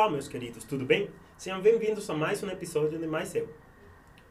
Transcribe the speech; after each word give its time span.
Olá, 0.00 0.08
meus 0.08 0.28
queridos, 0.28 0.64
tudo 0.64 0.86
bem? 0.86 1.10
Sejam 1.36 1.60
bem-vindos 1.60 2.08
a 2.08 2.14
mais 2.14 2.42
um 2.42 2.48
episódio 2.48 2.98
de 2.98 3.06
Mais 3.06 3.34
Eu. 3.34 3.50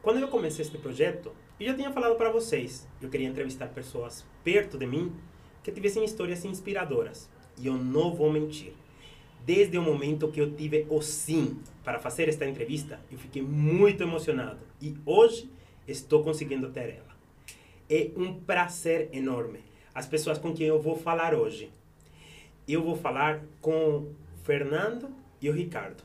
Quando 0.02 0.18
eu 0.18 0.26
comecei 0.26 0.64
este 0.64 0.76
projeto, 0.76 1.30
eu 1.60 1.66
já 1.68 1.74
tinha 1.74 1.92
falado 1.92 2.16
para 2.16 2.28
vocês, 2.28 2.88
eu 3.00 3.08
queria 3.08 3.28
entrevistar 3.28 3.68
pessoas 3.68 4.26
perto 4.42 4.76
de 4.76 4.84
mim 4.84 5.14
que 5.62 5.70
tivessem 5.70 6.04
histórias 6.04 6.44
inspiradoras. 6.44 7.30
E 7.56 7.68
eu 7.68 7.74
não 7.74 8.12
vou 8.12 8.32
mentir. 8.32 8.72
Desde 9.46 9.78
o 9.78 9.82
momento 9.82 10.26
que 10.32 10.40
eu 10.40 10.50
tive 10.56 10.88
o 10.90 11.00
sim 11.00 11.60
para 11.84 12.00
fazer 12.00 12.28
esta 12.28 12.44
entrevista, 12.44 12.98
eu 13.08 13.16
fiquei 13.16 13.40
muito 13.40 14.02
emocionado 14.02 14.58
e 14.82 14.96
hoje 15.06 15.48
estou 15.86 16.24
conseguindo 16.24 16.68
ter 16.70 16.96
ela. 16.96 17.16
É 17.88 18.10
um 18.16 18.40
prazer 18.40 19.08
enorme. 19.12 19.60
As 19.94 20.04
pessoas 20.04 20.36
com 20.36 20.52
quem 20.52 20.66
eu 20.66 20.82
vou 20.82 20.96
falar 20.96 21.32
hoje. 21.32 21.70
Eu 22.66 22.82
vou 22.82 22.96
falar 22.96 23.44
com 23.60 24.12
Fernando 24.42 25.19
e 25.40 25.48
o 25.48 25.52
Ricardo. 25.52 26.02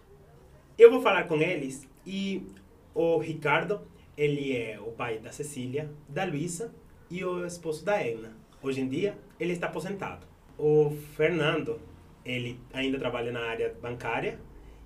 Eu 0.78 0.92
vou 0.92 1.02
falar 1.02 1.24
com 1.24 1.42
eles 1.42 1.88
e 2.06 2.48
o 2.94 3.18
Ricardo, 3.18 3.82
ele 4.18 4.56
é 4.56 4.80
o 4.80 4.92
pai 4.92 5.20
da 5.20 5.32
Cecília, 5.32 5.90
da 6.08 6.24
Luísa 6.24 6.74
e 7.10 7.24
o 7.24 7.46
esposo 7.46 7.84
da 7.84 8.02
Edna. 8.02 8.36
Hoje 8.62 8.82
em 8.82 8.88
dia, 8.88 9.18
ele 9.40 9.54
está 9.54 9.68
aposentado. 9.68 10.26
O 10.58 10.92
Fernando, 11.16 11.80
ele 12.24 12.60
ainda 12.74 12.98
trabalha 12.98 13.32
na 13.32 13.42
área 13.42 13.76
bancária 13.82 14.40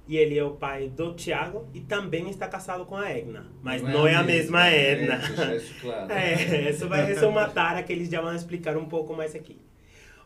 e 0.10 0.18
ele 0.18 0.36
é 0.36 0.44
o 0.44 0.56
pai 0.56 0.90
do 0.90 1.14
Tiago 1.14 1.68
e 1.72 1.82
também 1.82 2.28
está 2.32 2.48
casado 2.48 2.84
com 2.84 2.96
a 2.96 3.08
Edna. 3.12 3.46
Mas 3.62 3.84
não, 3.84 3.92
não 3.92 4.08
é, 4.08 4.16
a 4.16 4.24
mesma, 4.24 4.64
mesma 4.64 4.68
Edna. 4.68 5.20
É, 5.52 5.56
isso 5.56 5.76
claro. 5.80 6.12
É, 6.12 6.70
isso 6.72 6.90
vai 6.90 7.14
ser 7.14 7.26
uma 7.26 7.48
tara 7.48 7.84
que 7.84 7.94
eles 7.94 8.10
já 8.10 8.20
vão 8.20 8.36
explicar 8.36 8.76
um 8.76 8.86
pouco 8.86 9.14
mais 9.14 9.36
aqui. 9.36 9.62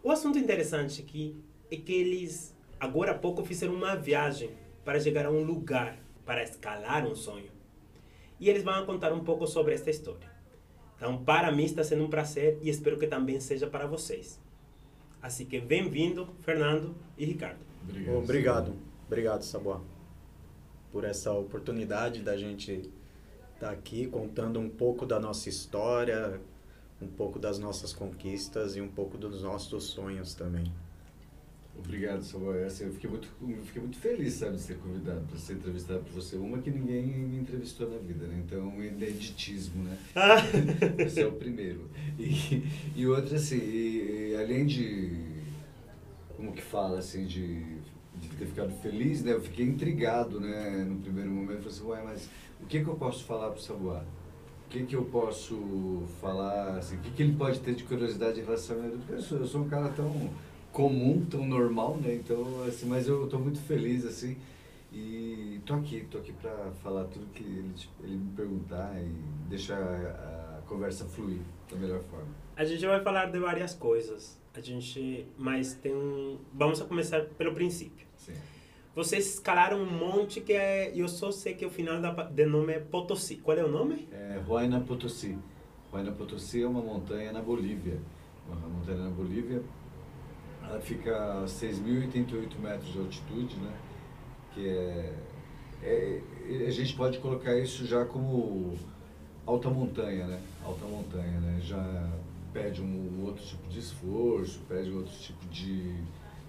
O 0.01 0.09
assunto 0.09 0.39
interessante 0.39 1.01
aqui 1.01 1.35
é 1.69 1.75
que 1.75 1.93
eles, 1.93 2.52
agora 2.83 3.11
há 3.11 3.17
pouco, 3.17 3.45
fizeram 3.45 3.73
uma 3.73 3.95
viagem 3.95 4.51
para 4.83 4.99
chegar 4.99 5.25
a 5.25 5.31
um 5.31 5.41
lugar, 5.41 5.97
para 6.25 6.43
escalar 6.43 7.07
um 7.07 7.15
sonho. 7.15 7.49
E 8.39 8.49
eles 8.49 8.61
vão 8.61 8.85
contar 8.85 9.13
um 9.13 9.23
pouco 9.23 9.47
sobre 9.47 9.73
esta 9.73 9.89
história. 9.89 10.29
Então, 10.97 11.23
para 11.23 11.49
mim 11.49 11.63
está 11.63 11.81
sendo 11.83 12.03
um 12.03 12.09
prazer 12.09 12.59
e 12.61 12.69
espero 12.69 12.99
que 12.99 13.07
também 13.07 13.39
seja 13.39 13.67
para 13.67 13.87
vocês. 13.87 14.39
Assim 15.21 15.45
que 15.45 15.61
bem-vindo, 15.61 16.27
Fernando 16.41 16.93
e 17.17 17.23
Ricardo. 17.23 17.59
Obrigado. 17.87 18.17
Obrigado, 18.17 18.73
Obrigado 19.07 19.43
Saboa, 19.43 19.81
por 20.91 21.05
essa 21.05 21.31
oportunidade 21.31 22.21
da 22.21 22.35
gente 22.35 22.89
estar 23.53 23.67
tá 23.67 23.71
aqui 23.71 24.07
contando 24.07 24.59
um 24.59 24.69
pouco 24.69 25.05
da 25.05 25.19
nossa 25.21 25.47
história, 25.47 26.41
um 27.01 27.07
pouco 27.07 27.39
das 27.39 27.57
nossas 27.57 27.93
conquistas 27.93 28.75
e 28.75 28.81
um 28.81 28.89
pouco 28.89 29.17
dos 29.17 29.41
nossos 29.41 29.85
sonhos 29.85 30.33
também. 30.33 30.69
Obrigado, 31.77 32.23
Samuel. 32.23 32.65
Assim, 32.65 32.85
eu 32.85 32.93
fiquei 32.93 33.09
muito, 33.09 33.27
eu 33.41 33.63
fiquei 33.63 33.81
muito 33.81 33.97
feliz, 33.97 34.33
sabe, 34.33 34.55
de 34.55 34.61
ser 34.61 34.77
convidado 34.77 35.25
para 35.27 35.37
ser 35.37 35.53
entrevistado 35.53 35.99
por 36.01 36.13
você. 36.13 36.37
Uma 36.37 36.59
que 36.59 36.69
ninguém 36.69 37.05
me 37.05 37.37
entrevistou 37.37 37.89
na 37.89 37.97
vida, 37.97 38.25
né? 38.27 38.41
Então, 38.45 38.83
ineditismo, 38.83 39.83
né? 39.83 39.97
Ah. 40.15 40.37
Esse 40.99 41.21
é 41.21 41.27
o 41.27 41.33
primeiro. 41.33 41.89
E, 42.17 42.63
e 42.95 43.07
outra, 43.07 43.35
assim, 43.35 43.57
e, 43.57 44.35
além 44.39 44.65
de, 44.65 45.43
como 46.35 46.53
que 46.53 46.61
fala, 46.61 46.99
assim, 46.99 47.25
de, 47.25 47.59
de 48.15 48.29
ter 48.37 48.45
ficado 48.45 48.71
feliz, 48.81 49.23
né? 49.23 49.33
Eu 49.33 49.41
fiquei 49.41 49.65
intrigado, 49.65 50.39
né? 50.39 50.85
No 50.87 50.99
primeiro 50.99 51.31
momento, 51.31 51.63
falei 51.63 51.71
assim, 51.71 51.85
ué, 51.85 52.03
mas 52.03 52.29
o 52.61 52.65
que 52.65 52.83
que 52.83 52.87
eu 52.87 52.95
posso 52.95 53.23
falar 53.25 53.49
para 53.49 53.59
o 53.59 53.61
Samuel? 53.61 54.03
O 54.65 54.69
que 54.69 54.83
que 54.85 54.95
eu 54.95 55.05
posso 55.05 56.03
falar, 56.21 56.77
assim, 56.77 56.95
o 56.95 56.99
que 56.99 57.11
que 57.11 57.23
ele 57.23 57.35
pode 57.35 57.59
ter 57.59 57.75
de 57.75 57.83
curiosidade 57.83 58.39
em 58.39 58.43
relação 58.43 58.79
a 58.79 58.81
mim? 58.81 58.97
Porque 58.97 59.13
eu 59.13 59.21
sou, 59.21 59.37
eu 59.39 59.47
sou 59.47 59.61
um 59.61 59.69
cara 59.69 59.89
tão 59.89 60.31
comum, 60.73 61.23
tão 61.29 61.45
normal, 61.45 61.97
né? 61.97 62.15
Então, 62.15 62.43
assim, 62.67 62.87
mas 62.87 63.07
eu 63.07 63.25
estou 63.25 63.39
muito 63.39 63.59
feliz, 63.61 64.03
assim, 64.03 64.35
e 64.91 65.61
tô 65.65 65.75
aqui, 65.75 66.05
tô 66.11 66.17
aqui 66.17 66.33
para 66.33 66.71
falar 66.83 67.05
tudo 67.05 67.25
que 67.27 67.43
ele, 67.43 67.71
tipo, 67.75 67.93
ele 68.03 68.17
me 68.17 68.31
perguntar 68.35 68.99
e 68.99 69.07
deixar 69.47 69.77
a, 69.77 70.57
a, 70.57 70.61
conversa 70.67 71.05
fluir 71.05 71.41
da 71.69 71.77
melhor 71.77 72.01
forma. 72.03 72.27
A 72.55 72.65
gente 72.65 72.85
vai 72.85 73.01
falar 73.01 73.27
de 73.27 73.39
várias 73.39 73.73
coisas, 73.73 74.39
a 74.53 74.59
gente, 74.59 75.25
mas 75.37 75.75
tem 75.75 75.95
um, 75.95 76.39
vamos 76.53 76.81
começar 76.81 77.21
pelo 77.37 77.53
princípio. 77.53 78.05
Sim. 78.17 78.33
Vocês 78.95 79.33
escalaram 79.33 79.79
um 79.79 79.89
monte 79.89 80.41
que 80.41 80.53
é, 80.53 80.91
eu 80.95 81.07
só 81.07 81.31
sei 81.31 81.53
que 81.53 81.65
o 81.65 81.69
final 81.69 81.99
da, 81.99 82.11
de 82.11 82.45
nome 82.45 82.73
é 82.73 82.79
Potosí. 82.79 83.37
Qual 83.37 83.57
é 83.57 83.63
o 83.63 83.71
nome? 83.71 84.07
É 84.11 84.39
Huayna 84.47 84.81
Potosí. 84.81 85.37
Huayna 85.91 86.11
Potosí 86.11 86.61
é 86.61 86.67
uma 86.67 86.81
montanha 86.81 87.31
na 87.31 87.41
Bolívia, 87.41 87.99
uma 88.47 88.67
montanha 88.67 88.99
na 88.99 89.09
Bolívia 89.09 89.63
ela 90.69 90.79
fica 90.79 91.15
a 91.15 91.45
6.088 91.45 92.59
metros 92.59 92.91
de 92.91 92.99
altitude, 92.99 93.55
né? 93.57 93.73
Que 94.53 94.67
é, 94.67 95.13
é, 95.83 96.21
a 96.67 96.71
gente 96.71 96.95
pode 96.95 97.19
colocar 97.19 97.57
isso 97.57 97.85
já 97.85 98.05
como 98.05 98.77
alta 99.45 99.69
montanha, 99.69 100.27
né? 100.27 100.39
Alta 100.63 100.85
montanha, 100.85 101.39
né? 101.39 101.59
Já 101.61 102.09
pede 102.53 102.81
um 102.81 103.25
outro 103.25 103.43
tipo 103.43 103.67
de 103.67 103.79
esforço, 103.79 104.61
pede 104.67 104.91
outro 104.91 105.13
tipo 105.13 105.45
de, 105.47 105.95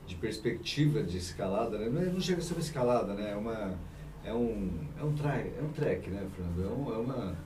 de 0.07 0.15
perspectiva 0.17 1.03
de 1.03 1.17
escalada, 1.17 1.79
né? 1.79 1.89
Não, 1.89 2.03
é, 2.03 2.07
não 2.07 2.21
chega 2.21 2.41
a 2.41 2.43
ser 2.43 2.55
uma 2.55 2.61
escalada, 2.61 3.15
né? 3.15 3.33
É 3.33 3.37
uma 3.37 3.79
é 4.25 4.33
um 4.33 4.71
é 4.99 5.05
um 5.05 5.15
trek, 5.15 5.53
é 5.59 5.63
um 5.63 5.73
trek, 5.73 6.11
né, 6.11 6.27
Fernando? 6.35 6.63
É, 6.63 6.73
um, 6.73 6.95
é 6.95 6.99
uma 6.99 7.37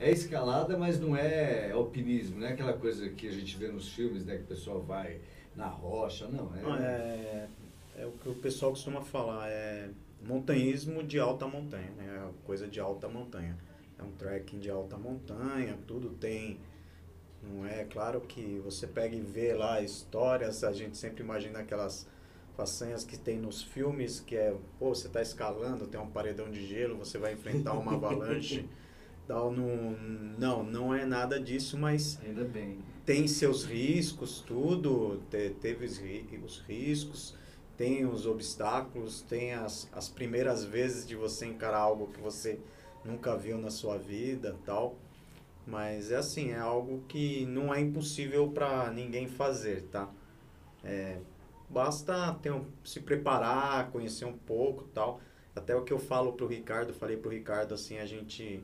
é 0.00 0.10
escalada, 0.10 0.76
mas 0.76 1.00
não 1.00 1.16
é 1.16 1.72
alpinismo, 1.72 2.40
não 2.40 2.46
é 2.46 2.52
aquela 2.52 2.72
coisa 2.72 3.08
que 3.08 3.26
a 3.26 3.32
gente 3.32 3.56
vê 3.56 3.68
nos 3.68 3.92
filmes, 3.92 4.24
né, 4.24 4.36
que 4.36 4.44
o 4.44 4.46
pessoal 4.46 4.80
vai 4.80 5.20
na 5.58 5.66
rocha, 5.66 6.28
não. 6.28 6.54
É... 6.54 7.48
é, 7.96 8.02
é 8.02 8.06
o 8.06 8.12
que 8.12 8.28
o 8.28 8.34
pessoal 8.36 8.70
costuma 8.70 9.02
falar, 9.02 9.50
é 9.50 9.90
montanhismo 10.22 11.02
de 11.02 11.18
alta 11.18 11.46
montanha, 11.46 11.90
né? 11.96 12.06
É 12.06 12.46
coisa 12.46 12.66
de 12.66 12.78
alta 12.78 13.08
montanha. 13.08 13.58
É 13.98 14.02
um 14.02 14.12
trekking 14.12 14.60
de 14.60 14.70
alta 14.70 14.96
montanha, 14.96 15.76
tudo 15.86 16.10
tem. 16.10 16.60
Não 17.42 17.66
é 17.66 17.84
claro 17.84 18.20
que 18.20 18.60
você 18.64 18.86
pega 18.86 19.14
e 19.14 19.20
vê 19.20 19.52
lá 19.52 19.80
histórias, 19.80 20.62
a 20.62 20.72
gente 20.72 20.96
sempre 20.96 21.22
imagina 21.22 21.58
aquelas 21.58 22.06
façanhas 22.56 23.04
que 23.04 23.16
tem 23.16 23.38
nos 23.38 23.62
filmes, 23.62 24.20
que 24.20 24.36
é, 24.36 24.56
pô, 24.78 24.94
você 24.94 25.06
está 25.06 25.22
escalando, 25.22 25.86
tem 25.86 26.00
um 26.00 26.10
paredão 26.10 26.50
de 26.50 26.66
gelo, 26.66 26.96
você 26.96 27.18
vai 27.18 27.32
enfrentar 27.32 27.72
uma 27.74 27.94
avalanche. 27.94 28.68
Tal, 29.26 29.52
não, 29.52 29.92
não, 30.38 30.64
não 30.64 30.94
é 30.94 31.04
nada 31.04 31.38
disso, 31.38 31.76
mas 31.76 32.18
ainda 32.24 32.44
bem. 32.44 32.78
Tem 33.08 33.26
seus 33.26 33.64
riscos, 33.64 34.44
tudo, 34.46 35.22
te, 35.30 35.48
teve 35.62 35.86
os 35.86 35.98
riscos, 36.68 37.34
tem 37.74 38.04
os 38.04 38.26
obstáculos, 38.26 39.22
tem 39.22 39.54
as, 39.54 39.88
as 39.94 40.10
primeiras 40.10 40.62
vezes 40.62 41.08
de 41.08 41.16
você 41.16 41.46
encarar 41.46 41.78
algo 41.78 42.08
que 42.08 42.20
você 42.20 42.60
nunca 43.02 43.34
viu 43.34 43.56
na 43.56 43.70
sua 43.70 43.96
vida, 43.96 44.58
tal. 44.66 44.94
Mas 45.66 46.10
é 46.10 46.16
assim, 46.16 46.50
é 46.50 46.58
algo 46.58 47.02
que 47.08 47.46
não 47.46 47.72
é 47.72 47.80
impossível 47.80 48.50
para 48.50 48.90
ninguém 48.90 49.26
fazer, 49.26 49.84
tá? 49.84 50.12
É, 50.84 51.16
basta 51.66 52.34
ter 52.42 52.52
um, 52.52 52.66
se 52.84 53.00
preparar, 53.00 53.90
conhecer 53.90 54.26
um 54.26 54.36
pouco, 54.36 54.84
tal. 54.92 55.18
Até 55.56 55.74
o 55.74 55.82
que 55.82 55.94
eu 55.94 55.98
falo 55.98 56.34
pro 56.34 56.46
Ricardo, 56.46 56.92
falei 56.92 57.16
pro 57.16 57.30
Ricardo 57.30 57.72
assim, 57.72 57.96
a 57.96 58.04
gente 58.04 58.62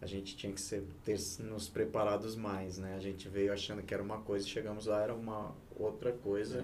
a 0.00 0.06
gente 0.06 0.36
tinha 0.36 0.52
que 0.52 0.60
ser, 0.60 0.84
ter 1.04 1.18
nos 1.40 1.68
preparados 1.68 2.36
mais, 2.36 2.78
né? 2.78 2.94
A 2.96 3.00
gente 3.00 3.28
veio 3.28 3.52
achando 3.52 3.82
que 3.82 3.94
era 3.94 4.02
uma 4.02 4.18
coisa 4.18 4.46
e 4.46 4.48
chegamos 4.48 4.86
lá 4.86 5.02
era 5.02 5.14
uma 5.14 5.54
outra 5.78 6.12
coisa. 6.12 6.60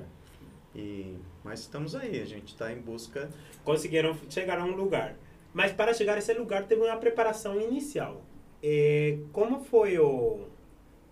É. 0.74 0.78
E 0.78 1.16
mas 1.44 1.60
estamos 1.60 1.94
aí, 1.94 2.20
a 2.20 2.24
gente 2.24 2.52
está 2.52 2.72
em 2.72 2.80
busca. 2.80 3.30
Conseguiram 3.64 4.16
chegar 4.28 4.58
a 4.58 4.64
um 4.64 4.74
lugar, 4.74 5.16
mas 5.52 5.72
para 5.72 5.94
chegar 5.94 6.14
a 6.14 6.18
esse 6.18 6.32
lugar 6.34 6.66
teve 6.66 6.82
uma 6.82 6.96
preparação 6.96 7.60
inicial. 7.60 8.22
É, 8.62 9.18
como 9.32 9.60
foi 9.64 9.98
o 9.98 10.46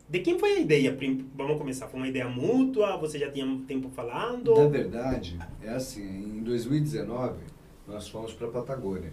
de 0.08 0.18
quem 0.20 0.38
foi 0.38 0.52
a 0.52 0.60
ideia? 0.60 0.96
Vamos 1.34 1.56
começar. 1.56 1.88
Foi 1.88 2.00
uma 2.00 2.08
ideia 2.08 2.28
mútua? 2.28 2.96
Você 2.96 3.18
já 3.18 3.30
tinha 3.30 3.46
tempo 3.66 3.88
falando? 3.90 4.54
Na 4.56 4.68
verdade, 4.68 5.38
é 5.62 5.70
assim. 5.70 6.38
Em 6.38 6.42
2019 6.42 7.38
nós 7.86 8.08
fomos 8.08 8.32
para 8.32 8.48
a 8.48 8.50
Patagônia 8.50 9.12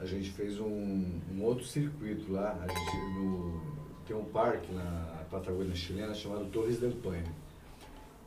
a 0.00 0.06
gente 0.06 0.30
fez 0.30 0.58
um, 0.58 1.20
um 1.30 1.42
outro 1.42 1.64
circuito 1.64 2.32
lá. 2.32 2.58
A 2.62 2.66
gente, 2.66 2.96
no, 3.14 3.60
tem 4.06 4.16
um 4.16 4.24
parque 4.24 4.72
na 4.72 5.24
Patagônia 5.30 5.74
chilena 5.74 6.14
chamado 6.14 6.46
Torres 6.46 6.80
del 6.80 6.92
Paine. 6.92 7.28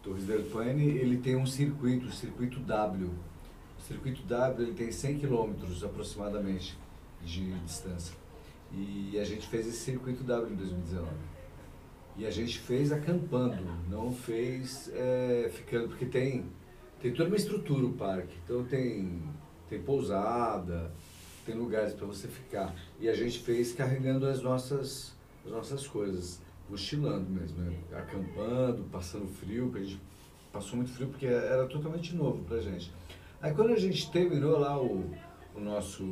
Torres 0.04 0.26
del 0.26 0.44
Paine 0.44 0.86
ele 0.86 1.18
tem 1.18 1.36
um 1.36 1.46
circuito, 1.46 2.08
o 2.08 2.12
circuito 2.12 2.60
W. 2.60 3.10
O 3.80 3.82
circuito 3.82 4.22
W 4.24 4.68
ele 4.68 4.76
tem 4.76 4.92
100 4.92 5.18
quilômetros 5.18 5.84
aproximadamente 5.84 6.78
de 7.24 7.52
distância. 7.62 8.16
E 8.72 9.18
a 9.20 9.24
gente 9.24 9.48
fez 9.48 9.68
esse 9.68 9.80
circuito 9.80 10.24
W 10.24 10.54
em 10.54 10.56
2019. 10.56 11.10
E 12.16 12.26
a 12.28 12.32
gente 12.32 12.60
fez 12.60 12.92
acampando, 12.92 13.64
não 13.90 14.14
fez 14.14 14.92
é, 14.94 15.50
ficando, 15.52 15.88
porque 15.90 16.06
tem, 16.06 16.46
tem 17.02 17.12
toda 17.12 17.30
uma 17.30 17.36
estrutura 17.36 17.86
o 17.86 17.94
parque. 17.94 18.36
Então 18.44 18.64
tem, 18.64 19.24
tem 19.68 19.82
pousada, 19.82 20.92
tem 21.46 21.56
lugares 21.56 21.94
para 21.94 22.06
você 22.06 22.28
ficar. 22.28 22.74
E 23.00 23.10
a 23.10 23.14
gente 23.14 23.40
fez 23.40 23.74
carregando 23.74 24.26
as 24.26 24.42
nossas, 24.42 25.14
as 25.46 25.52
nossas 25.52 25.88
coisas, 25.88 26.42
mochilando 26.70 27.30
mesmo, 27.30 27.60
né? 27.60 27.78
acampando, 27.94 28.84
passando 28.92 29.28
frio, 29.28 29.66
porque 29.66 29.80
a 29.80 29.84
gente 29.84 30.02
passou 30.52 30.78
muito 30.78 30.92
frio 30.92 31.08
porque 31.08 31.26
era 31.26 31.66
totalmente 31.68 32.16
novo 32.16 32.44
para 32.44 32.62
gente. 32.62 32.92
Aí 33.42 33.54
quando 33.54 33.74
a 33.74 33.80
gente 33.80 34.10
terminou 34.12 34.58
lá 34.58 34.82
o, 34.82 35.12
o 35.56 35.60
nosso 35.60 36.04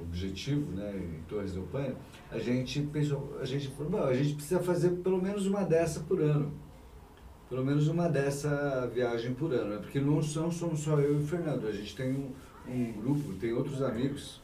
objetivo, 0.00 0.70
né, 0.72 0.96
em 0.96 1.22
Torres 1.28 1.52
do 1.52 1.62
Paine, 1.62 1.94
a 2.30 2.38
gente 2.38 2.80
pensou, 2.82 3.38
a 3.40 3.44
gente 3.44 3.68
falou, 3.68 4.04
a 4.04 4.14
gente 4.14 4.34
precisa 4.34 4.60
fazer 4.60 4.90
pelo 5.02 5.20
menos 5.20 5.46
uma 5.46 5.64
dessa 5.64 6.00
por 6.00 6.20
ano. 6.20 6.52
Pelo 7.48 7.64
menos 7.64 7.88
uma 7.88 8.08
dessa 8.08 8.86
viagem 8.94 9.32
por 9.32 9.52
ano, 9.54 9.70
né? 9.70 9.78
Porque 9.78 9.98
não 9.98 10.22
são, 10.22 10.50
somos 10.50 10.80
só 10.80 11.00
eu 11.00 11.14
e 11.14 11.22
o 11.22 11.26
Fernando, 11.26 11.66
a 11.66 11.72
gente 11.72 11.96
tem 11.96 12.12
um, 12.12 12.30
um 12.68 12.92
grupo, 12.92 13.32
tem 13.34 13.54
outros 13.54 13.80
amigos 13.80 14.38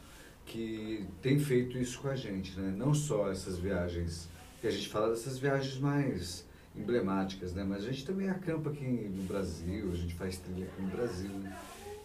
que 0.47 1.05
têm 1.23 1.39
feito 1.39 1.79
isso 1.79 2.01
com 2.01 2.09
a 2.09 2.17
gente, 2.17 2.59
né? 2.59 2.75
Não 2.77 2.95
só 2.95 3.31
essas 3.31 3.59
viagens, 3.59 4.29
que 4.61 4.67
a 4.67 4.71
gente 4.71 4.89
fala 4.89 5.11
dessas 5.11 5.39
viagens 5.39 5.79
mais 5.79 6.47
emblemáticas, 6.77 7.55
né? 7.55 7.65
Mas 7.67 7.85
a 7.85 7.91
gente 7.91 8.05
também 8.05 8.29
acampa 8.29 8.71
aqui 8.71 8.85
no 8.85 9.23
Brasil, 9.25 9.91
a 9.93 9.97
gente 9.97 10.15
faz 10.15 10.39
trilha 10.39 10.67
aqui 10.67 10.83
no 10.83 10.89
Brasil, 10.89 11.31
né? 11.31 11.57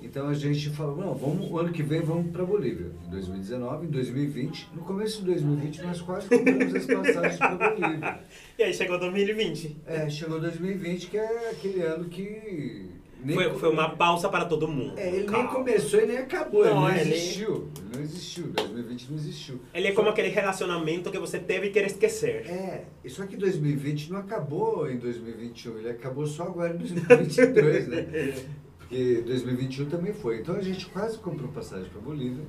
Então 0.01 0.29
a 0.29 0.33
gente 0.33 0.69
falou, 0.69 0.95
não, 0.95 1.13
vamos, 1.13 1.51
o 1.51 1.57
ano 1.57 1.73
que 1.73 1.83
vem 1.83 1.99
vamos 1.99 2.31
para 2.31 2.45
Bolívia, 2.45 2.89
em 3.05 3.09
2019, 3.09 3.85
em 3.85 3.89
2020. 3.89 4.69
No 4.73 4.81
começo 4.83 5.19
de 5.19 5.25
2020 5.25 5.81
nós 5.81 6.01
quase 6.01 6.29
compramos 6.29 6.73
as 6.73 6.85
passagens 6.85 7.37
para 7.37 7.55
Bolívia. 7.55 8.19
E 8.57 8.63
aí 8.63 8.73
chegou 8.73 8.99
2020. 8.99 9.77
É, 9.85 10.09
chegou 10.09 10.39
2020, 10.39 11.07
que 11.07 11.17
é 11.17 11.49
aquele 11.51 11.81
ano 11.81 12.05
que 12.09 12.89
foi, 13.33 13.59
foi 13.59 13.69
uma 13.69 13.89
pausa 13.89 14.29
para 14.29 14.45
todo 14.45 14.67
mundo. 14.67 14.97
É, 14.97 15.09
ele 15.09 15.25
Calma. 15.25 15.43
nem 15.43 15.53
começou 15.53 15.99
e 15.99 16.05
nem 16.05 16.17
acabou, 16.17 16.63
não, 16.63 16.89
ele 16.89 17.09
não 17.09 17.15
existiu. 17.15 17.67
Ele 17.77 17.95
não 17.95 18.01
existiu, 18.01 18.47
2020 18.47 19.09
não 19.09 19.17
existiu. 19.17 19.59
Ele 19.73 19.87
é 19.87 19.91
como 19.91 20.09
aquele 20.09 20.29
relacionamento 20.29 21.11
que 21.11 21.19
você 21.19 21.39
teve 21.39 21.67
e 21.67 21.69
quer 21.71 21.85
esquecer. 21.85 22.47
É, 22.47 22.85
só 23.07 23.25
que 23.25 23.35
2020 23.35 24.11
não 24.11 24.19
acabou 24.19 24.89
em 24.89 24.97
2021, 24.97 25.79
ele 25.79 25.89
acabou 25.89 26.25
só 26.25 26.43
agora 26.43 26.73
em 26.73 26.77
2022, 26.77 27.87
né? 27.87 28.45
Porque 28.79 29.21
2021 29.25 29.85
também 29.85 30.13
foi. 30.13 30.39
Então 30.39 30.55
a 30.55 30.61
gente 30.61 30.87
quase 30.87 31.17
comprou 31.19 31.49
passagem 31.51 31.89
para 31.89 32.01
Bolívia. 32.01 32.43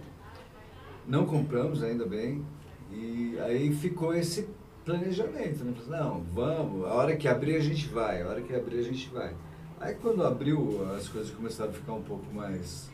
Não 1.06 1.26
compramos, 1.26 1.82
ainda 1.82 2.06
bem. 2.06 2.44
E 2.90 3.37
aí 3.40 3.73
ficou 3.75 4.14
esse 4.14 4.49
planejamento. 4.84 5.64
Né? 5.64 5.75
Não, 5.88 6.23
vamos, 6.32 6.87
a 6.87 6.94
hora 6.94 7.16
que 7.16 7.28
abrir 7.28 7.56
a 7.56 7.61
gente 7.61 7.88
vai, 7.88 8.23
a 8.23 8.28
hora 8.28 8.40
que 8.40 8.55
abrir 8.55 8.78
a 8.78 8.82
gente 8.82 9.08
vai. 9.11 9.34
Aí 9.80 9.94
quando 9.94 10.22
abriu, 10.22 10.86
as 10.94 11.08
coisas 11.08 11.30
começaram 11.30 11.70
a 11.70 11.72
ficar 11.72 11.94
um 11.94 12.02
pouco 12.02 12.32
mais. 12.34 12.90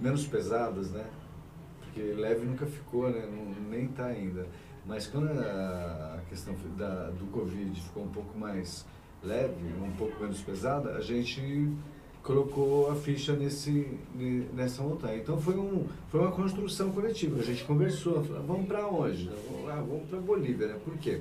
menos 0.00 0.26
pesadas, 0.26 0.90
né? 0.90 1.04
Porque 1.82 2.00
leve 2.00 2.46
nunca 2.46 2.64
ficou, 2.64 3.10
né? 3.10 3.28
Não, 3.30 3.70
nem 3.70 3.84
está 3.84 4.06
ainda. 4.06 4.46
Mas 4.86 5.06
quando 5.06 5.28
a, 5.38 6.20
questão 6.30 6.54
da, 6.78 7.10
do 7.10 7.26
Covid 7.30 7.78
ficou 7.78 8.04
um 8.04 8.08
pouco 8.08 8.38
mais 8.38 8.86
leve, 9.22 9.54
um 9.82 9.92
pouco 9.92 10.18
menos 10.20 10.40
pesada, 10.40 10.96
a 10.96 11.00
gente 11.02 11.70
colocou 12.22 12.90
a 12.90 12.96
ficha 12.96 13.34
nesse, 13.34 13.98
nessa 14.54 14.82
montanha. 14.82 15.18
Então 15.18 15.38
foi, 15.38 15.56
um, 15.56 15.86
foi 16.10 16.20
uma 16.20 16.32
construção 16.32 16.90
coletiva. 16.90 17.38
A 17.38 17.44
gente 17.44 17.64
conversou, 17.64 18.24
falou, 18.24 18.42
vamos 18.42 18.66
para 18.66 18.86
onde? 18.88 19.30
Ah, 19.68 19.84
vamos 19.86 20.08
para 20.08 20.18
Bolívia, 20.20 20.68
né? 20.68 20.80
Por 20.82 20.96
quê? 20.96 21.20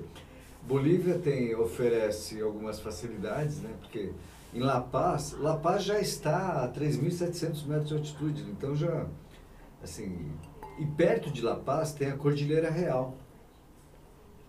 Bolívia 0.65 1.19
tem, 1.19 1.53
oferece 1.55 2.41
algumas 2.41 2.79
facilidades, 2.79 3.59
né? 3.61 3.69
Porque 3.81 4.11
em 4.53 4.59
La 4.59 4.79
Paz, 4.79 5.35
La 5.39 5.57
Paz 5.57 5.83
já 5.83 6.00
está 6.00 6.63
a 6.63 6.71
3.700 6.71 7.65
metros 7.65 7.89
de 7.89 7.94
altitude, 7.95 8.44
então 8.51 8.75
já, 8.75 9.07
assim, 9.81 10.31
e 10.77 10.85
perto 10.85 11.31
de 11.31 11.41
La 11.41 11.55
Paz 11.55 11.94
tem 11.94 12.09
a 12.09 12.17
Cordilheira 12.17 12.69
Real. 12.69 13.17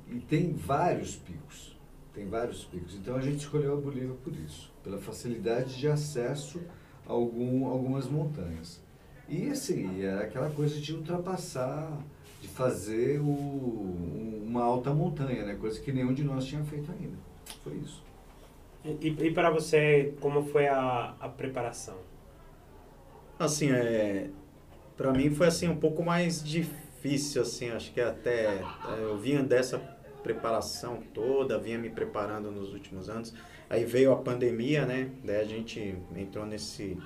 E 0.07 0.21
tem 0.21 0.53
vários 0.53 1.17
picos, 1.17 1.79
tem 2.13 2.29
vários 2.29 2.65
picos. 2.65 2.95
Então 2.95 3.17
a 3.17 3.21
gente 3.21 3.39
escolheu 3.39 3.73
a 3.73 3.81
Bolívia 3.81 4.15
por 4.23 4.35
isso, 4.37 4.71
pela 4.83 4.99
facilidade 4.99 5.79
de 5.79 5.89
acesso 5.89 6.61
a 7.07 7.13
algum, 7.13 7.67
algumas 7.67 8.07
montanhas. 8.07 8.83
E 9.27 9.49
assim, 9.49 10.03
é 10.03 10.19
aquela 10.19 10.51
coisa 10.51 10.79
de 10.79 10.93
ultrapassar, 10.93 11.91
de 12.43 12.49
fazer 12.49 13.21
o, 13.21 13.25
uma 14.45 14.63
alta 14.63 14.93
montanha, 14.93 15.47
né? 15.47 15.55
coisa 15.55 15.81
que 15.81 15.91
nenhum 15.91 16.13
de 16.13 16.23
nós 16.23 16.45
tinha 16.45 16.63
feito 16.63 16.93
ainda. 16.93 17.17
Foi 17.63 17.75
isso. 17.77 18.03
E, 18.85 19.09
e 19.09 19.31
para 19.33 19.51
você, 19.51 20.13
como 20.21 20.45
foi 20.45 20.67
a, 20.67 21.15
a 21.19 21.29
preparação? 21.29 21.97
Assim, 23.39 23.73
é, 23.73 24.29
para 24.97 25.11
mim 25.13 25.31
foi 25.31 25.47
assim 25.47 25.69
um 25.69 25.77
pouco 25.77 26.03
mais 26.05 26.43
difícil, 26.43 27.43
assim, 27.43 27.71
acho 27.71 27.93
que 27.93 28.01
até 28.01 28.45
é, 28.45 28.65
eu 29.01 29.17
vinha 29.17 29.43
dessa 29.43 29.79
preparação 30.23 31.03
toda, 31.13 31.59
vinha 31.59 31.79
me 31.79 31.91
preparando 31.91 32.51
nos 32.51 32.73
últimos 32.73 33.09
anos. 33.09 33.35
Aí 33.69 33.85
veio 33.85 34.13
a 34.13 34.17
pandemia, 34.17 34.85
né? 34.85 35.11
Daí 35.23 35.41
a 35.41 35.45
gente 35.45 35.97
entrou 36.17 36.47
nesse 36.47 36.97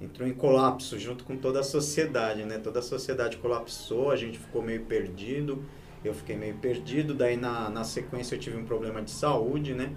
entrou 0.00 0.28
em 0.28 0.32
colapso 0.32 0.96
junto 0.96 1.24
com 1.24 1.36
toda 1.36 1.60
a 1.60 1.62
sociedade, 1.62 2.44
né? 2.44 2.58
Toda 2.58 2.78
a 2.78 2.82
sociedade 2.82 3.36
colapsou, 3.38 4.10
a 4.10 4.16
gente 4.16 4.38
ficou 4.38 4.62
meio 4.62 4.84
perdido, 4.84 5.64
eu 6.04 6.14
fiquei 6.14 6.36
meio 6.36 6.56
perdido, 6.56 7.14
daí 7.14 7.36
na, 7.36 7.68
na 7.68 7.82
sequência 7.82 8.36
eu 8.36 8.38
tive 8.38 8.56
um 8.56 8.64
problema 8.64 9.02
de 9.02 9.10
saúde, 9.10 9.74
né? 9.74 9.94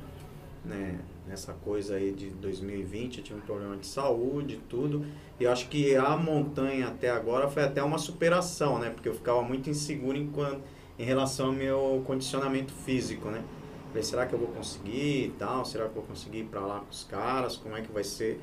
Né, 0.63 0.99
nessa 1.27 1.53
coisa 1.53 1.95
aí 1.95 2.11
de 2.11 2.29
2020, 2.29 3.17
eu 3.17 3.23
tive 3.23 3.39
um 3.39 3.41
problema 3.41 3.77
de 3.77 3.87
saúde 3.87 4.55
e 4.55 4.57
tudo. 4.69 5.05
E 5.39 5.47
acho 5.47 5.67
que 5.69 5.95
a 5.95 6.15
montanha 6.15 6.87
até 6.87 7.09
agora 7.09 7.47
foi 7.47 7.63
até 7.63 7.81
uma 7.83 7.97
superação, 7.97 8.77
né? 8.79 8.89
Porque 8.89 9.09
eu 9.09 9.13
ficava 9.13 9.41
muito 9.41 9.69
inseguro 9.69 10.17
enquanto, 10.17 10.61
em 10.99 11.03
relação 11.03 11.47
ao 11.47 11.53
meu 11.53 12.03
condicionamento 12.05 12.73
físico, 12.73 13.29
né? 13.29 13.43
Falei, 13.87 14.03
será 14.03 14.25
que 14.25 14.33
eu 14.33 14.39
vou 14.39 14.47
conseguir 14.49 15.25
e 15.25 15.35
tal? 15.37 15.65
Será 15.65 15.85
que 15.85 15.89
eu 15.89 15.95
vou 15.95 16.03
conseguir 16.03 16.39
ir 16.39 16.45
para 16.45 16.61
lá 16.61 16.79
com 16.79 16.91
os 16.91 17.03
caras? 17.03 17.57
Como 17.57 17.75
é 17.75 17.81
que 17.81 17.91
vai 17.91 18.03
ser 18.03 18.39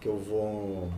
que 0.00 0.06
eu 0.08 0.16
vou 0.16 0.90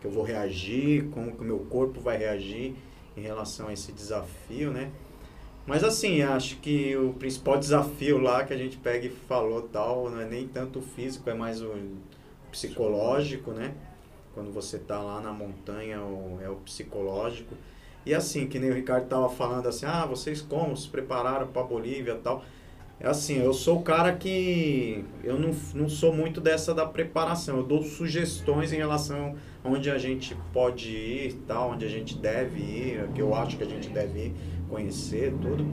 que 0.00 0.06
eu 0.06 0.10
vou 0.12 0.22
reagir? 0.22 1.08
Como 1.10 1.32
que 1.32 1.40
o 1.40 1.44
meu 1.44 1.58
corpo 1.60 2.00
vai 2.00 2.16
reagir 2.16 2.76
em 3.16 3.20
relação 3.20 3.66
a 3.66 3.72
esse 3.72 3.90
desafio, 3.90 4.70
né? 4.70 4.92
Mas 5.68 5.84
assim, 5.84 6.22
acho 6.22 6.56
que 6.60 6.96
o 6.96 7.12
principal 7.12 7.58
desafio 7.58 8.16
lá 8.16 8.42
que 8.42 8.54
a 8.54 8.56
gente 8.56 8.78
pega 8.78 9.06
e 9.06 9.10
falou 9.10 9.60
tal, 9.60 10.08
não 10.08 10.18
é 10.18 10.24
nem 10.24 10.48
tanto 10.48 10.78
o 10.78 10.82
físico, 10.82 11.28
é 11.28 11.34
mais 11.34 11.60
o 11.60 11.74
psicológico, 12.50 13.50
né? 13.50 13.74
Quando 14.32 14.50
você 14.50 14.78
tá 14.78 14.98
lá 14.98 15.20
na 15.20 15.30
montanha, 15.30 16.00
é 16.42 16.48
o 16.48 16.56
psicológico. 16.64 17.54
E 18.06 18.14
assim, 18.14 18.46
que 18.46 18.58
nem 18.58 18.70
o 18.70 18.74
Ricardo 18.74 19.08
tava 19.08 19.28
falando 19.28 19.68
assim, 19.68 19.84
ah, 19.84 20.06
vocês 20.06 20.40
como 20.40 20.74
se 20.74 20.88
prepararam 20.88 21.48
para 21.48 21.62
Bolívia 21.62 22.18
tal. 22.24 22.42
É 22.98 23.06
assim, 23.06 23.36
eu 23.36 23.52
sou 23.52 23.80
o 23.80 23.82
cara 23.82 24.14
que 24.14 25.04
eu 25.22 25.38
não, 25.38 25.50
não 25.74 25.88
sou 25.88 26.14
muito 26.14 26.40
dessa 26.40 26.72
da 26.72 26.86
preparação. 26.86 27.58
Eu 27.58 27.62
dou 27.62 27.82
sugestões 27.82 28.72
em 28.72 28.78
relação 28.78 29.36
a 29.62 29.68
onde 29.68 29.90
a 29.90 29.98
gente 29.98 30.34
pode 30.50 30.88
ir, 30.88 31.34
tal, 31.46 31.72
onde 31.72 31.84
a 31.84 31.88
gente 31.88 32.16
deve 32.16 32.58
ir, 32.58 33.08
que 33.14 33.20
eu 33.20 33.34
acho 33.34 33.58
que 33.58 33.64
a 33.64 33.68
gente 33.68 33.90
deve 33.90 34.18
ir 34.18 34.34
conhecer 34.68 35.32
tudo. 35.40 35.64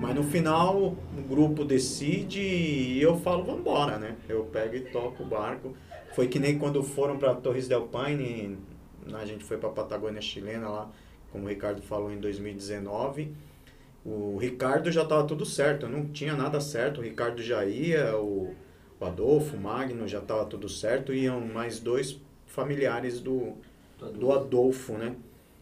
Mas 0.00 0.14
no 0.14 0.22
final 0.22 0.76
o 0.76 1.22
grupo 1.28 1.64
decide 1.64 2.40
e 2.40 3.02
eu 3.02 3.16
falo, 3.16 3.44
vamos 3.44 3.60
embora, 3.60 3.98
né? 3.98 4.16
Eu 4.28 4.44
pego 4.44 4.76
e 4.76 4.80
toco 4.80 5.22
o 5.22 5.26
barco. 5.26 5.74
Foi 6.14 6.26
que 6.26 6.38
nem 6.38 6.58
quando 6.58 6.82
foram 6.82 7.18
para 7.18 7.34
Torres 7.34 7.68
del 7.68 7.82
Paine, 7.82 8.58
a 9.12 9.24
gente 9.24 9.44
foi 9.44 9.56
para 9.56 9.68
Patagônia 9.68 10.20
chilena 10.20 10.68
lá, 10.68 10.90
como 11.30 11.44
o 11.44 11.48
Ricardo 11.48 11.82
falou 11.82 12.12
em 12.12 12.18
2019. 12.18 13.32
O 14.04 14.38
Ricardo 14.38 14.90
já 14.90 15.02
estava 15.02 15.24
tudo 15.24 15.44
certo, 15.44 15.86
não 15.86 16.06
tinha 16.06 16.34
nada 16.34 16.60
certo. 16.60 17.00
O 17.00 17.04
Ricardo 17.04 17.42
já 17.42 17.64
ia, 17.64 18.16
o, 18.16 18.54
o 18.98 19.04
Adolfo, 19.04 19.56
o 19.56 19.60
Magno 19.60 20.08
já 20.08 20.18
estava 20.18 20.44
tudo 20.44 20.68
certo. 20.68 21.12
Iam 21.12 21.40
mais 21.40 21.78
dois 21.78 22.18
familiares 22.46 23.20
do, 23.20 23.54
do 24.14 24.32
Adolfo, 24.32 24.94
né? 24.94 25.14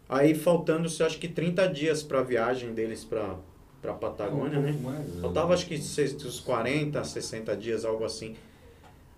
Aí 0.09 0.35
faltando-se 0.35 1.03
acho 1.03 1.19
que 1.19 1.29
30 1.29 1.69
dias 1.69 2.03
para 2.03 2.21
a 2.21 2.23
viagem 2.23 2.73
deles 2.73 3.05
para 3.05 3.37
para 3.83 3.93
Patagônia, 3.93 4.59
um 4.59 4.63
né? 4.63 4.79
Mais, 4.83 5.15
né? 5.15 5.21
Faltava 5.21 5.55
acho 5.55 5.67
que 5.67 5.75
uns 5.77 6.41
40, 6.41 7.05
60 7.05 7.57
dias, 7.57 7.85
algo 7.85 8.05
assim. 8.05 8.35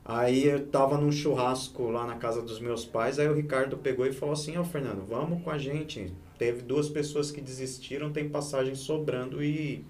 Aí 0.05 0.47
eu 0.47 0.67
tava 0.67 0.97
num 0.99 1.13
churrasco 1.13 1.91
lá 1.91 2.07
na 2.07 2.17
casa 2.17 2.43
dos 2.43 2.59
meus 2.61 2.85
pais, 2.85 3.19
aí 3.19 3.29
o 3.29 3.35
Ricardo 3.35 3.77
pegou 3.77 4.07
e 4.07 4.13
falou 4.13 4.33
assim, 4.33 4.57
ó 4.57 4.63
oh, 4.63 4.65
Fernando, 4.65 5.07
vamos 5.07 5.43
com 5.43 5.51
a 5.51 5.59
gente. 5.59 6.13
Teve 6.39 6.63
duas 6.63 6.89
pessoas 6.89 7.31
que 7.31 7.41
desistiram, 7.41 8.11
tem 8.11 8.29
passagem 8.29 8.75
sobrando 8.75 9.43
e, 9.43 9.85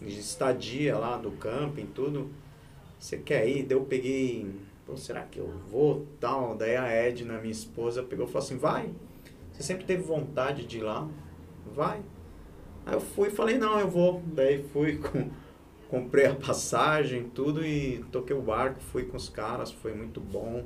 estadia 0.00 0.96
lá 0.96 1.16
do 1.16 1.32
camping, 1.32 1.86
tudo. 1.86 2.30
Você 3.00 3.16
quer 3.18 3.48
ir? 3.48 3.64
Daí 3.64 3.76
eu 3.76 3.84
peguei, 3.84 4.48
será 4.96 5.22
que 5.22 5.38
eu 5.38 5.52
vou? 5.70 6.06
Tal. 6.20 6.56
Daí 6.56 6.76
a 6.76 6.86
Edna, 6.88 7.38
minha 7.38 7.50
esposa, 7.50 8.02
pegou 8.02 8.26
e 8.26 8.28
falou 8.28 8.44
assim, 8.44 8.58
vai, 8.58 8.90
você 9.58 9.64
sempre 9.64 9.84
teve 9.84 10.04
vontade 10.04 10.64
de 10.64 10.78
ir 10.78 10.82
lá? 10.82 11.08
Vai. 11.74 12.00
Aí 12.86 12.94
eu 12.94 13.00
fui 13.00 13.26
e 13.26 13.32
falei, 13.32 13.58
não, 13.58 13.78
eu 13.80 13.90
vou. 13.90 14.22
Daí 14.24 14.62
fui, 14.72 14.98
com, 15.02 15.30
comprei 15.88 16.26
a 16.26 16.34
passagem, 16.34 17.28
tudo 17.30 17.66
e 17.66 18.04
toquei 18.12 18.36
o 18.36 18.40
barco, 18.40 18.80
fui 18.80 19.04
com 19.04 19.16
os 19.16 19.28
caras, 19.28 19.72
foi 19.72 19.92
muito 19.92 20.20
bom. 20.20 20.64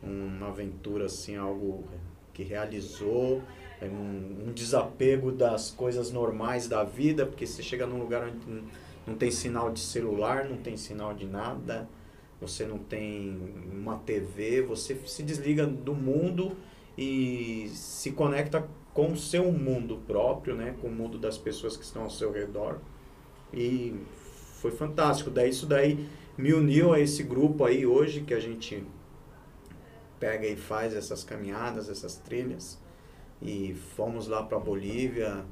Uma 0.00 0.46
aventura 0.46 1.06
assim, 1.06 1.36
algo 1.36 1.84
que 2.32 2.44
realizou, 2.44 3.42
um, 3.82 4.48
um 4.48 4.52
desapego 4.52 5.32
das 5.32 5.72
coisas 5.72 6.12
normais 6.12 6.68
da 6.68 6.84
vida, 6.84 7.26
porque 7.26 7.44
você 7.44 7.64
chega 7.64 7.84
num 7.84 7.98
lugar 7.98 8.28
onde 8.28 8.62
não 9.06 9.16
tem 9.16 9.30
sinal 9.30 9.72
de 9.72 9.80
celular, 9.80 10.44
não 10.44 10.56
tem 10.56 10.76
sinal 10.76 11.12
de 11.12 11.26
nada, 11.26 11.88
você 12.40 12.64
não 12.64 12.78
tem 12.78 13.36
uma 13.72 13.96
TV, 13.98 14.62
você 14.62 14.94
se 15.04 15.24
desliga 15.24 15.66
do 15.66 15.94
mundo 15.94 16.56
e 17.00 17.70
se 17.70 18.12
conecta 18.12 18.68
com 18.92 19.12
o 19.12 19.16
seu 19.16 19.50
mundo 19.50 20.02
próprio, 20.06 20.54
né? 20.54 20.74
Com 20.82 20.88
o 20.88 20.92
mundo 20.92 21.16
das 21.16 21.38
pessoas 21.38 21.74
que 21.74 21.82
estão 21.82 22.02
ao 22.02 22.10
seu 22.10 22.30
redor. 22.30 22.78
E 23.54 23.96
foi 24.60 24.70
fantástico. 24.70 25.30
Daí 25.30 25.48
isso 25.48 25.64
daí 25.64 26.06
me 26.36 26.52
uniu 26.52 26.92
a 26.92 27.00
esse 27.00 27.22
grupo 27.22 27.64
aí 27.64 27.86
hoje 27.86 28.20
que 28.20 28.34
a 28.34 28.38
gente 28.38 28.84
pega 30.18 30.46
e 30.46 30.56
faz 30.56 30.94
essas 30.94 31.24
caminhadas, 31.24 31.88
essas 31.88 32.16
trilhas. 32.16 32.78
E 33.40 33.74
fomos 33.96 34.28
lá 34.28 34.42
para 34.42 34.58
Bolívia. 34.58 35.42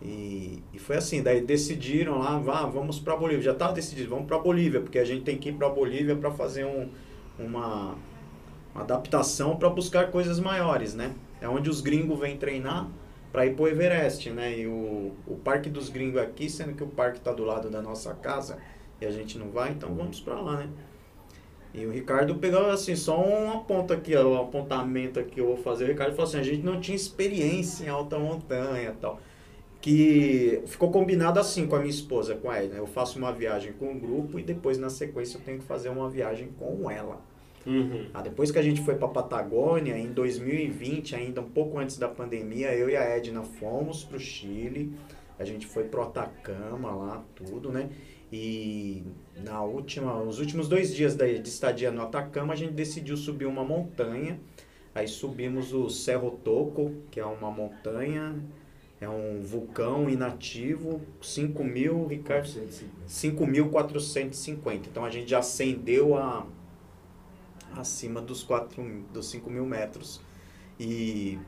E, 0.00 0.64
e 0.72 0.80
foi 0.80 0.96
assim, 0.96 1.22
daí 1.22 1.40
decidiram 1.42 2.18
lá, 2.18 2.40
vá, 2.40 2.66
vamos 2.66 2.98
para 2.98 3.16
Bolívia. 3.16 3.42
Já 3.44 3.52
estava 3.52 3.72
decidido, 3.72 4.10
vamos 4.10 4.26
para 4.26 4.36
Bolívia, 4.36 4.80
porque 4.80 4.98
a 4.98 5.04
gente 5.04 5.22
tem 5.22 5.38
que 5.38 5.50
ir 5.50 5.52
para 5.52 5.68
Bolívia 5.68 6.16
para 6.16 6.32
fazer 6.32 6.64
um, 6.64 6.90
uma, 7.38 7.96
uma 8.74 8.82
adaptação 8.82 9.56
para 9.56 9.68
buscar 9.68 10.10
coisas 10.10 10.40
maiores, 10.40 10.94
né? 10.94 11.14
É 11.40 11.48
onde 11.48 11.68
os 11.68 11.80
gringos 11.80 12.18
vêm 12.18 12.36
treinar 12.36 12.88
para 13.32 13.46
ir 13.46 13.54
pro 13.54 13.66
Everest, 13.66 14.30
né? 14.30 14.58
E 14.58 14.66
o, 14.66 15.12
o 15.26 15.36
Parque 15.36 15.70
dos 15.70 15.88
Gringos 15.88 16.20
aqui, 16.20 16.50
sendo 16.50 16.74
que 16.74 16.84
o 16.84 16.88
parque 16.88 17.18
está 17.18 17.32
do 17.32 17.44
lado 17.44 17.70
da 17.70 17.80
nossa 17.80 18.12
casa 18.14 18.58
e 19.00 19.06
a 19.06 19.10
gente 19.10 19.38
não 19.38 19.50
vai, 19.50 19.70
então 19.70 19.94
vamos 19.94 20.20
para 20.20 20.40
lá, 20.40 20.58
né? 20.58 20.68
E 21.74 21.86
o 21.86 21.90
Ricardo 21.90 22.34
pegou 22.34 22.70
assim, 22.70 22.94
só 22.94 23.18
um 23.18 23.60
ponto 23.60 23.94
aqui, 23.94 24.14
um 24.16 24.38
apontamento 24.38 25.18
aqui 25.18 25.30
que 25.32 25.40
eu 25.40 25.46
vou 25.46 25.56
fazer. 25.56 25.84
O 25.84 25.88
Ricardo 25.88 26.14
falou 26.14 26.28
assim, 26.28 26.38
a 26.38 26.42
gente 26.42 26.62
não 26.62 26.78
tinha 26.78 26.94
experiência 26.94 27.84
em 27.84 27.88
alta 27.88 28.18
montanha 28.18 28.90
e 28.90 29.00
tal. 29.00 29.18
Que 29.80 30.62
ficou 30.66 30.90
combinado 30.90 31.40
assim 31.40 31.66
com 31.66 31.74
a 31.74 31.78
minha 31.78 31.90
esposa, 31.90 32.34
com 32.34 32.50
a 32.50 32.62
Edna. 32.62 32.76
Eu 32.76 32.86
faço 32.86 33.18
uma 33.18 33.32
viagem 33.32 33.72
com 33.72 33.90
o 33.90 33.98
grupo 33.98 34.38
e 34.38 34.42
depois 34.42 34.76
na 34.76 34.90
sequência 34.90 35.38
eu 35.38 35.40
tenho 35.42 35.58
que 35.58 35.64
fazer 35.64 35.88
uma 35.88 36.10
viagem 36.10 36.50
com 36.58 36.90
ela. 36.90 37.18
Uhum. 37.66 38.06
Ah, 38.12 38.22
depois 38.22 38.50
que 38.50 38.58
a 38.58 38.62
gente 38.62 38.80
foi 38.82 38.96
para 38.96 39.08
Patagônia, 39.08 39.96
em 39.96 40.12
2020, 40.12 41.14
ainda 41.14 41.40
um 41.40 41.48
pouco 41.48 41.78
antes 41.78 41.96
da 41.96 42.08
pandemia, 42.08 42.74
eu 42.74 42.90
e 42.90 42.96
a 42.96 43.02
Edna 43.02 43.42
fomos 43.42 44.04
para 44.04 44.16
o 44.16 44.20
Chile. 44.20 44.92
A 45.38 45.44
gente 45.44 45.66
foi 45.66 45.84
pro 45.84 46.02
Atacama 46.02 46.92
lá, 46.92 47.24
tudo, 47.34 47.70
né? 47.70 47.90
E 48.32 49.04
na 49.44 49.62
última, 49.62 50.22
os 50.22 50.38
últimos 50.38 50.68
dois 50.68 50.94
dias 50.94 51.14
de 51.16 51.48
estadia 51.48 51.90
no 51.90 52.02
Atacama, 52.02 52.52
a 52.54 52.56
gente 52.56 52.72
decidiu 52.72 53.16
subir 53.16 53.46
uma 53.46 53.64
montanha. 53.64 54.40
Aí 54.94 55.08
subimos 55.08 55.72
o 55.72 55.88
Cerro 55.88 56.38
Toco, 56.42 56.92
que 57.10 57.18
é 57.18 57.24
uma 57.24 57.50
montanha, 57.50 58.34
é 59.00 59.08
um 59.08 59.40
vulcão 59.40 60.08
inativo, 60.08 61.00
5 61.20 61.64
mil, 61.64 62.06
Ricardo? 62.06 62.46
5.450. 63.06 64.86
Então 64.90 65.04
a 65.04 65.10
gente 65.10 65.30
já 65.30 65.40
acendeu 65.40 66.16
a 66.16 66.46
acima 67.76 68.20
dos, 68.20 68.42
4, 68.42 68.82
dos 69.12 69.30
5 69.30 69.50
mil 69.50 69.66
metros. 69.66 70.20
E 70.78 71.38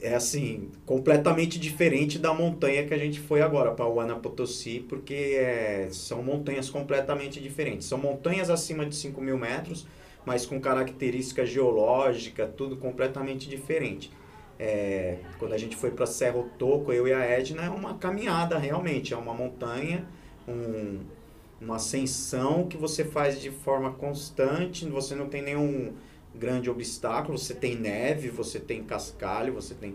é 0.00 0.14
assim, 0.14 0.70
completamente 0.84 1.58
diferente 1.58 2.18
da 2.18 2.34
montanha 2.34 2.84
que 2.84 2.92
a 2.92 2.98
gente 2.98 3.20
foi 3.20 3.40
agora, 3.40 3.70
para 3.70 3.86
o 3.86 4.00
Anapotosí, 4.00 4.80
porque 4.88 5.14
é, 5.38 5.88
são 5.92 6.22
montanhas 6.22 6.68
completamente 6.68 7.40
diferentes. 7.40 7.86
São 7.86 7.98
montanhas 7.98 8.50
acima 8.50 8.84
de 8.84 8.96
5 8.96 9.20
mil 9.20 9.38
metros, 9.38 9.86
mas 10.26 10.44
com 10.44 10.60
característica 10.60 11.46
geológica, 11.46 12.46
tudo 12.46 12.76
completamente 12.76 13.48
diferente. 13.48 14.10
É, 14.58 15.18
quando 15.38 15.52
a 15.52 15.58
gente 15.58 15.76
foi 15.76 15.90
para 15.92 16.06
Cerro 16.06 16.50
Toco, 16.58 16.92
eu 16.92 17.06
e 17.06 17.12
a 17.12 17.20
Edna, 17.20 17.62
é 17.62 17.70
uma 17.70 17.94
caminhada 17.94 18.58
realmente, 18.58 19.14
é 19.14 19.16
uma 19.16 19.34
montanha, 19.34 20.06
um, 20.48 21.00
uma 21.62 21.76
ascensão 21.76 22.66
que 22.66 22.76
você 22.76 23.04
faz 23.04 23.40
de 23.40 23.50
forma 23.50 23.92
constante, 23.92 24.86
você 24.88 25.14
não 25.14 25.28
tem 25.28 25.42
nenhum 25.42 25.92
grande 26.34 26.68
obstáculo, 26.68 27.38
você 27.38 27.54
tem 27.54 27.76
neve, 27.76 28.28
você 28.28 28.58
tem 28.58 28.82
cascalho, 28.82 29.52
você 29.52 29.74
tem 29.74 29.94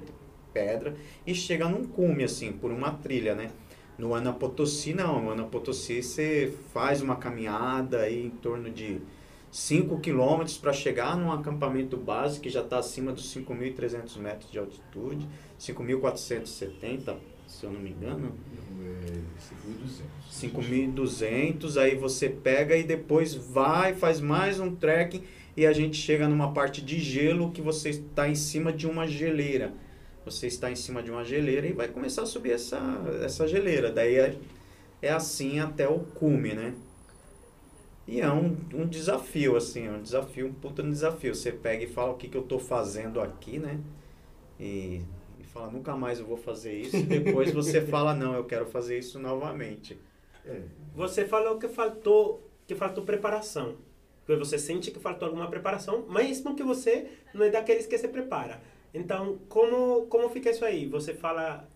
pedra 0.54 0.96
e 1.26 1.36
chega 1.36 1.68
num 1.68 1.86
cume 1.86 2.24
assim, 2.24 2.52
por 2.52 2.72
uma 2.72 2.92
trilha, 2.92 3.36
né? 3.36 3.52
No 3.98 4.14
Anapotosí 4.14 4.94
não, 4.94 5.22
no 5.22 5.32
Anapotosí 5.32 6.02
você 6.02 6.54
faz 6.74 7.02
uma 7.02 7.16
caminhada 7.16 8.02
aí 8.02 8.26
em 8.26 8.30
torno 8.30 8.70
de 8.70 9.02
5 9.52 10.00
quilômetros 10.00 10.58
para 10.58 10.72
chegar 10.72 11.18
num 11.18 11.32
acampamento 11.32 11.98
base 11.98 12.40
que 12.40 12.50
já 12.50 12.62
está 12.62 12.78
acima 12.78 13.12
dos 13.12 13.34
5.300 13.34 14.18
metros 14.18 14.52
de 14.52 14.60
altitude, 14.60 15.28
5.470, 15.60 17.16
se 17.58 17.66
eu 17.66 17.72
não 17.72 17.80
me 17.80 17.90
engano. 17.90 18.34
5.200, 20.32 21.78
aí 21.78 21.96
você 21.96 22.30
pega 22.30 22.76
e 22.76 22.84
depois 22.84 23.34
vai, 23.34 23.96
faz 23.96 24.20
mais 24.20 24.60
um 24.60 24.76
trekking 24.76 25.24
e 25.56 25.66
a 25.66 25.74
gente 25.74 25.98
chega 25.98 26.28
numa 26.28 26.54
parte 26.54 26.84
de 26.84 27.00
gelo 27.00 27.52
que 27.52 27.62
você 27.62 27.90
está 27.90 28.30
em 28.30 28.36
cima 28.36 28.72
de 28.72 28.86
uma 28.86 29.08
geleira. 29.08 29.74
Você 30.24 30.46
está 30.46 30.70
em 30.70 30.76
cima 30.76 31.02
de 31.02 31.10
uma 31.10 31.26
geleira 31.26 31.66
e 31.66 31.74
vai 31.74 31.88
começar 31.88 32.24
a 32.24 32.26
subir 32.28 32.52
essa, 32.52 32.80
essa 33.24 33.48
geleira. 33.48 33.92
Daí 33.92 34.18
é, 34.18 34.38
é 35.02 35.10
assim 35.10 35.60
até 35.60 35.90
o 35.90 36.00
cume, 36.00 36.54
né? 36.54 36.76
E 38.08 38.22
é 38.22 38.32
um, 38.32 38.56
um 38.72 38.86
desafio, 38.86 39.56
assim, 39.56 39.88
é 39.88 39.92
um 39.92 40.02
desafio, 40.02 40.48
um 40.48 40.54
puta 40.54 40.84
desafio. 40.84 41.34
Você 41.34 41.52
pega 41.52 41.84
e 41.84 41.88
fala 41.88 42.12
o 42.12 42.18
que, 42.18 42.28
que 42.28 42.38
eu 42.38 42.44
estou 42.44 42.60
fazendo 42.60 43.20
aqui, 43.20 43.58
né? 43.58 43.80
E 44.60 45.02
fala, 45.44 45.72
nunca 45.72 45.96
mais 45.96 46.20
eu 46.20 46.26
vou 46.26 46.38
fazer 46.38 46.74
isso. 46.74 46.98
E 46.98 47.04
depois 47.04 47.52
você 47.52 47.82
fala, 47.88 48.14
não, 48.14 48.34
eu 48.34 48.46
quero 48.46 48.66
fazer 48.66 48.98
isso 48.98 49.20
novamente. 49.20 49.98
É. 50.46 50.62
Você 50.96 51.26
falou 51.26 51.58
que 51.58 51.68
faltou, 51.68 52.48
que 52.66 52.76
faltou 52.76 53.04
preparação. 53.04 53.76
Que 54.26 54.36
você 54.36 54.58
sente 54.58 54.92
que 54.92 55.00
faltou 55.00 55.28
alguma 55.28 55.50
preparação, 55.50 56.06
mesmo 56.10 56.56
que 56.56 56.64
você 56.64 57.10
não 57.34 57.46
é 57.46 57.50
daqueles 57.50 57.86
que 57.86 57.98
se 57.98 58.08
prepara. 58.08 58.62
Então, 58.94 59.40
como, 59.48 60.08
como 60.08 60.30
fica 60.30 60.50
isso 60.50 60.66
aí? 60.66 60.88
Você 60.88 61.14
fala, 61.14 61.68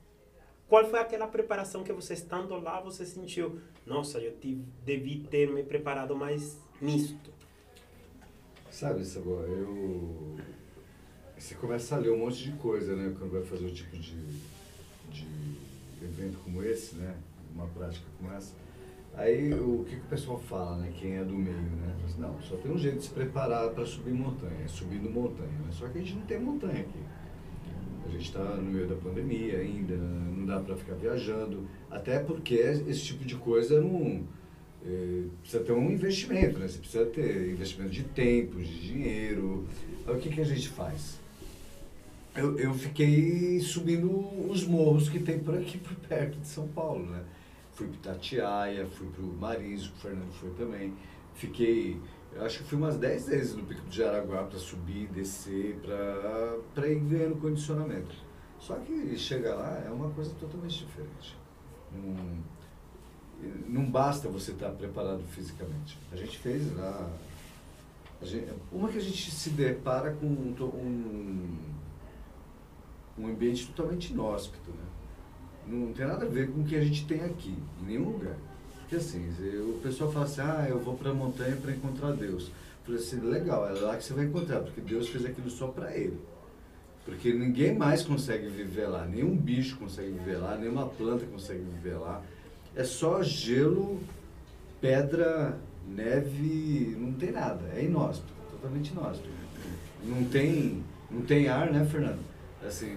qual 0.67 0.85
foi 0.85 0.99
aquela 0.99 1.27
preparação 1.27 1.83
que 1.83 1.93
você 1.93 2.13
estando 2.13 2.57
lá, 2.59 2.79
você 2.79 3.05
sentiu, 3.05 3.59
nossa, 3.85 4.19
eu 4.19 4.33
tive, 4.37 4.63
devi 4.85 5.19
ter 5.29 5.49
me 5.49 5.63
preparado 5.63 6.15
mais 6.15 6.57
nisto? 6.81 7.31
Sabe, 8.69 9.03
Sabor, 9.03 9.43
eu 9.49 10.37
você 11.41 11.55
começa 11.55 11.95
a 11.95 11.97
ler 11.97 12.11
um 12.11 12.19
monte 12.19 12.43
de 12.43 12.51
coisa, 12.51 12.95
né? 12.95 13.13
Quando 13.17 13.31
vai 13.31 13.41
fazer 13.41 13.65
um 13.65 13.73
tipo 13.73 13.97
de, 13.97 14.15
de 15.09 15.27
evento 16.03 16.37
como 16.43 16.63
esse, 16.63 16.95
né? 16.95 17.15
Uma 17.55 17.65
prática 17.67 18.05
como 18.19 18.31
essa. 18.31 18.53
Aí 19.15 19.51
o 19.53 19.83
que, 19.83 19.95
que 19.95 20.01
o 20.01 20.09
pessoal 20.09 20.39
fala, 20.39 20.77
né? 20.77 20.93
Quem 20.99 21.17
é 21.17 21.23
do 21.23 21.33
meio, 21.33 21.55
né? 21.55 21.95
Assim, 22.05 22.21
não, 22.21 22.39
só 22.41 22.55
tem 22.57 22.71
um 22.71 22.77
jeito 22.77 22.99
de 22.99 23.05
se 23.05 23.09
preparar 23.09 23.71
para 23.71 23.85
subir 23.85 24.13
montanha, 24.13 24.67
subindo 24.67 25.09
montanha. 25.09 25.49
Né? 25.49 25.69
Só 25.71 25.87
que 25.87 25.97
a 25.97 26.01
gente 26.01 26.13
não 26.13 26.21
tem 26.21 26.39
montanha 26.39 26.81
aqui. 26.81 26.99
A 28.05 28.09
gente 28.09 28.25
está 28.25 28.43
no 28.43 28.71
meio 28.71 28.87
da 28.87 28.95
pandemia 28.95 29.57
ainda, 29.57 29.95
não 29.95 30.45
dá 30.45 30.59
para 30.59 30.75
ficar 30.75 30.93
viajando. 30.93 31.67
Até 31.89 32.19
porque 32.19 32.53
esse 32.53 33.01
tipo 33.01 33.25
de 33.25 33.35
coisa 33.35 33.81
não. 33.81 34.23
É, 34.83 35.23
precisa 35.41 35.63
ter 35.63 35.73
um 35.73 35.91
investimento, 35.91 36.57
né? 36.59 36.67
Você 36.67 36.79
precisa 36.79 37.05
ter 37.05 37.51
investimento 37.51 37.91
de 37.91 38.03
tempo, 38.03 38.57
de 38.57 38.81
dinheiro. 38.81 39.67
Aí 40.05 40.15
o 40.15 40.19
que, 40.19 40.29
que 40.29 40.41
a 40.41 40.45
gente 40.45 40.69
faz? 40.69 41.21
Eu, 42.35 42.57
eu 42.57 42.73
fiquei 42.73 43.59
subindo 43.59 44.09
os 44.49 44.65
morros 44.65 45.09
que 45.09 45.19
tem 45.19 45.39
por 45.39 45.55
aqui, 45.55 45.77
por 45.79 45.95
perto 45.95 46.39
de 46.39 46.47
São 46.47 46.67
Paulo, 46.67 47.05
né? 47.05 47.23
Fui 47.73 47.87
para 47.87 48.13
Tatiaia, 48.13 48.85
fui 48.85 49.07
para 49.07 49.23
o 49.23 49.33
Marisco, 49.33 49.95
o 49.95 49.99
Fernando 49.99 50.31
foi 50.33 50.51
também. 50.51 50.93
Fiquei, 51.33 51.99
eu 52.33 52.45
acho 52.45 52.59
que 52.59 52.63
fui 52.65 52.77
umas 52.77 52.97
10 52.97 53.27
vezes 53.27 53.55
no 53.55 53.63
Pico 53.63 53.81
de 53.87 53.97
Jaraguá 53.97 54.43
para 54.43 54.59
subir, 54.59 55.07
descer, 55.07 55.79
para 56.75 56.87
ir 56.87 56.99
ganhando 56.99 57.39
condicionamento. 57.39 58.13
Só 58.59 58.75
que 58.75 59.17
chegar 59.17 59.55
lá 59.55 59.83
é 59.85 59.89
uma 59.89 60.09
coisa 60.11 60.31
totalmente 60.39 60.85
diferente. 60.85 61.35
Não, 61.91 62.43
não 63.67 63.89
basta 63.89 64.29
você 64.29 64.51
estar 64.51 64.69
preparado 64.69 65.23
fisicamente. 65.29 65.97
A 66.11 66.15
gente 66.15 66.37
fez 66.37 66.75
lá. 66.75 67.09
Gente, 68.21 68.53
uma 68.71 68.87
que 68.89 68.99
a 68.99 69.01
gente 69.01 69.31
se 69.31 69.49
depara 69.49 70.11
com 70.11 70.27
um, 70.27 70.55
um 70.75 71.70
um 73.21 73.27
ambiente 73.27 73.67
totalmente 73.67 74.11
inóspito, 74.11 74.71
né? 74.71 74.83
Não 75.67 75.93
tem 75.93 76.07
nada 76.07 76.25
a 76.25 76.29
ver 76.29 76.51
com 76.51 76.61
o 76.61 76.63
que 76.63 76.75
a 76.75 76.83
gente 76.83 77.05
tem 77.05 77.23
aqui, 77.23 77.55
em 77.81 77.85
nenhum 77.85 78.09
lugar. 78.09 78.35
Porque 78.79 78.95
assim, 78.95 79.29
o 79.59 79.79
pessoal 79.81 80.11
fala 80.11 80.25
assim, 80.25 80.41
ah, 80.41 80.65
eu 80.67 80.79
vou 80.79 80.95
para 80.95 81.11
a 81.11 81.13
montanha 81.13 81.55
para 81.55 81.71
encontrar 81.71 82.11
Deus. 82.11 82.47
Eu 82.47 82.85
falei 82.85 82.99
assim, 82.99 83.19
legal, 83.21 83.67
é 83.67 83.71
lá 83.79 83.95
que 83.95 84.03
você 84.03 84.13
vai 84.13 84.25
encontrar, 84.25 84.61
porque 84.61 84.81
Deus 84.81 85.07
fez 85.07 85.23
aquilo 85.23 85.49
só 85.49 85.67
para 85.67 85.95
ele. 85.95 86.19
Porque 87.05 87.31
ninguém 87.31 87.77
mais 87.77 88.03
consegue 88.03 88.47
viver 88.47 88.87
lá, 88.87 89.05
nenhum 89.05 89.35
bicho 89.35 89.77
consegue 89.77 90.11
viver 90.11 90.37
lá, 90.37 90.57
nenhuma 90.57 90.87
planta 90.87 91.25
consegue 91.25 91.61
viver 91.61 91.95
lá. 91.95 92.21
É 92.75 92.83
só 92.83 93.23
gelo, 93.23 93.99
pedra, 94.79 95.57
neve, 95.87 96.95
não 96.99 97.13
tem 97.13 97.31
nada, 97.31 97.61
é 97.75 97.83
inóspito, 97.83 98.31
totalmente 98.51 98.89
inóspito. 98.89 99.29
Não 100.03 100.23
tem, 100.25 100.83
não 101.09 101.21
tem 101.21 101.47
ar, 101.47 101.71
né, 101.71 101.85
Fernando? 101.85 102.30
Assim, 102.65 102.89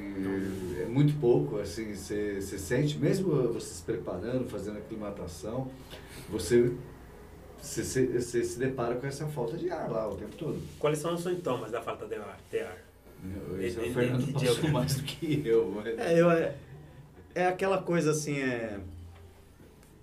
é 0.80 0.86
muito 0.86 1.18
pouco, 1.20 1.58
assim, 1.58 1.94
você, 1.94 2.40
sente, 2.40 2.98
mesmo 2.98 3.52
você 3.52 3.74
se 3.74 3.82
preparando, 3.82 4.48
fazendo 4.48 4.78
aclimatação, 4.78 5.70
você, 6.28 6.72
você, 7.60 8.06
você 8.06 8.44
se 8.44 8.58
depara 8.58 8.96
com 8.96 9.06
essa 9.06 9.26
falta 9.28 9.56
de 9.56 9.70
ar 9.70 9.90
lá 9.90 10.08
o 10.08 10.16
tempo 10.16 10.36
todo. 10.36 10.60
Quais 10.78 10.98
são 10.98 11.14
os 11.14 11.22
sintomas 11.22 11.70
da 11.70 11.80
falta 11.80 12.06
de 12.06 12.16
ar? 12.16 12.38
De 12.50 12.60
ar? 12.60 12.78
Esse 13.58 13.80
é 13.80 13.82
o 13.82 13.94
Fernando 13.94 14.32
passou 14.32 14.68
mais 14.70 14.96
do 14.96 15.02
que 15.02 15.42
eu. 15.46 15.72
Mas... 15.74 15.98
É, 15.98 16.20
eu, 16.20 16.30
é, 16.30 16.54
é 17.34 17.46
aquela 17.46 17.82
coisa 17.82 18.10
assim, 18.10 18.38
é... 18.38 18.78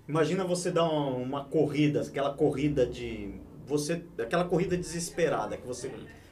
Imagina 0.08 0.44
você 0.44 0.72
dar 0.72 0.84
uma, 0.84 1.16
uma 1.16 1.46
corrida, 1.46 2.02
aquela 2.02 2.34
corrida 2.34 2.86
de... 2.86 3.36
Você, 3.68 4.04
aquela 4.18 4.44
corrida 4.44 4.76
desesperada, 4.76 5.56
que 5.56 5.66
você 5.66 5.90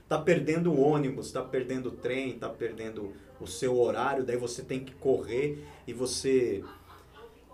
tá 0.10 0.18
perdendo 0.18 0.74
o 0.74 0.82
ônibus, 0.82 1.32
tá 1.32 1.44
perdendo 1.44 1.89
o 1.89 1.92
trem, 1.92 2.34
tá 2.34 2.50
perdendo 2.50 3.13
o 3.39 3.46
seu 3.46 3.80
horário, 3.80 4.24
daí 4.25 4.36
você 4.36 4.63
tem 4.63 4.80
que 4.80 4.94
correr 4.94 5.63
e 5.88 5.94
você 5.94 6.63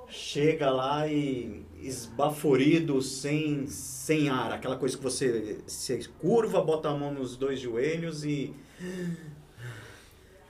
chega 0.07 0.69
lá 0.69 1.05
e 1.05 1.65
esbaforido, 1.81 3.01
sem, 3.01 3.67
sem 3.67 4.29
ar, 4.29 4.53
aquela 4.53 4.77
coisa 4.77 4.95
que 4.95 5.03
você 5.03 5.57
se 5.67 6.07
curva, 6.19 6.61
bota 6.61 6.89
a 6.89 6.95
mão 6.97 7.13
nos 7.13 7.35
dois 7.35 7.59
joelhos 7.59 8.23
e 8.23 8.53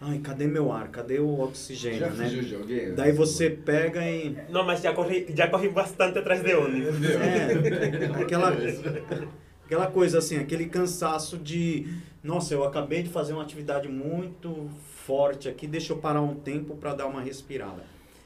Ai, 0.02 0.20
cadê 0.20 0.46
meu 0.46 0.74
ar? 0.74 0.90
Cadê 0.90 1.20
o 1.20 1.40
oxigênio, 1.40 2.00
Já 2.00 2.10
né? 2.10 2.26
fugiu 2.26 2.44
de 2.44 2.56
alguém? 2.56 2.94
Daí 2.94 3.14
você 3.14 3.50
pega 3.50 4.06
e 4.06 4.38
Não, 4.50 4.64
mas 4.64 4.82
já 4.82 4.94
corri, 4.94 5.26
já 5.34 5.48
corri 5.48 5.70
bastante 5.70 6.20
atrás 6.20 6.44
de 6.44 6.54
ônibus. 6.54 6.96
É, 7.10 8.06
aquela, 8.22 8.54
aquela 9.66 9.88
coisa 9.88 10.20
assim, 10.20 10.38
aquele 10.38 10.68
cansaço 10.68 11.38
de, 11.38 11.88
nossa, 12.24 12.54
eu 12.54 12.64
acabei 12.64 13.04
de 13.04 13.10
fazer 13.10 13.34
uma 13.34 13.42
atividade 13.42 13.88
muito 13.88 14.70
forte 15.06 15.50
aqui, 15.50 15.68
deixa 15.68 15.92
eu 15.92 15.98
parar 15.98 16.22
um 16.22 16.36
tempo 16.36 16.76
para 16.78 16.94
dar 16.94 17.08
uma 17.08 17.22
respirada. 17.22 17.84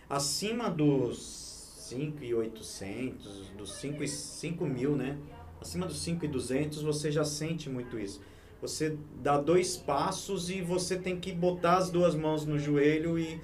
Acima 0.09 0.69
dos 0.69 1.85
5,800, 1.89 3.51
dos 3.57 3.73
5, 3.73 4.03
e 4.03 4.07
5 4.07 4.65
mil, 4.65 4.95
né? 4.95 5.17
Acima 5.61 5.85
dos 5.85 5.99
5,200 6.01 6.81
você 6.81 7.11
já 7.11 7.23
sente 7.23 7.69
muito 7.69 7.97
isso. 7.97 8.21
Você 8.61 8.97
dá 9.21 9.37
dois 9.37 9.77
passos 9.77 10.49
e 10.49 10.61
você 10.61 10.97
tem 10.97 11.17
que 11.17 11.31
botar 11.31 11.77
as 11.77 11.89
duas 11.89 12.13
mãos 12.15 12.45
no 12.45 12.59
joelho 12.59 13.17
e 13.17 13.39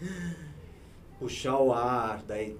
puxar 1.17 1.57
o 1.59 1.73
ar, 1.73 2.23
daí 2.27 2.57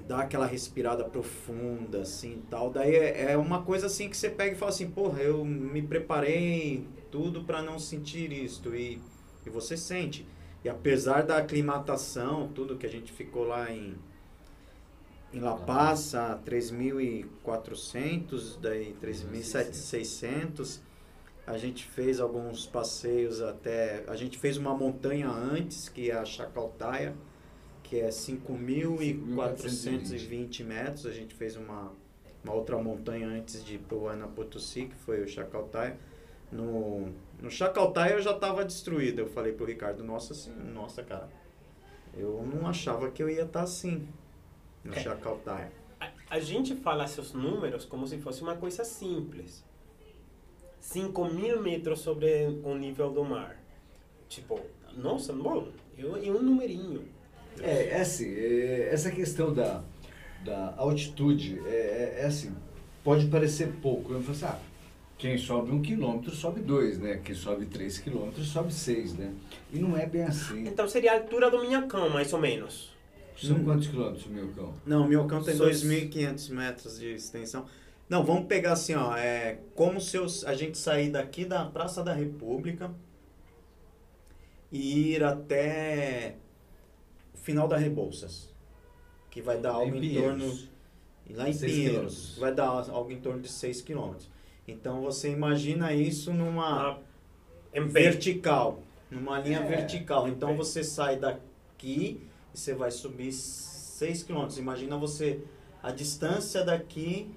dar 0.00 0.20
aquela 0.20 0.46
respirada 0.46 1.04
profunda, 1.04 2.02
assim, 2.02 2.42
tal. 2.50 2.70
Daí 2.70 2.94
é, 2.94 3.32
é 3.32 3.36
uma 3.36 3.62
coisa 3.62 3.86
assim 3.86 4.08
que 4.08 4.16
você 4.16 4.30
pega 4.30 4.54
e 4.54 4.58
fala 4.58 4.70
assim, 4.70 4.90
porra, 4.90 5.20
eu 5.20 5.44
me 5.44 5.82
preparei 5.82 6.86
tudo 7.10 7.44
para 7.44 7.62
não 7.62 7.78
sentir 7.78 8.32
isto 8.32 8.74
e, 8.74 9.00
e 9.46 9.50
você 9.50 9.76
sente. 9.76 10.26
E 10.64 10.68
apesar 10.68 11.22
da 11.22 11.38
aclimatação, 11.38 12.48
tudo 12.54 12.76
que 12.76 12.86
a 12.86 12.90
gente 12.90 13.12
ficou 13.12 13.44
lá 13.44 13.70
em 13.70 13.94
em 15.32 15.40
La 15.40 15.56
Paz, 15.56 16.14
a 16.14 16.38
3.400, 16.38 18.58
daí 18.60 18.94
3.600, 19.02 20.80
a 21.46 21.56
gente 21.56 21.86
fez 21.86 22.20
alguns 22.20 22.66
passeios 22.66 23.40
até, 23.40 24.04
a 24.06 24.14
gente 24.14 24.36
fez 24.38 24.58
uma 24.58 24.76
montanha 24.76 25.30
antes, 25.30 25.88
que 25.88 26.10
é 26.10 26.14
a 26.14 26.24
Chacaltaia, 26.24 27.14
que 27.92 28.00
é 28.00 28.08
5.420 28.08 30.64
metros. 30.64 31.04
A 31.04 31.12
gente 31.12 31.34
fez 31.34 31.56
uma, 31.56 31.92
uma 32.42 32.54
outra 32.54 32.78
montanha 32.78 33.28
antes 33.28 33.62
de 33.62 33.74
ir 33.74 33.80
para 33.80 33.98
o 33.98 34.08
Ana 34.08 34.26
Potosí, 34.26 34.86
que 34.86 34.94
foi 34.94 35.22
o 35.22 35.28
Chacaltaia. 35.28 35.98
No, 36.50 37.12
no 37.38 37.50
Chacaltaia 37.50 38.14
eu 38.14 38.22
já 38.22 38.30
estava 38.30 38.64
destruído. 38.64 39.18
Eu 39.18 39.26
falei 39.26 39.52
pro 39.52 39.66
Ricardo, 39.66 40.02
nossa, 40.02 40.32
assim, 40.32 40.54
nossa, 40.72 41.02
cara, 41.02 41.28
eu 42.16 42.42
não 42.50 42.66
achava 42.66 43.10
que 43.10 43.22
eu 43.22 43.28
ia 43.28 43.42
estar 43.42 43.60
assim 43.60 44.08
no 44.82 44.94
É. 44.94 45.00
Chacaltaia. 45.00 45.70
A, 46.00 46.10
a 46.30 46.40
gente 46.40 46.74
fala 46.74 47.06
seus 47.06 47.34
números 47.34 47.84
como 47.84 48.06
se 48.06 48.16
fosse 48.16 48.40
uma 48.40 48.56
coisa 48.56 48.84
simples. 48.84 49.62
5 50.80 51.26
mil 51.26 51.60
metros 51.60 52.00
sobre 52.00 52.58
o 52.64 52.74
nível 52.74 53.10
do 53.10 53.22
mar. 53.22 53.62
Tipo, 54.30 54.58
nossa, 54.96 55.34
bom, 55.34 55.68
é 55.98 56.30
um 56.30 56.42
numerinho. 56.42 57.11
Assim, 58.02 58.32
é, 58.34 58.88
essa 58.92 59.10
questão 59.10 59.52
da, 59.52 59.82
da 60.44 60.74
altitude, 60.76 61.60
é, 61.66 61.70
é, 61.70 62.22
é 62.22 62.26
assim, 62.26 62.54
pode 63.02 63.26
parecer 63.26 63.68
pouco. 63.82 64.12
Eu 64.12 64.20
falo 64.20 64.32
assim, 64.32 64.44
ah, 64.44 64.58
quem 65.18 65.38
sobe 65.38 65.70
um 65.70 65.80
quilômetro 65.80 66.34
sobe 66.34 66.60
dois, 66.60 66.98
né? 66.98 67.20
Quem 67.24 67.34
sobe 67.34 67.66
três 67.66 67.98
quilômetros 67.98 68.48
sobe 68.48 68.72
seis, 68.72 69.14
né? 69.14 69.32
E 69.72 69.78
não 69.78 69.96
é 69.96 70.04
bem 70.06 70.24
assim. 70.24 70.66
Então 70.66 70.88
seria 70.88 71.12
a 71.12 71.14
altura 71.16 71.50
do 71.50 71.60
Minhacão, 71.60 72.10
mais 72.10 72.32
ou 72.32 72.40
menos. 72.40 72.92
São 73.36 73.62
quantos 73.64 73.88
quilômetros, 73.88 74.26
meu 74.26 74.48
cão? 74.48 74.74
Não, 74.86 75.04
o 75.04 75.08
Miocão 75.08 75.42
tem 75.42 75.56
Só 75.56 75.64
2.500 75.64 76.50
metros 76.50 76.98
de 76.98 77.14
extensão. 77.14 77.66
Não, 78.08 78.22
vamos 78.24 78.46
pegar 78.46 78.72
assim, 78.72 78.94
ó, 78.94 79.16
é 79.16 79.58
como 79.74 80.00
se 80.00 80.16
eu- 80.16 80.26
a 80.46 80.54
gente 80.54 80.76
sair 80.76 81.10
daqui 81.10 81.44
da 81.44 81.64
Praça 81.64 82.04
da 82.04 82.12
República 82.12 82.90
e 84.70 85.12
ir 85.14 85.24
até 85.24 86.36
o 86.41 86.41
final 87.42 87.68
da 87.68 87.76
Rebouças, 87.76 88.48
que 89.30 89.42
vai 89.42 89.58
dar 89.58 89.72
algo 89.72 89.96
em, 89.96 90.14
torno 90.14 90.58
lá 91.30 91.48
em 91.48 91.56
Pinheiros, 91.56 92.38
vai 92.38 92.54
dar 92.54 92.66
algo 92.66 93.10
em 93.10 93.20
torno 93.20 93.40
de 93.40 93.48
6 93.48 93.82
quilômetros. 93.82 94.30
Então 94.66 95.02
você 95.02 95.30
imagina 95.30 95.92
isso 95.92 96.32
numa 96.32 96.98
em 97.74 97.86
vertical, 97.86 98.82
numa 99.10 99.38
linha 99.40 99.60
É, 99.60 99.66
vertical. 99.66 100.28
Então 100.28 100.56
você 100.56 100.84
sai 100.84 101.16
daqui 101.18 102.20
e 102.54 102.58
você 102.58 102.74
vai 102.74 102.90
subir 102.90 103.32
6 103.32 104.22
quilômetros. 104.22 104.58
Imagina 104.58 104.96
você 104.96 105.42
a 105.82 105.90
distância 105.90 106.64
daqui 106.64 107.28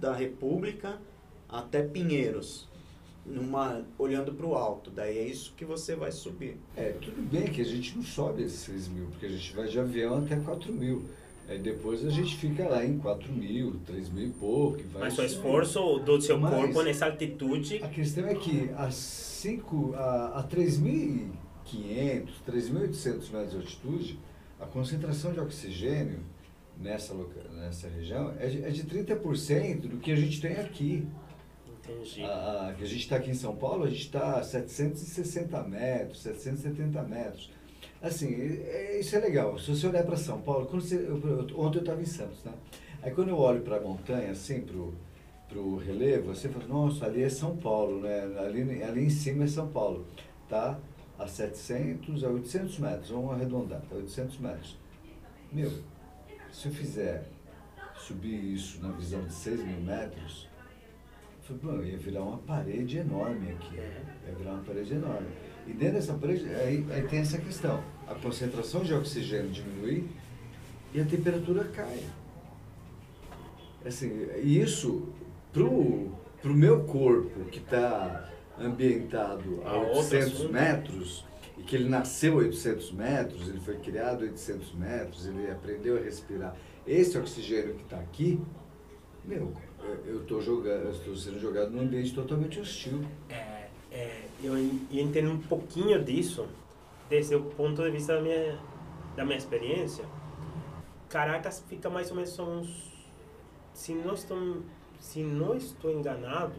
da 0.00 0.12
República 0.12 1.00
até 1.48 1.82
Pinheiros, 1.82 2.68
numa 3.26 3.84
olhando 3.98 4.32
para 4.32 4.46
o 4.46 4.54
alto. 4.54 4.90
Daí 4.90 5.18
é 5.18 5.26
isso 5.26 5.52
que 5.56 5.64
você 5.64 5.94
vai 5.96 6.12
subir. 6.12 6.56
É, 6.76 6.90
tudo 7.00 7.20
bem 7.30 7.44
que 7.44 7.60
a 7.60 7.64
gente 7.64 7.96
não 7.96 8.02
sobe 8.02 8.42
esses 8.42 8.60
6 8.60 8.88
mil, 8.88 9.06
porque 9.06 9.26
a 9.26 9.28
gente 9.28 9.54
vai 9.54 9.66
de 9.66 9.78
avião 9.78 10.18
até 10.18 10.36
4 10.36 10.72
mil. 10.72 11.04
Aí 11.48 11.58
depois 11.58 12.04
a 12.04 12.10
gente 12.10 12.36
fica 12.36 12.68
lá 12.68 12.84
em 12.84 12.98
4 12.98 13.32
mil, 13.32 13.76
3 13.86 14.08
mil 14.08 14.26
e 14.26 14.30
pouco. 14.30 14.80
e 14.80 14.82
vai 14.82 15.02
Mas 15.02 15.18
o 15.18 15.22
esforço 15.22 15.98
do 16.00 16.20
seu 16.20 16.38
Mas- 16.38 16.54
corpo 16.54 16.82
nessa 16.82 17.06
altitude 17.06 17.76
A 17.84 17.88
questão 17.88 18.26
é 18.26 18.34
que 18.34 18.68
a, 18.76 18.90
cinco, 18.90 19.94
a, 19.94 20.40
a 20.40 20.42
3.500, 20.42 22.28
3.800 22.48 23.30
metros 23.30 23.50
de 23.50 23.56
altitude, 23.56 24.18
a 24.60 24.66
concentração 24.66 25.32
de 25.32 25.38
oxigênio 25.40 26.20
nessa, 26.80 27.14
loca, 27.14 27.40
nessa 27.54 27.88
região 27.88 28.34
é 28.38 28.48
de, 28.48 28.64
é 28.64 28.70
de 28.70 28.82
30% 28.84 29.80
do 29.82 29.98
que 29.98 30.10
a 30.12 30.16
gente 30.16 30.40
tem 30.40 30.56
aqui. 30.56 31.06
Entendi. 31.88 32.24
A, 32.24 32.68
a- 32.68 32.74
que 32.74 32.82
a 32.84 32.86
gente 32.86 33.00
está 33.00 33.16
aqui 33.16 33.30
em 33.30 33.34
São 33.34 33.54
Paulo, 33.56 33.84
a 33.84 33.88
gente 33.88 34.02
está 34.02 34.38
a 34.38 34.42
760 34.42 35.62
metros, 35.64 36.22
770 36.22 37.02
metros. 37.02 37.50
Assim, 38.02 38.34
é- 38.34 38.98
isso 39.00 39.14
é 39.16 39.20
legal. 39.20 39.58
Se 39.58 39.70
você 39.74 39.86
olhar 39.86 40.04
para 40.04 40.16
São 40.16 40.40
Paulo, 40.40 40.66
quando 40.66 40.82
você, 40.82 40.96
eu- 40.96 41.46
ontem 41.58 41.78
eu 41.78 41.82
estava 41.82 42.00
em 42.00 42.06
Santos, 42.06 42.42
né? 42.44 42.52
Aí 43.02 43.10
quando 43.12 43.28
eu 43.28 43.38
olho 43.38 43.60
para 43.62 43.76
a 43.76 43.80
montanha, 43.80 44.30
assim, 44.32 44.60
pro, 44.60 44.94
pro 45.48 45.76
relevo, 45.76 46.34
você 46.34 46.48
fala, 46.48 46.66
nossa, 46.66 47.06
ali 47.06 47.22
é 47.22 47.28
São 47.28 47.56
Paulo, 47.56 48.00
né? 48.00 48.22
Ali, 48.38 48.82
ali 48.82 49.04
em 49.04 49.10
cima 49.10 49.44
é 49.44 49.46
São 49.46 49.68
Paulo, 49.68 50.06
tá? 50.48 50.78
A 51.18 51.26
700, 51.26 52.24
a 52.24 52.28
800 52.28 52.78
metros, 52.78 53.10
vamos 53.10 53.32
arredondar, 53.32 53.80
tá? 53.88 53.94
800 53.96 54.38
metros. 54.38 54.76
Meu, 55.52 55.70
se 56.52 56.66
eu 56.68 56.72
fizer 56.72 57.24
subir 57.96 58.54
isso 58.54 58.82
na 58.82 58.90
visão 58.92 59.24
de 59.24 59.32
6 59.32 59.60
mil 59.64 59.80
metros, 59.80 60.48
falei, 61.46 61.62
"Bom, 61.62 61.82
ia 61.84 61.96
virar 61.96 62.22
uma 62.22 62.38
parede 62.38 62.98
enorme 62.98 63.50
aqui. 63.52 63.76
Ia 63.76 64.34
virar 64.36 64.52
uma 64.52 64.62
parede 64.62 64.94
enorme. 64.94 65.28
E 65.66 65.72
dentro 65.72 65.94
dessa 65.94 66.14
parede, 66.14 66.46
aí, 66.54 66.86
aí 66.90 67.02
tem 67.08 67.20
essa 67.20 67.38
questão. 67.38 67.82
A 68.06 68.14
concentração 68.14 68.82
de 68.82 68.94
oxigênio 68.94 69.50
diminui 69.50 70.08
e 70.94 71.00
a 71.00 71.04
temperatura 71.04 71.64
cai. 71.64 72.00
Assim, 73.84 74.28
e 74.42 74.60
isso, 74.60 75.08
pro, 75.52 76.10
pro 76.42 76.54
meu 76.54 76.84
corpo, 76.84 77.44
que 77.46 77.58
está 77.58 78.28
ambientado 78.58 79.62
a 79.64 79.70
A 79.70 79.76
outro 79.76 79.98
800 79.98 80.32
assunto. 80.32 80.52
metros, 80.52 81.24
e 81.58 81.62
que 81.62 81.76
ele 81.76 81.88
nasceu 81.88 82.34
a 82.34 82.36
800 82.38 82.92
metros, 82.92 83.48
ele 83.48 83.60
foi 83.60 83.76
criado 83.76 84.22
a 84.22 84.26
800 84.26 84.74
metros, 84.74 85.26
ele 85.26 85.50
aprendeu 85.50 85.96
a 85.96 86.00
respirar. 86.00 86.56
Esse 86.86 87.16
oxigênio 87.18 87.74
que 87.74 87.82
está 87.82 87.98
aqui, 87.98 88.40
meu, 89.24 89.52
eu 90.06 90.22
estou 90.22 90.40
jogando, 90.40 90.90
estou 90.90 91.16
sendo 91.16 91.38
jogado 91.38 91.70
num 91.70 91.82
ambiente 91.82 92.14
totalmente 92.14 92.60
hostil. 92.60 93.04
É, 93.28 93.68
é, 93.90 94.22
eu 94.42 94.56
entendo 94.90 95.30
um 95.30 95.38
pouquinho 95.38 96.02
disso 96.02 96.46
desde 97.08 97.34
o 97.34 97.42
ponto 97.42 97.82
de 97.82 97.90
vista 97.90 98.14
da 98.14 98.20
minha, 98.20 98.58
da 99.16 99.24
minha 99.24 99.38
experiência. 99.38 100.04
Caracas 101.08 101.64
fica 101.68 101.88
mais 101.88 102.10
ou 102.10 102.16
menos 102.16 102.38
uns... 102.38 102.96
Se 103.72 103.92
não 103.92 104.14
estou, 104.14 104.62
se 104.98 105.22
não 105.22 105.54
estou 105.54 105.92
enganado, 105.92 106.54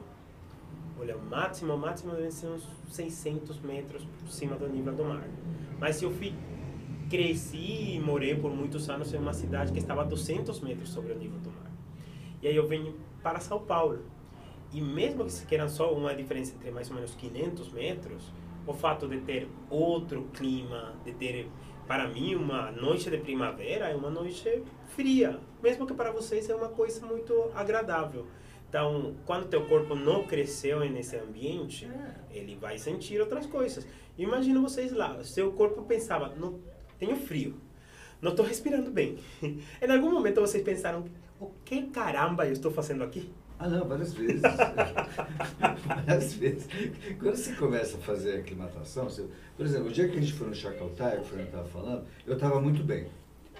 olha, 0.99 1.17
o 1.17 1.25
máximo, 1.25 1.73
o 1.73 1.77
máximo 1.77 2.13
deve 2.13 2.31
ser 2.31 2.47
uns 2.47 2.67
600 2.91 3.59
metros 3.61 4.03
por 4.19 4.29
cima 4.29 4.55
do 4.55 4.69
nível 4.69 4.93
do 4.93 5.03
mar. 5.03 5.27
Mas 5.79 5.95
se 5.95 6.05
eu 6.05 6.11
fui, 6.11 6.33
cresci 7.09 7.95
e 7.95 7.99
morei 7.99 8.35
por 8.35 8.51
muitos 8.53 8.87
anos 8.89 9.11
em 9.13 9.17
uma 9.17 9.33
cidade 9.33 9.71
que 9.71 9.79
estava 9.79 10.01
a 10.01 10.05
200 10.05 10.59
metros 10.61 10.89
sobre 10.89 11.13
o 11.13 11.17
nível 11.17 11.39
do 11.39 11.49
mar. 11.49 11.71
E 12.41 12.47
aí 12.47 12.55
eu 12.55 12.67
venho 12.67 12.95
para 13.23 13.39
São 13.39 13.59
Paulo. 13.59 14.05
E 14.73 14.81
mesmo 14.81 15.25
que 15.25 15.31
se 15.31 15.45
queiram 15.45 15.69
só 15.69 15.93
uma 15.93 16.13
diferença 16.13 16.53
entre 16.55 16.71
mais 16.71 16.89
ou 16.89 16.95
menos 16.95 17.15
500 17.15 17.71
metros, 17.71 18.33
o 18.65 18.73
fato 18.73 19.07
de 19.07 19.19
ter 19.21 19.47
outro 19.69 20.23
clima, 20.33 20.93
de 21.05 21.13
ter 21.13 21.49
para 21.87 22.07
mim 22.07 22.35
uma 22.35 22.69
noite 22.71 23.09
de 23.09 23.17
primavera 23.17 23.87
é 23.87 23.95
uma 23.95 24.09
noite 24.09 24.61
fria, 24.87 25.39
mesmo 25.63 25.87
que 25.87 25.93
para 25.93 26.11
vocês 26.11 26.49
é 26.49 26.55
uma 26.55 26.67
coisa 26.67 27.05
muito 27.05 27.49
agradável. 27.55 28.27
Então, 28.69 29.15
quando 29.25 29.47
teu 29.47 29.65
corpo 29.65 29.95
não 29.95 30.23
cresceu 30.27 30.81
nesse 30.81 31.15
ambiente, 31.15 31.85
é. 31.85 32.37
ele 32.37 32.57
vai 32.57 32.77
sentir 32.77 33.21
outras 33.21 33.45
coisas. 33.45 33.87
Imagina 34.17 34.59
vocês 34.59 34.91
lá, 34.91 35.23
seu 35.23 35.53
corpo 35.53 35.83
pensava, 35.83 36.35
não 36.35 36.59
tenho 36.99 37.15
frio, 37.15 37.55
não 38.21 38.31
estou 38.31 38.45
respirando 38.45 38.91
bem. 38.91 39.17
em 39.41 39.89
algum 39.89 40.11
momento 40.11 40.41
vocês 40.41 40.61
pensaram, 40.63 41.05
o 41.39 41.51
que 41.63 41.83
caramba 41.87 42.45
eu 42.45 42.53
estou 42.53 42.71
fazendo 42.71 43.03
aqui? 43.03 43.31
Ah, 43.59 43.67
não, 43.67 43.87
várias 43.87 44.13
vezes. 44.13 44.41
várias 45.85 46.33
vezes. 46.33 46.67
Quando 47.19 47.35
você 47.35 47.53
começa 47.53 47.97
a 47.97 47.99
fazer 47.99 48.39
aclimatação, 48.39 49.05
você, 49.05 49.25
por 49.55 49.65
exemplo, 49.65 49.87
o 49.87 49.91
dia 49.91 50.07
que 50.07 50.17
a 50.17 50.21
gente 50.21 50.33
foi 50.33 50.47
no 50.47 50.55
Chacaltai, 50.55 51.17
o 51.19 51.23
Fernando 51.23 51.47
estava 51.47 51.67
falando, 51.67 52.05
eu 52.25 52.35
estava 52.35 52.61
muito 52.61 52.83
bem. 52.83 53.07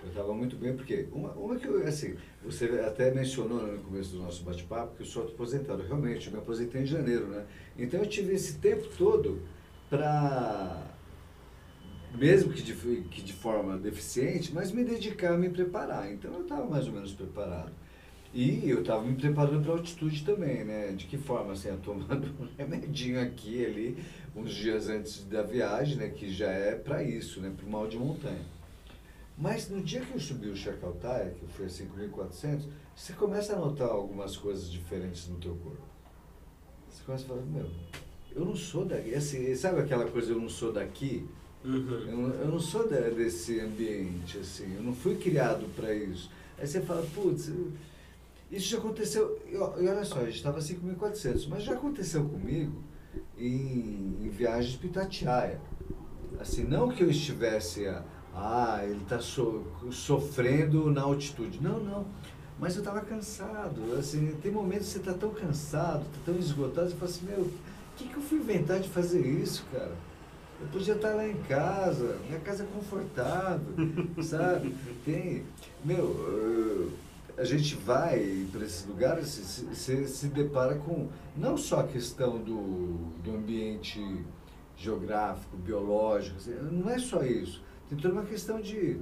Eu 0.03 0.09
estava 0.09 0.33
muito 0.33 0.55
bem, 0.55 0.75
porque 0.75 1.07
uma, 1.11 1.31
uma 1.31 1.55
que 1.55 1.65
eu, 1.65 1.85
assim, 1.87 2.15
você 2.43 2.65
até 2.85 3.11
mencionou 3.11 3.65
no 3.65 3.79
começo 3.79 4.11
do 4.11 4.21
nosso 4.21 4.43
bate-papo 4.43 4.95
que 4.95 5.01
eu 5.01 5.07
sou 5.07 5.23
aposentado. 5.23 5.81
Realmente, 5.81 6.27
eu 6.27 6.33
me 6.33 6.39
aposentei 6.39 6.83
em 6.83 6.85
janeiro, 6.85 7.27
né? 7.27 7.45
Então 7.77 7.99
eu 7.99 8.05
tive 8.05 8.33
esse 8.33 8.59
tempo 8.59 8.87
todo 8.95 9.41
para, 9.89 10.83
mesmo 12.15 12.53
que 12.53 12.61
de, 12.61 12.73
que 12.73 13.21
de 13.21 13.33
forma 13.33 13.77
deficiente, 13.77 14.53
mas 14.53 14.71
me 14.71 14.83
dedicar 14.83 15.33
a 15.33 15.37
me 15.37 15.49
preparar. 15.49 16.11
Então 16.11 16.33
eu 16.33 16.41
estava 16.41 16.65
mais 16.65 16.87
ou 16.87 16.93
menos 16.93 17.13
preparado. 17.13 17.71
E 18.33 18.69
eu 18.69 18.81
estava 18.81 19.03
me 19.03 19.15
preparando 19.15 19.63
para 19.63 19.71
altitude 19.71 20.23
também, 20.23 20.63
né? 20.63 20.91
De 20.91 21.05
que 21.05 21.17
forma? 21.17 21.53
Assim, 21.53 21.69
eu 21.69 21.77
tomando 21.77 22.27
um 22.39 22.47
remedinho 22.57 23.21
aqui 23.21 23.65
ali, 23.65 23.97
uns 24.35 24.53
dias 24.53 24.89
antes 24.89 25.23
da 25.23 25.41
viagem, 25.41 25.97
né? 25.97 26.09
Que 26.09 26.31
já 26.31 26.49
é 26.49 26.75
para 26.75 27.01
isso, 27.01 27.41
né? 27.41 27.51
Para 27.55 27.65
o 27.65 27.69
mal 27.69 27.87
de 27.87 27.97
montanha. 27.97 28.45
Mas 29.37 29.69
no 29.69 29.81
dia 29.81 30.01
que 30.01 30.13
eu 30.13 30.19
subi 30.19 30.49
o 30.49 30.55
Chacaltaia, 30.55 31.35
que 31.39 31.45
foi 31.47 31.65
a 31.65 31.69
5.400, 31.69 32.67
você 32.95 33.13
começa 33.13 33.55
a 33.55 33.59
notar 33.59 33.87
algumas 33.87 34.35
coisas 34.35 34.69
diferentes 34.69 35.27
no 35.27 35.37
teu 35.37 35.55
corpo. 35.55 35.83
Você 36.89 37.03
começa 37.03 37.25
a 37.25 37.27
falar, 37.27 37.41
meu, 37.43 37.69
eu 38.35 38.43
não 38.43 38.55
sou 38.55 38.83
daqui. 38.83 39.13
Assim, 39.13 39.55
sabe 39.55 39.81
aquela 39.81 40.05
coisa, 40.09 40.31
eu 40.31 40.39
não 40.39 40.49
sou 40.49 40.73
daqui? 40.73 41.27
Uhum. 41.63 41.89
Eu, 42.07 42.41
eu, 42.41 42.47
não 42.47 42.59
sou 42.59 42.87
da, 42.87 42.99
desse 43.09 43.59
ambiente, 43.59 44.37
assim. 44.37 44.75
Eu 44.75 44.83
não 44.83 44.93
fui 44.93 45.15
criado 45.15 45.65
para 45.75 45.93
isso. 45.93 46.29
Aí 46.57 46.67
você 46.67 46.81
fala, 46.81 47.05
putz, 47.13 47.51
isso 48.51 48.69
já 48.69 48.77
aconteceu. 48.77 49.39
E, 49.49 49.57
olha 49.57 50.05
só, 50.05 50.19
a 50.19 50.25
gente 50.25 50.35
estava 50.35 50.59
5.400, 50.59 51.47
mas 51.49 51.63
já 51.63 51.73
aconteceu 51.73 52.23
comigo 52.23 52.81
em, 53.37 54.17
em 54.21 54.29
viagens 54.29 54.75
para 54.75 54.87
Itatiaia. 54.87 55.61
Assim, 56.39 56.63
não 56.63 56.89
que 56.89 57.03
eu 57.03 57.09
estivesse. 57.09 57.85
Ah, 58.33 58.81
ele 58.83 59.01
está 59.01 59.19
so, 59.19 59.65
sofrendo 59.91 60.91
na 60.91 61.01
altitude. 61.01 61.59
Não, 61.61 61.79
não. 61.79 62.05
Mas 62.59 62.75
eu 62.75 62.79
estava 62.79 63.01
cansado. 63.01 63.81
Assim, 63.97 64.35
tem 64.41 64.51
momentos 64.51 64.87
que 64.87 64.93
você 64.93 64.99
está 64.99 65.13
tão 65.13 65.31
cansado, 65.31 66.01
está 66.01 66.19
tão 66.25 66.35
esgotado, 66.37 66.89
você 66.89 66.95
fala 66.95 67.11
assim, 67.11 67.25
meu, 67.25 67.41
o 67.41 67.51
que, 67.95 68.07
que 68.07 68.15
eu 68.15 68.21
fui 68.21 68.39
inventar 68.39 68.79
de 68.79 68.89
fazer 68.89 69.25
isso, 69.25 69.65
cara? 69.71 69.95
Eu 70.59 70.67
podia 70.71 70.95
estar 70.95 71.13
lá 71.13 71.27
em 71.27 71.37
casa, 71.43 72.17
minha 72.27 72.39
casa 72.39 72.63
é 72.63 72.67
confortável, 72.67 73.75
sabe? 74.23 74.75
Tem. 75.05 75.43
Meu, 75.85 76.91
a 77.37 77.43
gente 77.43 77.75
vai 77.75 78.47
para 78.51 78.65
esses 78.65 78.85
lugares, 78.87 79.27
se, 79.27 79.75
se, 79.75 80.07
se 80.07 80.27
depara 80.27 80.75
com 80.75 81.07
não 81.35 81.55
só 81.55 81.81
a 81.81 81.87
questão 81.87 82.39
do, 82.39 82.95
do 83.23 83.35
ambiente 83.35 84.01
geográfico, 84.75 85.55
biológico, 85.57 86.37
assim, 86.37 86.55
não 86.71 86.89
é 86.89 86.97
só 86.97 87.23
isso. 87.23 87.61
Tem 87.89 87.97
toda 87.97 88.15
uma 88.15 88.25
questão 88.25 88.59
de. 88.59 88.99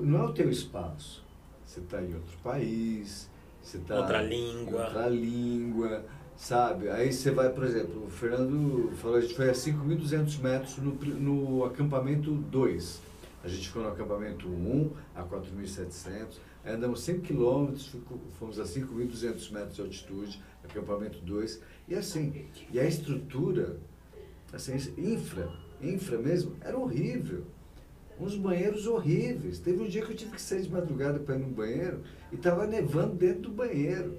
Não 0.00 0.20
é 0.20 0.24
o 0.24 0.32
teu 0.32 0.50
espaço. 0.50 1.24
Você 1.64 1.80
está 1.80 2.02
em 2.02 2.14
outro 2.14 2.36
país, 2.42 3.30
você 3.62 3.78
está. 3.78 3.96
Outra 3.96 4.22
língua. 4.22 4.84
Outra 4.84 5.08
língua, 5.08 6.04
sabe? 6.36 6.88
Aí 6.88 7.12
você 7.12 7.30
vai, 7.30 7.50
por 7.50 7.64
exemplo, 7.64 8.06
o 8.06 8.10
Fernando 8.10 8.92
falou, 8.96 9.16
a 9.16 9.20
gente 9.20 9.34
foi 9.34 9.50
a 9.50 9.52
5.200 9.52 10.40
metros 10.40 10.78
no, 10.78 10.92
no 10.92 11.64
acampamento 11.64 12.32
2. 12.32 13.02
A 13.42 13.48
gente 13.48 13.68
foi 13.68 13.82
no 13.82 13.88
acampamento 13.88 14.48
1 14.48 14.90
a 15.14 15.22
4.700. 15.22 16.38
Aí 16.64 16.74
andamos 16.74 17.02
100 17.02 17.20
quilômetros, 17.20 17.94
fomos 18.38 18.58
a 18.58 18.64
5.200 18.64 19.52
metros 19.52 19.74
de 19.76 19.82
altitude, 19.82 20.42
acampamento 20.64 21.18
2. 21.18 21.60
E 21.88 21.94
assim, 21.94 22.46
e 22.72 22.80
a 22.80 22.84
estrutura, 22.84 23.78
assim, 24.52 24.74
infra, 24.96 25.52
infra 25.82 26.18
mesmo, 26.18 26.56
era 26.62 26.78
horrível 26.78 27.44
uns 28.18 28.36
banheiros 28.36 28.86
horríveis. 28.86 29.58
Teve 29.58 29.82
um 29.82 29.88
dia 29.88 30.04
que 30.04 30.12
eu 30.12 30.16
tive 30.16 30.32
que 30.32 30.40
sair 30.40 30.62
de 30.62 30.70
madrugada 30.70 31.18
para 31.18 31.36
ir 31.36 31.40
no 31.40 31.48
banheiro 31.48 32.00
e 32.32 32.36
estava 32.36 32.66
nevando 32.66 33.14
dentro 33.14 33.42
do 33.42 33.50
banheiro. 33.50 34.16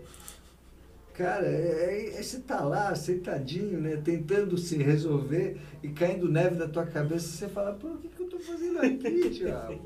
Cara, 1.18 1.48
é, 1.48 2.14
é, 2.18 2.22
você 2.22 2.40
tá 2.40 2.62
lá, 2.62 2.94
sentadinho, 2.94 3.80
né, 3.80 3.96
tentando 4.04 4.58
se 4.58 4.78
resolver 4.78 5.58
e 5.82 5.90
caindo 5.90 6.30
neve 6.30 6.56
na 6.56 6.68
tua 6.68 6.86
cabeça, 6.86 7.28
você 7.28 7.48
fala, 7.48 7.72
pô, 7.74 7.88
o 7.88 7.98
que, 7.98 8.10
que 8.10 8.22
eu 8.22 8.30
tô 8.30 8.38
fazendo 8.40 8.80
aqui, 8.80 9.30
diabo? 9.32 9.80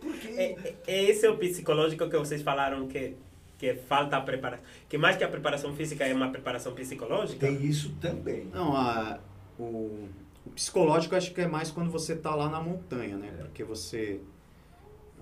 Por 0.00 0.14
quê? 0.18 0.28
É, 0.36 0.74
é, 0.86 1.04
esse 1.04 1.24
é 1.24 1.30
o 1.30 1.38
psicológico 1.38 2.08
que 2.08 2.18
vocês 2.18 2.42
falaram 2.42 2.86
que 2.86 3.14
que 3.58 3.74
falta 3.74 4.18
a 4.18 4.20
preparação, 4.20 4.64
que 4.88 4.98
mais 4.98 5.16
que 5.16 5.24
a 5.24 5.28
preparação 5.28 5.74
física 5.74 6.04
é 6.04 6.12
uma 6.12 6.30
preparação 6.30 6.74
psicológica? 6.74 7.46
Tem 7.46 7.64
isso 7.64 7.94
também. 8.00 8.44
Não, 8.52 8.76
a, 8.76 9.18
o, 9.58 10.08
o 10.44 10.50
psicológico 10.54 11.14
acho 11.14 11.32
que 11.32 11.40
é 11.40 11.46
mais 11.46 11.70
quando 11.70 11.90
você 11.90 12.12
está 12.12 12.34
lá 12.34 12.50
na 12.50 12.60
montanha, 12.60 13.16
né? 13.16 13.34
É. 13.38 13.42
Porque 13.44 13.64
você, 13.64 14.20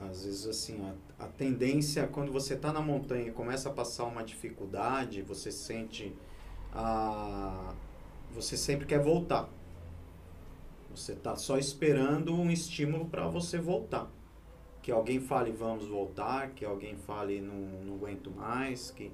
às 0.01 0.25
vezes, 0.25 0.47
assim, 0.47 0.81
a 1.19 1.27
tendência, 1.27 2.07
quando 2.07 2.33
você 2.33 2.55
está 2.55 2.73
na 2.73 2.81
montanha 2.81 3.29
e 3.29 3.31
começa 3.31 3.69
a 3.69 3.73
passar 3.73 4.05
uma 4.05 4.23
dificuldade, 4.23 5.23
você 5.23 5.51
sente 5.53 6.15
a... 6.73 7.75
Você 8.35 8.57
sempre 8.57 8.85
quer 8.85 9.01
voltar. 9.01 9.49
Você 10.91 11.13
está 11.13 11.37
só 11.37 11.57
esperando 11.57 12.35
um 12.35 12.51
estímulo 12.51 13.07
para 13.07 13.29
você 13.29 13.59
voltar. 13.59 14.11
Que 14.83 14.91
alguém 14.91 15.21
fale, 15.21 15.51
vamos 15.53 15.87
voltar, 15.87 16.51
que 16.51 16.65
alguém 16.65 16.97
fale, 16.97 17.41
não, 17.41 17.55
não 17.85 17.95
aguento 17.95 18.31
mais, 18.31 18.91
que... 18.91 19.13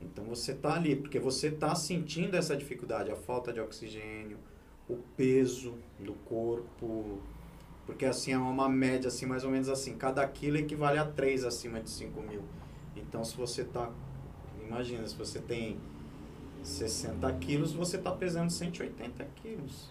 Então 0.00 0.24
você 0.24 0.52
está 0.52 0.74
ali, 0.74 0.96
porque 0.96 1.18
você 1.18 1.48
está 1.48 1.74
sentindo 1.74 2.34
essa 2.36 2.56
dificuldade, 2.56 3.10
a 3.10 3.16
falta 3.16 3.52
de 3.52 3.60
oxigênio, 3.60 4.38
o 4.88 4.96
peso 5.16 5.74
do 5.98 6.14
corpo, 6.14 7.20
porque 7.86 8.04
assim 8.04 8.32
é 8.32 8.38
uma 8.38 8.68
média 8.68 9.08
assim 9.08 9.26
mais 9.26 9.44
ou 9.44 9.50
menos 9.50 9.68
assim, 9.68 9.96
cada 9.96 10.26
quilo 10.26 10.56
equivale 10.56 10.98
a 10.98 11.04
3 11.04 11.44
acima 11.44 11.80
de 11.80 11.90
5 11.90 12.20
mil. 12.22 12.42
Então 12.96 13.24
se 13.24 13.36
você 13.36 13.64
tá, 13.64 13.90
imagina, 14.64 15.06
se 15.06 15.16
você 15.16 15.38
tem 15.38 15.78
60 16.62 17.32
quilos, 17.34 17.72
você 17.72 17.96
está 17.96 18.12
pesando 18.12 18.50
180 18.50 19.24
quilos. 19.36 19.90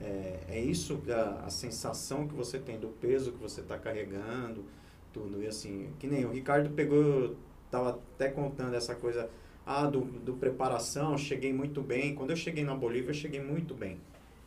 É, 0.00 0.38
é 0.48 0.60
isso 0.60 1.00
a, 1.08 1.46
a 1.46 1.50
sensação 1.50 2.26
que 2.26 2.34
você 2.34 2.58
tem 2.58 2.78
do 2.78 2.88
peso 2.88 3.32
que 3.32 3.38
você 3.38 3.60
está 3.60 3.78
carregando, 3.78 4.64
tudo. 5.12 5.42
E 5.42 5.46
assim, 5.46 5.90
que 5.98 6.06
nem 6.06 6.24
o 6.24 6.30
Ricardo 6.30 6.70
pegou, 6.70 7.36
tava 7.70 7.90
até 7.90 8.28
contando 8.28 8.74
essa 8.74 8.94
coisa 8.94 9.28
ah, 9.66 9.86
do, 9.86 10.00
do 10.00 10.34
preparação, 10.34 11.18
cheguei 11.18 11.52
muito 11.52 11.82
bem. 11.82 12.14
Quando 12.14 12.30
eu 12.30 12.36
cheguei 12.36 12.64
na 12.64 12.74
Bolívia, 12.74 13.10
eu 13.10 13.14
cheguei 13.14 13.40
muito 13.40 13.74
bem. 13.74 14.00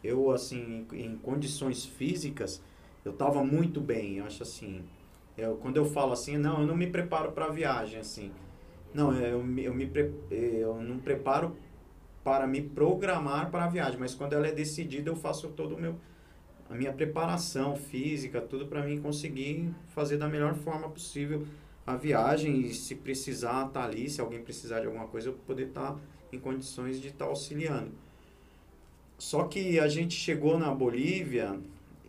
Eu, 0.03 0.31
assim, 0.31 0.85
em, 0.93 1.15
condições 1.17 1.85
físicas, 1.85 2.61
eu 3.05 3.11
estava 3.11 3.43
muito 3.43 3.79
bem. 3.79 4.17
Eu 4.17 4.25
acho 4.25 4.43
assim, 4.43 4.83
eu, 5.37 5.55
quando 5.57 5.77
eu 5.77 5.85
falo 5.85 6.13
assim, 6.13 6.37
não, 6.37 6.61
eu 6.61 6.67
não 6.67 6.75
me 6.75 6.87
preparo 6.87 7.31
para 7.31 7.45
a 7.45 7.51
viagem, 7.51 7.99
assim. 7.99 8.31
Não, 8.93 9.13
eu, 9.13 9.39
eu, 9.39 9.43
me, 9.43 9.91
eu 10.31 10.81
não 10.81 10.97
preparo 10.97 11.55
para 12.23 12.45
me 12.45 12.61
programar 12.61 13.49
para 13.49 13.65
a 13.65 13.67
viagem, 13.67 13.99
mas 13.99 14.13
quando 14.13 14.33
ela 14.33 14.47
é 14.47 14.51
decidida, 14.51 15.09
eu 15.09 15.15
faço 15.15 15.49
todo 15.49 15.75
o 15.75 15.79
meu 15.79 15.95
a 16.69 16.73
minha 16.73 16.93
preparação 16.93 17.75
física, 17.75 18.39
tudo 18.39 18.65
para 18.65 18.81
mim 18.81 19.01
conseguir 19.01 19.73
fazer 19.89 20.15
da 20.15 20.29
melhor 20.29 20.55
forma 20.55 20.87
possível 20.89 21.45
a 21.85 21.97
viagem 21.97 22.61
e 22.61 22.73
se 22.73 22.95
precisar 22.95 23.67
estar 23.67 23.81
tá 23.81 23.83
ali, 23.83 24.09
se 24.09 24.21
alguém 24.21 24.41
precisar 24.41 24.79
de 24.79 24.85
alguma 24.85 25.05
coisa, 25.07 25.27
eu 25.27 25.33
poder 25.33 25.67
estar 25.67 25.93
tá 25.93 25.99
em 26.31 26.39
condições 26.39 27.01
de 27.01 27.09
estar 27.09 27.25
tá 27.25 27.29
auxiliando. 27.29 27.91
Só 29.21 29.43
que 29.43 29.79
a 29.79 29.87
gente 29.87 30.15
chegou 30.15 30.57
na 30.57 30.73
Bolívia 30.73 31.55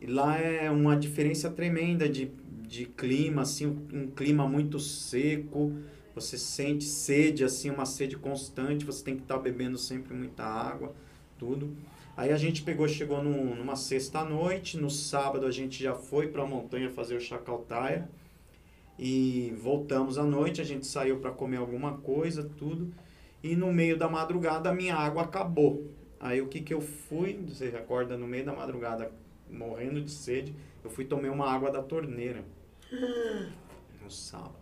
e 0.00 0.06
lá 0.06 0.38
é 0.38 0.70
uma 0.70 0.96
diferença 0.96 1.50
tremenda 1.50 2.08
de, 2.08 2.32
de 2.66 2.86
clima, 2.86 3.42
assim, 3.42 3.66
um, 3.66 4.06
clima 4.06 4.48
muito 4.48 4.80
seco, 4.80 5.74
você 6.14 6.38
sente 6.38 6.84
sede, 6.84 7.44
assim, 7.44 7.68
uma 7.68 7.84
sede 7.84 8.16
constante, 8.16 8.86
você 8.86 9.04
tem 9.04 9.14
que 9.14 9.24
estar 9.24 9.36
tá 9.36 9.42
bebendo 9.42 9.76
sempre 9.76 10.14
muita 10.14 10.42
água, 10.42 10.94
tudo. 11.38 11.76
Aí 12.16 12.32
a 12.32 12.38
gente 12.38 12.62
pegou, 12.62 12.88
chegou 12.88 13.22
num, 13.22 13.56
numa 13.56 13.76
sexta-noite, 13.76 14.78
no 14.78 14.88
sábado 14.88 15.44
a 15.44 15.50
gente 15.50 15.82
já 15.82 15.94
foi 15.94 16.28
para 16.28 16.44
a 16.44 16.46
montanha 16.46 16.88
fazer 16.88 17.14
o 17.14 17.20
Chacaltaia, 17.20 18.08
e 18.98 19.52
voltamos 19.58 20.16
à 20.16 20.24
noite, 20.24 20.62
a 20.62 20.64
gente 20.64 20.86
saiu 20.86 21.18
para 21.18 21.30
comer 21.30 21.58
alguma 21.58 21.92
coisa, 21.98 22.50
tudo. 22.56 22.90
E 23.42 23.54
no 23.54 23.70
meio 23.70 23.98
da 23.98 24.08
madrugada 24.08 24.70
a 24.70 24.74
minha 24.74 24.96
água 24.96 25.24
acabou. 25.24 25.92
Aí 26.22 26.40
o 26.40 26.46
que 26.46 26.60
que 26.60 26.72
eu 26.72 26.80
fui, 26.80 27.36
você 27.48 27.66
acorda 27.76 28.16
no 28.16 28.28
meio 28.28 28.44
da 28.44 28.52
madrugada 28.52 29.10
morrendo 29.50 30.00
de 30.00 30.10
sede, 30.10 30.54
eu 30.84 30.88
fui 30.88 31.04
tomei 31.04 31.28
uma 31.28 31.50
água 31.50 31.70
da 31.70 31.82
torneira. 31.82 32.44
No 34.02 34.10
sábado. 34.10 34.56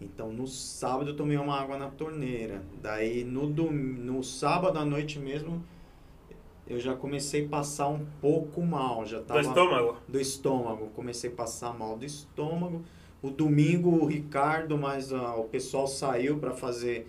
Então 0.00 0.32
no 0.32 0.46
sábado 0.46 1.10
eu 1.10 1.16
tomei 1.16 1.36
uma 1.36 1.60
água 1.60 1.76
na 1.76 1.90
torneira. 1.90 2.62
Daí 2.80 3.22
no, 3.22 3.46
dom... 3.46 3.70
no 3.70 4.24
sábado 4.24 4.78
à 4.78 4.84
noite 4.86 5.18
mesmo 5.18 5.62
eu 6.66 6.80
já 6.80 6.96
comecei 6.96 7.44
a 7.44 7.48
passar 7.48 7.88
um 7.88 8.06
pouco 8.22 8.62
mal. 8.62 9.04
Já 9.04 9.20
tava... 9.20 9.42
Do 9.42 9.48
estômago? 9.48 9.96
Do 10.08 10.20
estômago. 10.20 10.86
Comecei 10.94 11.30
a 11.30 11.34
passar 11.34 11.78
mal 11.78 11.98
do 11.98 12.06
estômago. 12.06 12.82
O 13.22 13.28
domingo 13.28 13.90
o 13.90 14.06
Ricardo, 14.06 14.78
mas 14.78 15.12
uh, 15.12 15.38
o 15.38 15.44
pessoal 15.44 15.86
saiu 15.86 16.38
para 16.38 16.52
fazer 16.52 17.06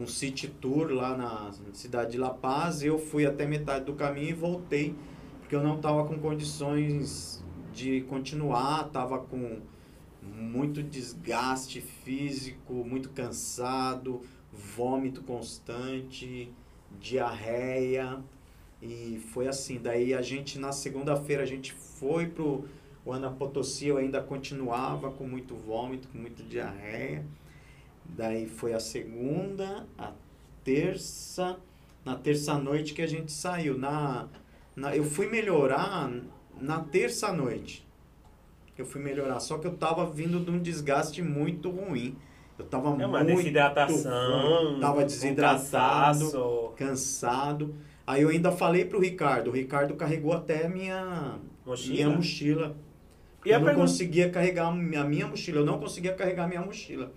um 0.00 0.06
city 0.06 0.48
tour 0.48 0.92
lá 0.92 1.16
na 1.16 1.50
cidade 1.72 2.12
de 2.12 2.18
La 2.18 2.30
Paz. 2.30 2.82
Eu 2.82 2.98
fui 2.98 3.26
até 3.26 3.46
metade 3.46 3.84
do 3.84 3.94
caminho 3.94 4.30
e 4.30 4.32
voltei 4.32 4.94
porque 5.46 5.54
eu 5.54 5.62
não 5.62 5.76
estava 5.76 6.04
com 6.04 6.18
condições 6.18 7.40
de 7.72 8.00
continuar, 8.02 8.88
estava 8.88 9.20
com 9.20 9.60
muito 10.20 10.82
desgaste 10.82 11.80
físico, 11.80 12.72
muito 12.84 13.10
cansado, 13.10 14.22
vômito 14.52 15.22
constante, 15.22 16.52
diarreia 16.98 18.18
e 18.82 19.22
foi 19.32 19.46
assim. 19.46 19.78
Daí 19.78 20.14
a 20.14 20.20
gente 20.20 20.58
na 20.58 20.72
segunda-feira 20.72 21.44
a 21.44 21.46
gente 21.46 21.72
foi 21.72 22.26
pro 22.26 22.64
o 23.04 23.12
Ana 23.12 23.30
Potosí, 23.30 23.86
eu 23.86 23.98
ainda 23.98 24.20
continuava 24.20 25.12
com 25.12 25.28
muito 25.28 25.54
vômito, 25.54 26.08
com 26.08 26.18
muita 26.18 26.42
diarreia. 26.42 27.24
Daí 28.10 28.46
foi 28.46 28.72
a 28.72 28.80
segunda, 28.80 29.86
a 29.98 30.12
terça, 30.64 31.56
na 32.04 32.14
terça 32.14 32.54
noite 32.58 32.94
que 32.94 33.02
a 33.02 33.06
gente 33.06 33.32
saiu. 33.32 33.78
Na, 33.78 34.28
na 34.74 34.96
eu 34.96 35.04
fui 35.04 35.28
melhorar 35.28 36.10
na 36.60 36.80
terça 36.80 37.32
noite. 37.32 37.86
Eu 38.76 38.84
fui 38.84 39.00
melhorar, 39.00 39.40
só 39.40 39.56
que 39.56 39.66
eu 39.66 39.74
tava 39.74 40.04
vindo 40.04 40.38
de 40.38 40.50
um 40.50 40.58
desgaste 40.58 41.22
muito 41.22 41.70
ruim. 41.70 42.16
Eu 42.58 42.64
tava 42.64 42.88
é 42.88 43.06
uma 43.06 43.22
muito 43.22 43.36
desidratação, 43.36 44.70
ruim, 44.70 44.80
tava 44.80 45.04
desidratado, 45.04 46.72
cansado. 46.76 47.74
Aí 48.06 48.22
eu 48.22 48.28
ainda 48.28 48.52
falei 48.52 48.84
pro 48.84 49.00
Ricardo, 49.00 49.50
o 49.50 49.52
Ricardo 49.52 49.94
carregou 49.94 50.32
até 50.32 50.68
minha 50.68 51.38
mochila. 51.64 51.94
Minha 51.94 52.10
mochila. 52.10 52.76
E 53.44 53.50
eu 53.50 53.58
não 53.58 53.66
pergunta... 53.66 53.86
conseguia 53.86 54.30
carregar 54.30 54.68
a 54.68 54.72
minha 54.72 55.26
mochila, 55.26 55.58
eu 55.60 55.66
não 55.66 55.78
conseguia 55.78 56.14
carregar 56.14 56.44
a 56.44 56.48
minha 56.48 56.62
mochila. 56.62 57.12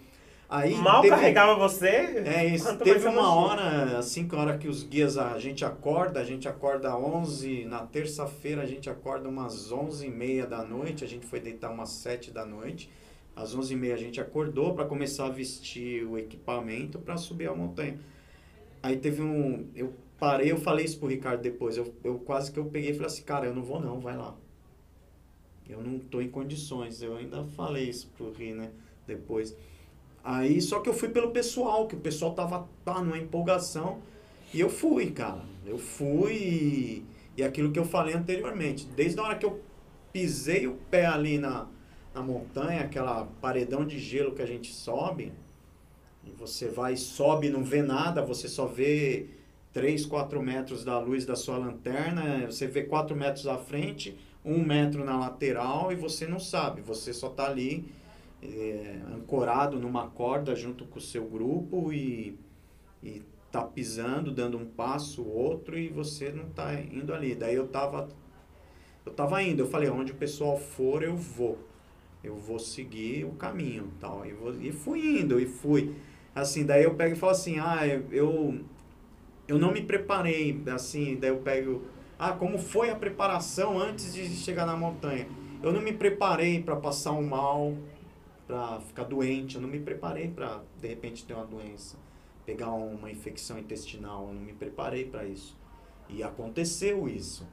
Aí 0.50 0.74
Mal 0.76 1.04
teve, 1.04 1.16
carregava 1.16 1.54
você? 1.56 1.88
É 1.88 2.44
isso. 2.44 2.76
Teve 2.78 3.08
uma 3.08 3.36
hora, 3.36 4.00
assim, 4.00 4.28
que 4.28 4.36
a 4.36 4.40
hora 4.40 4.58
que 4.58 4.68
os 4.68 4.82
guias, 4.82 5.16
a 5.16 5.38
gente 5.38 5.64
acorda, 5.64 6.20
a 6.20 6.24
gente 6.24 6.48
acorda 6.48 6.98
11, 6.98 7.66
na 7.66 7.86
terça-feira 7.86 8.64
a 8.64 8.66
gente 8.66 8.90
acorda 8.90 9.30
umas 9.30 9.72
11 9.72 10.08
e 10.08 10.10
meia 10.10 10.48
da 10.48 10.64
noite, 10.64 11.04
a 11.04 11.08
gente 11.08 11.28
foi 11.28 11.40
deitar 11.40 11.70
umas 11.70 11.90
7 11.90 12.32
da 12.32 12.48
noite. 12.48 12.90
Às 13.36 13.54
11 13.54 13.74
e 13.74 13.78
meia 13.78 13.94
a 13.94 13.98
gente 13.98 14.20
acordou 14.20 14.74
para 14.74 14.86
começar 14.86 15.28
a 15.28 15.30
vestir 15.30 16.04
o 16.04 16.18
equipamento 16.18 16.98
para 16.98 17.16
subir 17.16 17.48
a 17.48 17.54
montanha. 17.54 18.00
Aí 18.82 18.98
teve 18.98 19.22
um... 19.22 19.68
Eu 19.76 19.94
parei, 20.18 20.52
eu 20.52 20.58
falei 20.58 20.84
isso 20.84 20.98
pro 20.98 21.08
Ricardo 21.08 21.42
depois, 21.42 21.78
eu, 21.78 21.94
eu 22.04 22.18
quase 22.18 22.52
que 22.52 22.58
eu 22.58 22.66
peguei 22.66 22.90
e 22.90 22.94
falei 22.94 23.06
assim, 23.06 23.22
cara, 23.22 23.46
eu 23.46 23.54
não 23.54 23.62
vou 23.62 23.80
não, 23.80 24.00
vai 24.00 24.18
lá. 24.18 24.36
Eu 25.70 25.84
não 25.84 26.00
tô 26.00 26.20
em 26.20 26.28
condições. 26.28 27.04
Eu 27.04 27.16
ainda 27.16 27.44
falei 27.56 27.88
isso 27.88 28.12
pro 28.18 28.32
Ri, 28.32 28.54
né, 28.54 28.72
depois. 29.06 29.56
Aí, 30.24 30.62
só 30.62 30.80
que 30.80 30.90
eu 30.90 30.94
fui 30.94 31.10
pelo 31.10 31.32
pessoal, 31.32 31.88
que 31.88 31.96
o 31.96 32.00
pessoal 32.00 32.34
tava 32.34 32.68
tá, 32.84 33.02
numa 33.02 33.18
empolgação. 33.18 34.00
E 34.54 34.60
eu 34.60 34.70
fui, 34.70 35.12
cara. 35.12 35.42
Eu 35.66 35.78
fui 35.78 36.34
e, 36.34 37.06
e 37.38 37.44
aquilo 37.44 37.72
que 37.72 37.80
eu 37.80 37.86
falei 37.86 38.16
anteriormente. 38.16 38.86
Desde 38.96 39.20
a 39.20 39.24
hora 39.24 39.36
que 39.36 39.46
eu 39.46 39.62
pisei 40.12 40.68
o 40.68 40.74
pé 40.90 41.06
ali 41.06 41.38
na, 41.38 41.68
na 42.14 42.22
montanha, 42.22 42.82
aquela 42.82 43.26
paredão 43.42 43.86
de 43.86 44.00
gelo 44.00 44.34
que 44.34 44.42
a 44.42 44.46
gente 44.46 44.74
sobe, 44.74 45.32
e 46.26 46.32
você 46.32 46.68
vai 46.68 46.96
sobe 46.98 47.50
não 47.50 47.64
vê 47.64 47.82
nada, 47.82 48.22
você 48.22 48.48
só 48.48 48.66
vê 48.66 49.28
3, 49.74 50.06
4 50.06 50.42
metros 50.42 50.84
da 50.84 51.00
luz 51.00 51.26
da 51.26 51.36
sua 51.36 51.58
lanterna, 51.58 52.48
você 52.48 52.68
vê 52.68 52.84
4 52.84 53.16
metros 53.16 53.48
à 53.48 53.58
frente, 53.58 54.18
1 54.44 54.60
metro 54.60 55.06
na 55.06 55.18
lateral 55.18 55.92
e 55.92 55.96
você 55.96 56.28
não 56.28 56.40
sabe, 56.40 56.82
você 56.82 57.14
só 57.14 57.28
está 57.28 57.46
ali 57.46 57.90
é, 58.41 58.99
ancorado 59.13 59.80
numa 59.80 60.08
corda 60.08 60.56
junto 60.56 60.86
com 60.86 60.99
o 60.99 61.02
seu 61.02 61.25
grupo 61.25 61.91
e, 61.91 62.38
e 63.04 63.21
tá 63.52 63.63
pisando, 63.63 64.32
dando 64.32 64.58
um 64.58 64.65
passo, 64.65 65.23
outro 65.25 65.78
e 65.78 65.89
você 65.89 66.32
não 66.32 66.49
tá 66.49 66.73
indo 66.80 67.13
ali. 67.13 67.36
Daí 67.36 67.56
eu 67.56 67.67
tava 67.67 68.10
eu 69.06 69.13
tava 69.13 69.41
indo, 69.41 69.63
eu 69.63 69.67
falei, 69.67 69.89
onde 69.89 70.12
o 70.12 70.15
pessoal 70.15 70.58
for, 70.58 71.02
eu 71.02 71.15
vou. 71.15 71.58
Eu 72.23 72.36
vou 72.36 72.60
seguir 72.60 73.25
o 73.25 73.32
caminho, 73.32 73.91
tal. 73.99 74.25
E, 74.25 74.34
vou, 74.34 74.54
e 74.62 74.71
fui 74.71 75.21
indo, 75.21 75.39
e 75.39 75.45
fui. 75.47 75.95
Assim, 76.36 76.65
daí 76.65 76.84
eu 76.84 76.93
pego 76.93 77.15
e 77.15 77.17
falo 77.17 77.32
assim, 77.32 77.58
ah, 77.60 77.88
eu 78.12 78.60
eu 79.47 79.58
não 79.58 79.71
me 79.71 79.82
preparei, 79.82 80.62
assim, 80.71 81.17
daí 81.19 81.32
eu 81.32 81.38
pego, 81.38 81.82
ah, 82.19 82.34
como 82.34 82.60
foi 82.60 82.91
a 82.91 82.95
preparação 82.95 83.80
antes 83.80 84.13
de 84.13 84.30
chegar 84.30 84.65
na 84.67 84.78
montanha? 84.78 85.28
Eu 85.63 85.73
não 85.73 85.82
me 85.82 85.91
preparei 85.91 86.62
para 86.62 86.75
passar 86.75 87.13
um 87.13 87.25
mal, 87.28 87.75
para 88.50 88.80
ficar 88.82 89.04
doente, 89.04 89.58
eu 89.58 89.62
não 89.62 89.70
me 89.70 89.80
preparei 89.80 90.28
para 90.28 90.64
de 90.82 90.88
repente 90.88 91.24
ter 91.24 91.36
uma 91.36 91.46
doença, 91.46 91.98
pegar 92.48 92.72
uma 92.72 93.12
infecção 93.12 93.60
intestinal, 93.60 94.28
eu 94.28 94.34
não 94.34 94.42
me 94.42 94.54
preparei 94.54 95.06
para 95.06 95.24
isso. 95.24 95.56
E 96.10 96.24
aconteceu 96.24 97.08
isso. 97.08 97.48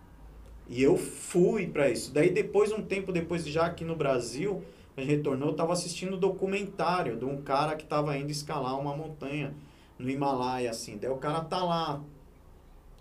E 0.66 0.82
eu 0.82 0.96
fui 0.96 1.66
para 1.66 1.90
isso. 1.90 2.14
Daí 2.14 2.30
depois, 2.30 2.72
um 2.72 2.80
tempo 2.80 3.12
depois, 3.12 3.46
já 3.46 3.66
aqui 3.66 3.84
no 3.84 3.94
Brasil, 3.94 4.64
a 4.96 5.02
gente 5.02 5.10
retornou, 5.10 5.48
eu 5.48 5.52
estava 5.52 5.74
assistindo 5.74 6.16
um 6.16 6.18
documentário 6.18 7.18
de 7.18 7.26
um 7.26 7.42
cara 7.42 7.76
que 7.76 7.84
estava 7.84 8.16
indo 8.16 8.30
escalar 8.30 8.80
uma 8.80 8.96
montanha 8.96 9.54
no 9.98 10.08
Himalaia, 10.08 10.70
assim. 10.70 10.96
Daí 10.96 11.10
o 11.10 11.18
cara 11.18 11.42
tá 11.42 11.62
lá, 11.62 12.02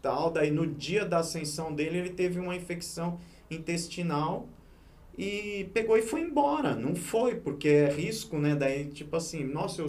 tal, 0.01 0.29
daí 0.29 0.51
no 0.51 0.67
dia 0.67 1.05
da 1.05 1.19
ascensão 1.19 1.73
dele, 1.73 1.99
ele 1.99 2.09
teve 2.09 2.41
uma 2.41 2.57
infecção 2.57 3.17
intestinal 3.49 4.49
e 5.17 5.69
pegou 5.73 5.97
e 5.97 6.01
foi 6.01 6.21
embora. 6.21 6.75
Não 6.75 6.95
foi, 6.95 7.35
porque 7.35 7.69
é 7.69 7.89
risco, 7.89 8.37
né? 8.37 8.55
Daí, 8.55 8.85
tipo 8.85 9.15
assim, 9.15 9.43
nossa, 9.43 9.81
eu, 9.81 9.87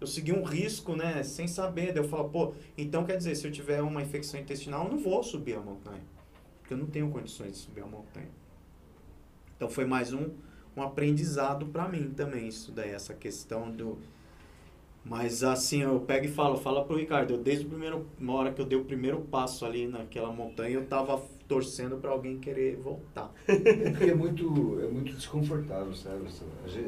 eu 0.00 0.06
segui 0.06 0.32
um 0.32 0.42
risco, 0.42 0.96
né? 0.96 1.22
Sem 1.22 1.46
saber. 1.46 1.92
Daí 1.92 2.02
eu 2.02 2.08
falo, 2.08 2.28
pô, 2.28 2.54
então 2.76 3.04
quer 3.04 3.16
dizer, 3.16 3.34
se 3.36 3.46
eu 3.46 3.52
tiver 3.52 3.80
uma 3.82 4.02
infecção 4.02 4.40
intestinal, 4.40 4.84
eu 4.86 4.92
não 4.92 4.98
vou 4.98 5.22
subir 5.22 5.54
a 5.56 5.60
montanha. 5.60 6.02
Porque 6.60 6.74
eu 6.74 6.78
não 6.78 6.86
tenho 6.86 7.10
condições 7.10 7.52
de 7.52 7.58
subir 7.58 7.82
a 7.82 7.86
montanha. 7.86 8.28
Então 9.56 9.68
foi 9.68 9.84
mais 9.84 10.12
um, 10.12 10.30
um 10.76 10.82
aprendizado 10.82 11.66
para 11.66 11.88
mim 11.88 12.10
também, 12.16 12.48
isso 12.48 12.72
daí, 12.72 12.90
essa 12.90 13.14
questão 13.14 13.70
do. 13.70 13.98
Mas 15.04 15.42
assim, 15.44 15.82
eu 15.82 16.00
pego 16.00 16.26
e 16.26 16.28
falo, 16.28 16.56
fala 16.56 16.84
pro 16.84 16.96
Ricardo, 16.96 17.34
eu, 17.34 17.38
desde 17.38 17.66
a 17.66 17.68
primeira 17.68 18.02
hora 18.26 18.52
que 18.52 18.60
eu 18.60 18.66
dei 18.66 18.78
o 18.78 18.84
primeiro 18.84 19.20
passo 19.20 19.64
ali 19.64 19.86
naquela 19.86 20.32
montanha, 20.32 20.74
eu 20.74 20.86
tava 20.86 21.22
torcendo 21.50 21.96
para 21.96 22.12
alguém 22.12 22.38
querer 22.38 22.76
voltar. 22.76 23.32
É 23.48 23.90
porque 23.90 24.10
é 24.10 24.14
muito, 24.14 24.78
é 24.80 24.86
muito 24.86 25.12
desconfortável, 25.12 25.92
sabe? 25.92 26.20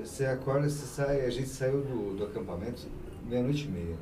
Você 0.04 0.24
acorda, 0.24 0.70
você 0.70 0.86
sai, 0.86 1.26
a 1.26 1.30
gente 1.30 1.48
saiu 1.48 1.82
do, 1.82 2.16
do 2.16 2.24
acampamento 2.24 2.86
meia-noite 3.28 3.64
e 3.64 3.70
meia. 3.72 3.96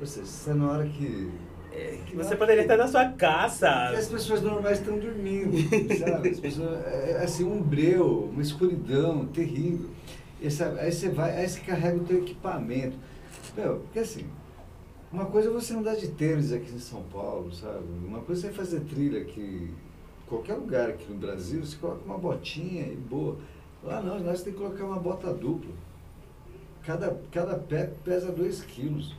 Ou 0.00 0.06
seja, 0.06 0.26
você 0.26 0.54
na 0.54 0.70
hora 0.70 0.86
que. 0.86 1.30
É, 1.70 1.98
que 2.06 2.16
você 2.16 2.34
poderia 2.34 2.64
que, 2.64 2.72
estar 2.72 2.82
na 2.82 2.88
sua 2.88 3.10
casa. 3.10 3.90
as 3.90 4.08
pessoas 4.08 4.40
normais 4.40 4.78
estão 4.78 4.98
dormindo, 4.98 5.58
sabe? 5.98 6.30
As 6.30 6.40
pessoas, 6.40 6.86
é, 6.86 7.10
é 7.10 7.24
assim, 7.24 7.44
um 7.44 7.60
breu, 7.62 8.30
uma 8.32 8.40
escuridão 8.40 9.26
terrível. 9.26 9.90
E, 10.40 10.50
sabe, 10.50 10.80
aí 10.80 10.90
você 10.90 11.10
vai, 11.10 11.36
aí 11.36 11.46
você 11.46 11.60
carrega 11.60 11.98
o 11.98 12.04
teu 12.04 12.20
equipamento. 12.20 12.96
Meu, 13.54 13.80
porque 13.80 13.98
assim, 13.98 14.24
uma 15.10 15.24
coisa 15.24 15.48
é 15.48 15.52
você 15.52 15.72
andar 15.72 15.96
de 15.96 16.08
tênis 16.08 16.52
aqui 16.52 16.70
em 16.74 16.78
São 16.78 17.02
Paulo, 17.04 17.50
sabe? 17.52 17.84
Uma 18.06 18.20
coisa 18.20 18.48
é 18.48 18.50
fazer 18.50 18.80
trilha 18.80 19.22
aqui, 19.22 19.70
qualquer 20.26 20.54
lugar 20.54 20.90
aqui 20.90 21.10
no 21.10 21.18
Brasil, 21.18 21.64
você 21.64 21.76
coloca 21.76 22.04
uma 22.04 22.18
botinha 22.18 22.82
e 22.82 22.94
boa. 22.94 23.36
Lá 23.82 24.02
não, 24.02 24.18
nós 24.20 24.42
tem 24.42 24.52
que 24.52 24.58
colocar 24.58 24.84
uma 24.84 24.98
bota 24.98 25.32
dupla. 25.32 25.70
Cada, 26.84 27.18
cada 27.32 27.54
pé 27.56 27.90
pesa 28.04 28.30
2 28.30 28.62
quilos. 28.62 29.14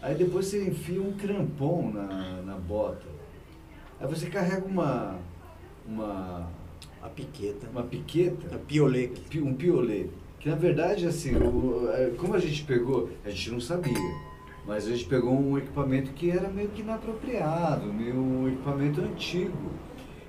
Aí 0.00 0.14
depois 0.14 0.46
você 0.46 0.68
enfia 0.68 1.02
um 1.02 1.12
crampon 1.12 1.90
na, 1.92 2.42
na 2.42 2.54
bota. 2.54 3.06
Aí 4.00 4.06
você 4.06 4.28
carrega 4.28 4.64
uma. 4.64 5.18
uma 5.86 6.48
a 7.02 7.08
piqueta. 7.08 7.68
Uma 7.70 7.82
piqueta. 7.82 8.54
A 8.54 8.58
piolê. 8.58 9.10
Um 9.36 9.54
piolê. 9.54 10.06
Que 10.38 10.48
na 10.48 10.54
verdade, 10.54 11.06
assim, 11.06 11.34
o, 11.34 11.90
é, 11.90 12.10
como 12.16 12.34
a 12.34 12.38
gente 12.38 12.62
pegou, 12.62 13.10
a 13.24 13.30
gente 13.30 13.50
não 13.50 13.60
sabia. 13.60 14.27
Mas 14.68 14.86
a 14.86 14.90
gente 14.90 15.06
pegou 15.06 15.32
um 15.32 15.58
equipamento 15.58 16.12
que 16.12 16.30
era 16.30 16.48
meio 16.48 16.68
que 16.68 16.82
inapropriado, 16.82 17.92
meio 17.92 18.14
um 18.14 18.46
equipamento 18.46 19.00
antigo. 19.00 19.72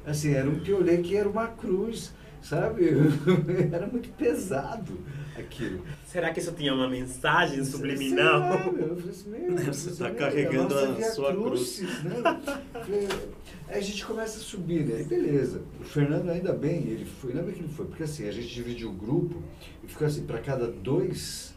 Assim, 0.05 0.33
era 0.33 0.49
um 0.49 0.59
piolê 0.61 0.97
que 0.97 1.15
era 1.15 1.29
uma 1.29 1.47
cruz 1.47 2.13
sabe? 2.41 2.89
Era 3.71 3.87
muito 3.87 4.09
pesado 4.11 4.97
aquilo. 5.37 5.83
Será 6.05 6.31
que 6.31 6.39
isso 6.39 6.51
tinha 6.53 6.73
uma 6.73 6.89
mensagem 6.89 7.63
subliminal? 7.63 8.41
Sei 8.41 8.65
lá, 8.65 8.71
meu. 8.71 8.87
Eu 8.87 8.95
falei 8.95 9.11
assim, 9.11 9.29
meu, 9.29 9.73
Você 9.73 9.91
tá 9.91 10.09
meu, 10.09 10.15
carregando 10.15 10.75
a 10.75 11.01
sua 11.11 11.33
Crucis, 11.33 12.03
né? 12.03 12.15
Aí 13.67 13.77
a 13.77 13.81
gente 13.81 14.05
começa 14.05 14.37
a 14.37 14.41
subir, 14.41 14.85
né? 14.85 14.95
Aí 14.97 15.03
beleza. 15.03 15.61
O 15.79 15.83
Fernando, 15.83 16.29
ainda 16.29 16.53
bem, 16.53 16.87
ele 16.87 17.05
foi. 17.05 17.33
Lembra 17.33 17.51
que 17.51 17.59
ele 17.59 17.69
foi? 17.69 17.85
Porque 17.85 18.03
assim, 18.03 18.27
a 18.27 18.31
gente 18.31 18.47
dividiu 18.47 18.89
o 18.89 18.93
grupo 18.93 19.43
e 19.83 19.87
ficou 19.87 20.07
assim, 20.07 20.25
para 20.25 20.39
cada 20.39 20.67
dois 20.67 21.53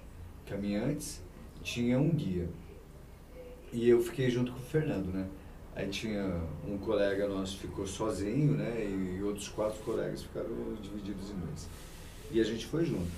caminhantes 0.46 1.22
tinha 1.62 1.98
um 1.98 2.10
guia. 2.10 2.48
E 3.72 3.88
eu 3.88 4.02
fiquei 4.02 4.30
junto 4.30 4.52
com 4.52 4.58
o 4.58 4.62
Fernando, 4.62 5.06
né? 5.06 5.26
Aí 5.74 5.88
tinha 5.88 6.40
um 6.68 6.76
colega 6.76 7.26
nosso 7.26 7.56
ficou 7.56 7.86
sozinho, 7.86 8.52
né? 8.52 8.84
E 8.84 9.22
outros 9.22 9.48
quatro 9.48 9.78
colegas 9.82 10.22
ficaram 10.22 10.50
divididos 10.82 11.30
em 11.30 11.34
dois. 11.36 11.68
E 12.30 12.40
a 12.40 12.44
gente 12.44 12.66
foi 12.66 12.84
junto. 12.84 13.10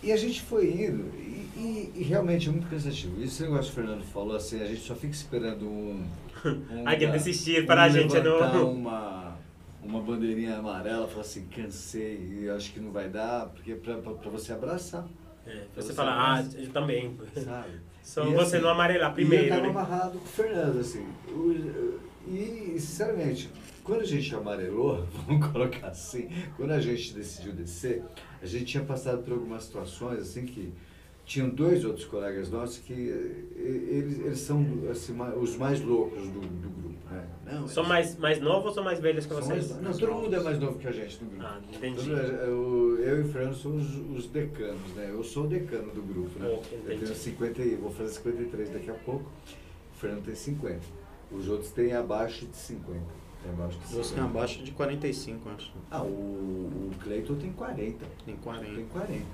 E 0.00 0.12
a 0.12 0.16
gente 0.16 0.40
foi 0.42 0.70
indo, 0.70 1.12
e, 1.16 1.50
e, 1.56 1.92
e 1.96 2.02
realmente 2.04 2.48
é 2.48 2.52
muito 2.52 2.68
cansativo. 2.68 3.20
Esse 3.20 3.42
negócio 3.42 3.64
que 3.72 3.80
o 3.80 3.84
Fernando 3.84 4.04
falou, 4.04 4.36
assim, 4.36 4.62
a 4.62 4.66
gente 4.66 4.80
só 4.80 4.94
fica 4.94 5.12
esperando 5.12 5.66
um... 5.66 6.06
um 6.44 6.86
Alguém 6.88 7.10
desistir 7.10 7.66
para 7.66 7.82
a 7.82 7.88
gente 7.88 8.14
não... 8.20 8.74
uma, 8.74 9.36
uma 9.82 10.00
bandeirinha 10.00 10.58
amarela, 10.58 11.08
falar 11.08 11.22
assim, 11.22 11.46
cansei, 11.46 12.42
e 12.42 12.48
acho 12.48 12.72
que 12.72 12.78
não 12.78 12.92
vai 12.92 13.08
dar, 13.08 13.46
porque 13.46 13.74
pra, 13.74 13.96
pra 13.96 14.30
você 14.30 14.52
abraçar, 14.52 15.04
É, 15.44 15.64
Pra 15.74 15.82
você 15.82 15.88
você 15.88 15.94
fala, 15.94 16.12
ah, 16.12 16.44
eu 16.56 16.70
também. 16.70 17.16
sabe? 17.34 17.80
Só 18.08 18.26
E 18.26 18.32
você 18.32 18.56
assim, 18.56 18.64
não 18.64 18.70
amarelar 18.70 19.08
E 19.08 19.10
eu 19.10 19.14
primeiro, 19.14 19.48
tava 19.50 19.60
né? 19.60 19.68
amarrado 19.68 20.18
com 20.18 20.24
o 20.24 20.28
Fernando, 20.28 20.80
assim. 20.80 21.06
E, 22.26 22.80
sinceramente, 22.80 23.50
quando 23.84 24.00
a 24.00 24.06
gente 24.06 24.34
amarelou, 24.34 25.06
vamos 25.28 25.46
colocar 25.52 25.88
assim, 25.88 26.30
quando 26.56 26.70
a 26.70 26.80
gente 26.80 27.12
decidiu 27.12 27.52
descer, 27.52 28.02
a 28.42 28.46
gente 28.46 28.64
tinha 28.64 28.82
passado 28.82 29.22
por 29.22 29.34
algumas 29.34 29.64
situações, 29.64 30.20
assim, 30.20 30.46
que 30.46 30.72
tinham 31.28 31.50
dois 31.50 31.84
outros 31.84 32.06
colegas 32.06 32.50
nossos 32.50 32.78
que 32.78 32.92
eh, 32.94 33.96
eles, 33.96 34.18
eles 34.18 34.38
são 34.38 34.64
assim, 34.90 35.14
os 35.40 35.56
mais 35.56 35.80
loucos 35.82 36.22
do, 36.28 36.40
do 36.40 36.70
grupo, 36.70 37.10
né? 37.14 37.28
Não, 37.44 37.68
São 37.68 37.82
eles- 37.84 37.88
mais, 37.88 38.18
mais 38.18 38.40
novos 38.40 38.76
ou 38.78 38.82
mais 38.82 38.98
velhos 38.98 39.26
que 39.26 39.34
são 39.34 39.42
vocês? 39.42 39.70
mais- 39.70 39.82
não, 39.82 39.92
todo 39.92 40.14
mundo 40.22 40.34
é 40.34 40.40
mais 40.40 40.58
novo 40.58 40.78
que 40.78 40.88
a 40.88 40.92
gente 40.92 41.22
no 41.22 41.30
grupo. 41.30 41.44
Ah, 41.46 41.60
entendi. 41.70 42.10
Eu, 42.10 42.98
eu 43.00 43.18
e 43.18 43.20
o 43.20 43.28
Fernando 43.28 43.54
somos 43.54 43.94
os 44.16 44.26
decanos, 44.28 44.90
né? 44.96 45.10
Eu 45.10 45.22
sou 45.22 45.44
o 45.44 45.46
decano 45.48 45.92
do 45.92 46.02
grupo, 46.02 46.38
né? 46.38 46.46
Oh, 46.50 46.74
eu 46.90 46.98
tenho 46.98 47.14
50, 47.14 47.62
e- 47.62 47.76
vou 47.76 47.90
fazer 47.90 48.10
53 48.14 48.70
daqui 48.70 48.90
a 48.90 48.94
pouco. 48.94 49.30
O 49.94 49.98
Fernando 50.00 50.24
tem 50.24 50.34
50. 50.34 50.80
Os 51.30 51.46
outros 51.48 51.70
têm 51.72 51.92
abaixo 51.92 52.46
de 52.46 52.56
50. 52.56 53.00
Tem 53.42 53.52
abaixo 53.52 53.78
de 53.78 53.84
Os 53.84 53.90
têm 53.92 54.02
50. 54.04 54.24
abaixo 54.24 54.62
de 54.62 54.70
45, 54.72 55.48
acho. 55.50 55.72
Ah, 55.90 56.02
o, 56.02 56.06
o 56.06 56.90
Cleiton 57.02 57.34
tem 57.34 57.52
40. 57.52 58.04
Tem 58.24 58.34
40. 58.36 58.74
Tem 58.74 58.86
40. 58.86 59.24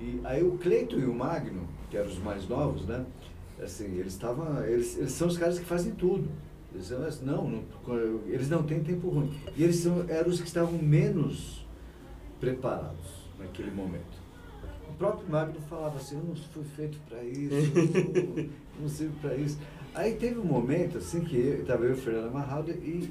E 0.00 0.20
aí 0.24 0.42
o 0.42 0.52
Cleiton 0.58 0.96
e 0.96 1.04
o 1.04 1.14
Magno, 1.14 1.68
que 1.90 1.96
eram 1.96 2.08
os 2.08 2.18
mais 2.18 2.48
novos, 2.48 2.86
né? 2.86 3.04
Assim, 3.62 3.84
eles 3.98 4.14
estavam. 4.14 4.64
Eles, 4.64 4.96
eles 4.96 5.12
são 5.12 5.28
os 5.28 5.36
caras 5.36 5.58
que 5.58 5.64
fazem 5.64 5.92
tudo. 5.94 6.28
Eles, 6.72 6.86
são 6.86 7.04
assim, 7.04 7.24
não, 7.24 7.48
não, 7.48 7.64
eles 8.26 8.48
não 8.48 8.62
têm 8.62 8.82
tempo 8.82 9.08
ruim. 9.08 9.30
E 9.56 9.62
eles 9.62 9.76
são, 9.76 10.04
eram 10.08 10.30
os 10.30 10.40
que 10.40 10.46
estavam 10.46 10.78
menos 10.78 11.66
preparados 12.38 13.28
naquele 13.38 13.70
momento. 13.70 14.20
O 14.88 14.92
próprio 14.94 15.28
Magno 15.28 15.60
falava 15.68 15.96
assim, 15.96 16.16
eu 16.16 16.24
não 16.24 16.34
fui 16.34 16.64
feito 16.76 16.98
para 17.08 17.22
isso, 17.22 17.54
eu 17.54 18.50
não, 18.80 18.88
sirvo 18.88 19.14
para 19.20 19.34
isso. 19.34 19.58
Aí 19.94 20.14
teve 20.14 20.38
um 20.38 20.44
momento 20.44 20.98
assim 20.98 21.22
que 21.22 21.36
eu, 21.36 21.60
estava 21.60 21.84
eu 21.84 21.90
e 21.90 21.92
o 21.92 21.96
Fernando 21.96 22.28
amarrado 22.28 22.70
e 22.70 23.10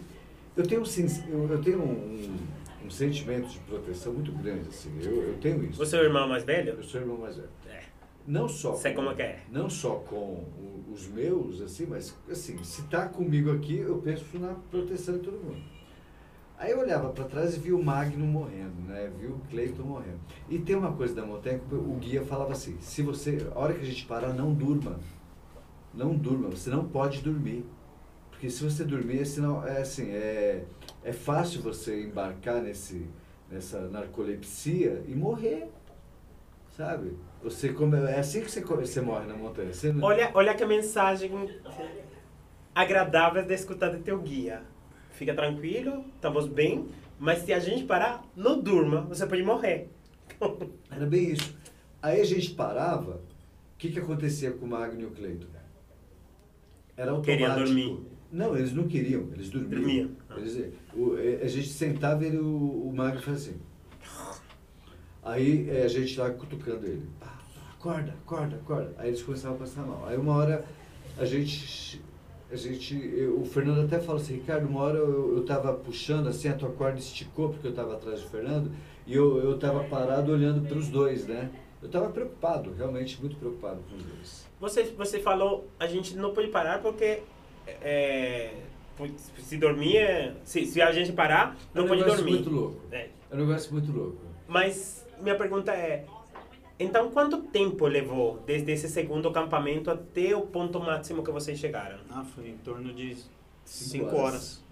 eu 0.55 0.65
tenho, 0.65 0.81
um, 0.81 0.85
eu, 1.29 1.49
eu 1.49 1.61
tenho 1.61 1.81
um, 1.81 1.91
um 1.91 2.37
sentimento 2.91 3.47
de 3.47 3.59
proteção 3.59 4.13
muito 4.13 4.31
grande, 4.31 4.69
assim, 4.69 4.91
eu, 5.01 5.23
eu 5.23 5.37
tenho 5.37 5.63
isso. 5.65 5.77
Você 5.77 5.97
é 5.97 6.01
o 6.01 6.03
irmão 6.03 6.27
mais 6.27 6.43
velho? 6.43 6.73
Eu 6.73 6.83
sou 6.83 6.99
o 6.99 7.03
irmão 7.03 7.17
mais 7.17 7.35
velho. 7.35 7.49
É. 7.67 7.83
Não 8.27 8.47
só 8.47 8.75
Sei 8.75 8.93
com, 8.93 9.03
como 9.03 9.15
que 9.15 9.21
é. 9.21 9.39
não 9.51 9.69
só 9.69 9.95
com 9.95 10.45
os 10.91 11.07
meus, 11.07 11.61
assim, 11.61 11.85
mas 11.85 12.15
assim, 12.29 12.61
se 12.63 12.83
tá 12.83 13.07
comigo 13.07 13.51
aqui, 13.51 13.77
eu 13.77 13.97
penso 13.97 14.25
na 14.37 14.53
proteção 14.69 15.17
de 15.17 15.23
todo 15.23 15.43
mundo. 15.43 15.61
Aí 16.59 16.71
eu 16.71 16.79
olhava 16.79 17.09
para 17.09 17.23
trás 17.23 17.55
e 17.55 17.59
vi 17.59 17.71
o 17.71 17.81
Magno 17.81 18.25
morrendo, 18.25 18.81
né? 18.85 19.09
Vi 19.17 19.27
o 19.27 19.39
Cleiton 19.49 19.83
morrendo. 19.83 20.19
E 20.49 20.59
tem 20.59 20.75
uma 20.75 20.91
coisa 20.91 21.15
da 21.15 21.25
montanha 21.25 21.57
que 21.57 21.73
o 21.73 21.93
guia 21.93 22.21
falava 22.25 22.51
assim: 22.51 22.77
se 22.81 23.01
você, 23.01 23.47
a 23.55 23.57
hora 23.57 23.73
que 23.73 23.79
a 23.79 23.85
gente 23.85 24.05
parar, 24.05 24.33
não 24.33 24.53
durma. 24.53 24.99
Não 25.93 26.13
durma, 26.13 26.49
você 26.49 26.69
não 26.69 26.85
pode 26.85 27.21
dormir. 27.21 27.65
Porque 28.29 28.49
se 28.49 28.61
você 28.61 28.83
dormir, 28.83 29.25
senão, 29.25 29.65
é 29.65 29.81
assim, 29.81 30.11
é, 30.11 30.65
é 31.03 31.11
fácil 31.13 31.61
você 31.61 32.03
embarcar 32.03 32.61
nesse, 32.61 33.05
nessa 33.49 33.81
narcolepsia 33.89 35.03
e 35.07 35.15
morrer. 35.15 35.67
Sabe? 36.75 37.17
Você 37.43 37.73
come, 37.73 37.97
é 37.97 38.19
assim 38.19 38.41
que 38.41 38.51
você, 38.51 38.61
você 38.61 39.01
morre 39.01 39.25
na 39.25 39.35
montanha. 39.35 39.73
Você 39.73 39.91
não- 39.91 40.03
Olha, 40.05 40.31
olha 40.33 40.53
que 40.53 40.65
mensagem 40.65 41.31
agradável 42.73 43.43
de 43.43 43.53
escutar 43.53 43.89
de 43.89 43.99
teu 43.99 44.19
guia. 44.19 44.61
Fica 45.11 45.33
tranquilo, 45.33 46.05
estamos 46.15 46.47
bem, 46.47 46.87
mas 47.17 47.39
se 47.39 47.51
a 47.51 47.59
gente 47.59 47.83
parar, 47.85 48.23
não 48.35 48.61
durma, 48.61 49.01
você 49.01 49.25
pode 49.25 49.43
morrer. 49.43 49.89
Era 50.89 51.05
bem 51.05 51.31
isso. 51.31 51.57
Aí 52.01 52.21
a 52.21 52.25
gente 52.25 52.51
parava, 52.51 53.15
o 53.15 53.77
que, 53.77 53.91
que 53.91 53.99
acontecia 53.99 54.51
com 54.51 54.65
o 54.65 54.69
Magno 54.69 55.01
e 55.01 55.05
o 55.05 55.11
Cleiton? 55.11 55.47
Era 56.95 57.11
automático. 57.11 57.25
Queria 57.25 57.49
dormir. 57.55 57.99
Não, 58.31 58.55
eles 58.55 58.73
não 58.73 58.87
queriam, 58.87 59.27
eles 59.33 59.49
dormiam. 59.49 59.81
Dormiam. 59.81 60.09
Ah. 60.29 60.37
Eles, 60.37 60.73
o, 60.93 61.17
eh, 61.17 61.39
a 61.41 61.47
gente 61.47 61.69
sentava 61.69 62.23
e 62.23 62.27
ele, 62.27 62.37
o, 62.37 62.87
o 62.87 62.93
Magno 62.95 63.21
fazia 63.21 63.51
assim. 63.53 63.59
Aí 65.23 65.69
eh, 65.69 65.83
a 65.83 65.87
gente 65.87 66.19
lá 66.19 66.29
cutucando 66.31 66.85
ele. 66.85 67.07
Acorda, 67.77 68.13
acorda, 68.25 68.55
acorda. 68.57 68.95
Aí 68.97 69.09
eles 69.09 69.21
começavam 69.21 69.57
a 69.57 69.59
passar 69.59 69.81
mal. 69.83 70.05
Aí 70.07 70.17
uma 70.17 70.33
hora 70.35 70.65
a 71.17 71.25
gente. 71.25 72.01
A 72.51 72.55
gente 72.55 72.95
eu- 72.95 73.39
o 73.39 73.45
Fernando 73.45 73.81
até 73.85 73.99
fala 73.99 74.17
assim, 74.19 74.35
Ricardo, 74.35 74.67
uma 74.67 74.81
hora 74.81 74.97
eu, 74.97 75.37
eu 75.37 75.45
tava 75.45 75.71
puxando 75.73 76.27
assim, 76.27 76.47
a 76.47 76.53
tua 76.55 76.71
corda 76.71 76.97
esticou 76.97 77.49
porque 77.49 77.67
eu 77.67 77.73
tava 77.73 77.93
atrás 77.93 78.21
do 78.21 78.29
Fernando, 78.29 78.71
e 79.05 79.13
eu, 79.13 79.37
eu 79.37 79.59
tava 79.59 79.83
parado 79.83 80.31
olhando 80.31 80.67
para 80.67 80.77
os 80.77 80.87
dois, 80.87 81.27
né? 81.27 81.51
Eu 81.81 81.89
tava 81.89 82.09
preocupado, 82.09 82.73
realmente 82.73 83.19
muito 83.21 83.35
preocupado 83.37 83.81
com 83.87 83.95
os 83.95 84.03
dois. 84.03 84.45
Você, 84.59 84.83
você 84.83 85.19
falou, 85.19 85.67
a 85.79 85.85
gente 85.85 86.15
não 86.17 86.33
pode 86.33 86.47
parar 86.47 86.81
porque 86.81 87.21
é, 87.81 88.53
se 89.37 89.57
dormir, 89.57 89.97
é- 89.97 90.35
se, 90.43 90.65
se 90.65 90.81
a 90.81 90.91
gente 90.91 91.11
parar, 91.13 91.57
não 91.73 91.83
é 91.83 91.85
um 91.85 91.89
pode 91.89 92.03
dormir. 92.03 92.31
muito 92.31 92.49
louco. 92.49 92.81
É. 92.91 93.09
É 93.31 93.35
um 93.35 93.39
negócio 93.39 93.71
muito 93.71 93.91
louco. 93.91 94.17
Mas 94.47 95.05
minha 95.21 95.35
pergunta 95.35 95.71
é, 95.71 96.05
então 96.79 97.11
quanto 97.11 97.37
tempo 97.43 97.85
levou 97.87 98.41
desde 98.45 98.71
esse 98.71 98.87
segundo 98.89 99.27
acampamento 99.27 99.91
até 99.91 100.35
o 100.35 100.41
ponto 100.41 100.79
máximo 100.79 101.23
que 101.23 101.31
vocês 101.31 101.59
chegaram? 101.59 101.99
Ah, 102.09 102.23
foi 102.35 102.49
em 102.49 102.57
torno 102.57 102.93
de 102.93 103.15
Cinco 103.65 104.05
5 104.09 104.15
horas. 104.15 104.19
horas. 104.23 104.63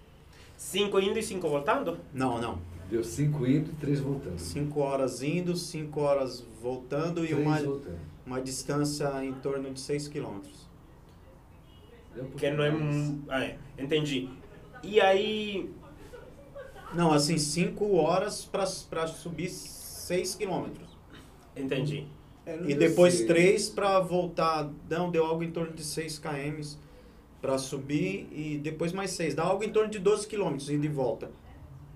Cinco 0.56 0.98
indo 0.98 1.18
e 1.18 1.22
cinco 1.22 1.48
voltando? 1.48 1.98
Não, 2.12 2.40
não. 2.40 2.58
Deu 2.90 3.04
cinco 3.04 3.46
indo 3.46 3.70
e 3.70 3.74
três 3.74 4.00
voltando. 4.00 4.38
5 4.38 4.80
horas 4.80 5.22
indo, 5.22 5.54
5 5.54 6.00
horas 6.00 6.44
voltando 6.60 7.24
e 7.24 7.34
uma, 7.34 7.58
voltando. 7.60 7.98
uma 8.26 8.40
distância 8.40 9.22
em 9.24 9.32
torno 9.34 9.70
de 9.70 9.78
6 9.78 10.08
quilômetros. 10.08 10.66
Deu 12.18 12.24
um 12.24 12.30
Que 12.30 12.50
pouquinho 12.50 12.56
não 12.56 13.28
é... 13.28 13.36
Ah, 13.36 13.44
é. 13.44 13.58
Entendi. 13.78 14.28
E 14.82 15.00
aí... 15.00 15.70
Não, 16.92 17.12
assim, 17.12 17.38
5 17.38 17.94
horas 17.96 18.44
para 18.44 19.06
subir 19.06 19.48
6 19.48 20.34
quilômetros. 20.34 20.88
Entendi. 21.56 22.06
É, 22.44 22.58
E 22.64 22.74
depois 22.74 23.14
seis. 23.14 23.26
3 23.26 23.68
para 23.70 24.00
voltar. 24.00 24.70
Não, 24.88 25.10
deu 25.10 25.24
algo 25.24 25.44
em 25.44 25.50
torno 25.50 25.72
de 25.72 25.84
6 25.84 26.18
km 26.18 26.62
para 27.40 27.58
subir 27.58 28.26
e 28.32 28.58
depois 28.58 28.92
mais 28.92 29.10
6. 29.10 29.34
Dá 29.34 29.44
algo 29.44 29.62
em 29.62 29.70
torno 29.70 29.90
de 29.90 29.98
12 29.98 30.26
quilômetros 30.26 30.70
ida 30.70 30.86
e 30.86 30.88
volta. 30.88 31.30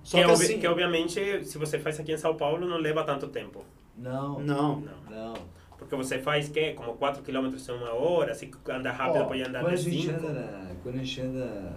Só 0.02 0.18
que, 0.18 0.24
que, 0.24 0.30
é 0.30 0.34
assim. 0.34 0.58
que 0.60 0.66
obviamente, 0.66 1.44
se 1.44 1.56
você 1.56 1.78
faz 1.78 1.98
aqui 1.98 2.12
em 2.12 2.18
São 2.18 2.36
Paulo, 2.36 2.66
não 2.66 2.76
leva 2.76 3.02
tanto 3.02 3.28
tempo. 3.28 3.64
Não. 3.96 4.40
Não. 4.40 4.80
Não. 4.80 4.96
Não. 5.10 5.34
Porque 5.82 5.96
você 5.96 6.18
faz, 6.18 6.48
que 6.48 6.72
Como 6.74 6.94
4 6.94 7.22
km 7.22 7.46
em 7.56 7.72
uma 7.72 7.92
hora, 7.92 8.34
se 8.34 8.50
anda 8.68 8.90
rápido, 8.92 9.22
Ó, 9.22 9.26
pode 9.26 9.42
andar 9.42 9.60
quando 9.60 9.72
a 9.72 9.76
de 9.76 9.82
gente 9.90 10.06
5. 10.06 10.18
anda 10.18 10.32
na- 10.32 10.74
Quando 10.82 10.94
a 10.94 10.98
gente 10.98 11.20
anda 11.20 11.76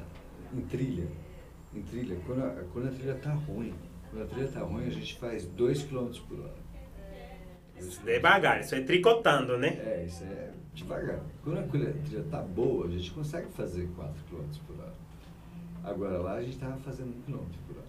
em 0.53 0.61
trilha, 0.61 1.07
em 1.73 1.81
trilha, 1.81 2.17
quando 2.25 2.43
a, 2.43 2.49
quando 2.71 2.87
a 2.87 2.91
trilha 2.91 3.15
tá 3.15 3.31
ruim, 3.31 3.73
quando 4.09 4.23
a 4.23 4.25
trilha 4.27 4.47
tá 4.47 4.59
ruim, 4.61 4.85
a 4.87 4.89
gente 4.89 5.15
faz 5.17 5.45
2 5.47 5.83
km 5.83 6.09
por 6.27 6.39
hora. 6.39 6.65
Quilômetros. 7.75 8.05
Devagar, 8.05 8.61
isso 8.61 8.73
é 8.75 8.81
tricotando, 8.81 9.57
né? 9.57 9.67
É, 9.85 10.05
isso 10.07 10.23
é 10.23 10.51
devagar. 10.73 11.19
Quando 11.43 11.59
a 11.59 11.63
trilha 11.63 12.23
tá 12.31 12.41
boa, 12.41 12.85
a 12.87 12.89
gente 12.89 13.11
consegue 13.11 13.47
fazer 13.51 13.87
4 13.95 14.13
km 14.29 14.43
por 14.65 14.79
hora. 14.79 14.93
Agora 15.83 16.17
lá 16.19 16.33
a 16.35 16.43
gente 16.43 16.57
tava 16.57 16.77
fazendo 16.77 17.09
1 17.09 17.21
km 17.23 17.37
por 17.67 17.77
hora. 17.77 17.85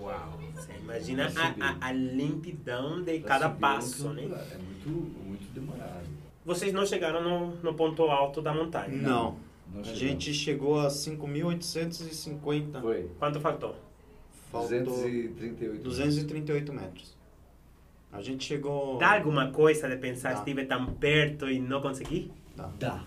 Uau! 0.00 0.38
Você 0.54 0.72
imagina 0.82 1.26
a, 1.26 1.86
a, 1.86 1.88
a 1.88 1.92
lentidão 1.92 3.02
de 3.02 3.18
Pra 3.20 3.28
cada 3.28 3.48
um 3.48 3.56
passo, 3.56 3.96
quilômetro 3.96 4.30
né? 4.30 4.46
É 4.52 4.58
muito 4.58 5.29
demorado. 5.52 6.06
Vocês 6.44 6.72
não 6.72 6.84
chegaram 6.86 7.22
no, 7.22 7.56
no 7.56 7.74
ponto 7.74 8.02
alto 8.04 8.40
da 8.40 8.52
montanha? 8.52 8.88
Não. 8.88 9.36
Nós 9.72 9.88
A 9.88 9.94
gente 9.94 10.32
chegou 10.34 10.80
a 10.80 10.88
5.850. 10.88 12.80
Foi. 12.80 13.08
Quanto 13.18 13.40
faltou? 13.40 13.76
Faltou 14.50 14.82
238. 14.84 15.82
238 15.82 16.72
metros. 16.72 17.16
A 18.12 18.20
gente 18.20 18.44
chegou. 18.44 18.98
Dá 18.98 19.12
alguma 19.16 19.52
coisa 19.52 19.88
de 19.88 19.96
pensar, 19.96 20.32
Dá. 20.32 20.38
estive 20.38 20.64
tão 20.64 20.86
perto 20.86 21.48
e 21.48 21.60
não 21.60 21.80
consegui? 21.80 22.32
Dá. 22.78 23.04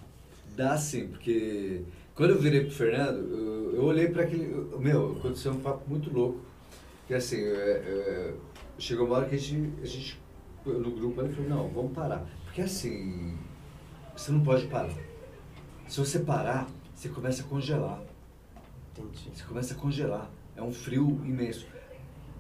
Dá 0.56 0.78
sim, 0.78 1.08
porque 1.08 1.82
quando 2.16 2.32
eu 2.32 2.40
virei 2.40 2.62
pro 2.62 2.72
Fernando, 2.72 3.18
eu, 3.18 3.76
eu 3.76 3.84
olhei 3.84 4.08
para 4.08 4.24
aquele. 4.24 4.52
eu- 4.52 4.80
Meu, 4.80 5.14
aconteceu 5.18 5.52
um 5.52 5.60
papo 5.60 5.90
muito 5.90 6.14
louco. 6.14 6.40
Que 7.08 7.14
assim, 7.16 7.42
é, 7.44 7.52
é, 7.52 8.34
chegou 8.80 9.06
uma 9.06 9.18
hora 9.18 9.28
que 9.28 9.36
a 9.36 9.38
gente, 9.38 9.74
a 9.82 9.86
gente 9.86 10.18
no 10.66 10.92
grupo 10.92 11.22
ele 11.22 11.34
falou, 11.34 11.50
não, 11.50 11.70
vamos 11.70 11.94
parar. 11.94 12.26
Porque 12.46 12.62
assim, 12.62 13.38
você 14.16 14.32
não 14.32 14.42
pode 14.42 14.68
parar. 14.68 14.94
Se 15.88 16.00
você 16.00 16.20
parar, 16.20 16.68
você 16.94 17.10
começa 17.10 17.44
a 17.44 17.46
congelar. 17.46 18.02
Entendi. 18.92 19.32
Você 19.34 19.44
começa 19.44 19.74
a 19.74 19.78
congelar. 19.78 20.30
É 20.56 20.62
um 20.62 20.72
frio 20.72 21.22
imenso. 21.26 21.68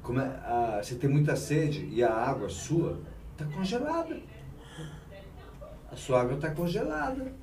Come, 0.02 0.20
a, 0.20 0.80
você 0.82 0.96
tem 0.96 1.10
muita 1.10 1.36
sede 1.36 1.88
e 1.92 2.04
a 2.04 2.14
água 2.14 2.50
sua 2.50 3.00
está 3.32 3.46
congelada. 3.46 4.20
A 5.92 5.96
sua 5.96 6.22
água 6.22 6.36
está 6.36 6.52
congelada. 6.52 7.34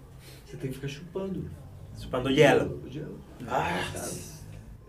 Você 0.45 0.57
tem 0.57 0.71
que 0.71 0.77
ficar 0.77 0.89
chupando. 0.89 1.51
Chupando 1.99 2.33
gelo. 2.33 2.83
O 2.85 2.89
gelo. 2.89 3.19
Ah. 3.47 3.83
Sabe? 3.95 4.31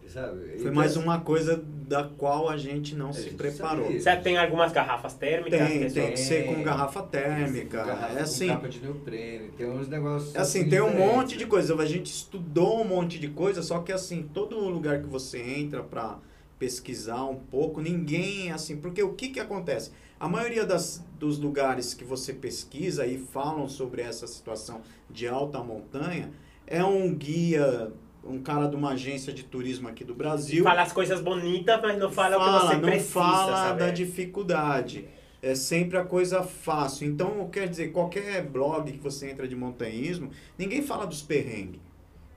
Sabe? 0.08 0.40
Foi 0.40 0.60
Então, 0.60 0.74
mais 0.74 0.98
uma 0.98 1.22
coisa 1.22 1.64
da 1.92 2.06
qual 2.06 2.48
a 2.48 2.56
gente 2.56 2.96
não 2.96 3.10
A 3.10 3.14
se 3.14 3.32
preparou. 3.32 3.92
Você 3.92 4.16
tem 4.16 4.38
algumas 4.38 4.72
garrafas 4.72 5.14
térmicas? 5.14 5.60
Tem, 5.60 5.80
que 5.82 5.94
tem 5.94 6.12
que 6.12 6.20
ser 6.20 6.46
com 6.46 6.64
garrafa 6.64 7.04
térmica. 7.04 7.84
garrafa 7.84 8.14
É 8.14 8.16
com 8.16 8.24
assim. 8.24 8.48
capa 8.48 8.70
de 8.70 8.80
neoprene, 8.80 9.50
tem 9.58 9.70
uns 9.70 9.90
negócios. 9.90 10.34
É 10.34 10.40
assim, 10.40 10.70
tem 10.70 10.80
um 10.80 10.98
monte 10.98 11.38
de 11.38 11.46
coisa. 11.46 11.76
A 11.76 11.86
gente 11.86 12.08
estudou 12.08 12.80
um 12.80 12.86
monte 12.86 13.20
de 13.20 13.28
coisa, 13.28 13.62
só 13.62 13.80
que 13.80 13.92
assim, 13.92 14.24
todo 14.34 14.58
lugar 14.58 15.02
que 15.02 15.08
você 15.08 15.42
entra 15.42 15.84
pra 15.84 16.18
pesquisar 16.58 17.26
um 17.26 17.36
pouco, 17.36 17.82
ninguém 17.82 18.54
assim, 18.54 18.78
porque 18.78 19.04
o 19.04 19.14
que 19.14 19.28
que 19.28 19.40
acontece? 19.42 19.92
A 20.18 20.30
maioria 20.30 20.66
das, 20.66 21.04
dos 21.20 21.38
lugares 21.40 21.94
que 21.94 22.06
você 22.06 22.32
pesquisa 22.32 23.06
e 23.06 23.18
falam 23.18 23.68
sobre 23.68 24.02
essa 24.02 24.26
situação 24.28 24.80
de 25.10 25.28
alta 25.28 25.62
montanha 25.62 26.32
é 26.66 26.82
um 26.86 27.14
guia, 27.14 27.92
um 28.24 28.42
cara 28.42 28.68
de 28.68 28.76
uma 28.76 28.92
agência 28.92 29.34
de 29.34 29.44
turismo 29.44 29.88
aqui 29.88 30.04
do 30.04 30.14
Brasil. 30.14 30.64
Fala 30.64 30.82
as 30.84 30.92
coisas 30.94 31.22
bonitas, 31.22 31.80
mas 31.82 31.98
não 31.98 32.12
fala, 32.12 32.38
o 32.38 32.40
que 32.40 32.46
Fala, 32.46 32.60
você 32.68 32.74
não 32.76 32.90
precisa 32.90 33.14
fala 33.14 33.58
saber. 33.68 33.80
da 33.80 33.92
dificuldade. 33.92 35.06
É 35.42 35.56
sempre 35.56 35.98
a 35.98 36.04
coisa 36.04 36.44
fácil. 36.44 37.08
Então, 37.08 37.50
quer 37.50 37.68
dizer, 37.68 37.92
qualquer 37.92 38.46
blog 38.46 38.92
que 38.92 39.00
você 39.00 39.30
entra 39.30 39.48
de 39.48 39.56
montanhismo, 39.56 40.30
ninguém 40.58 40.84
fala 40.84 41.08
dos 41.08 41.22
perrengues. 41.24 41.82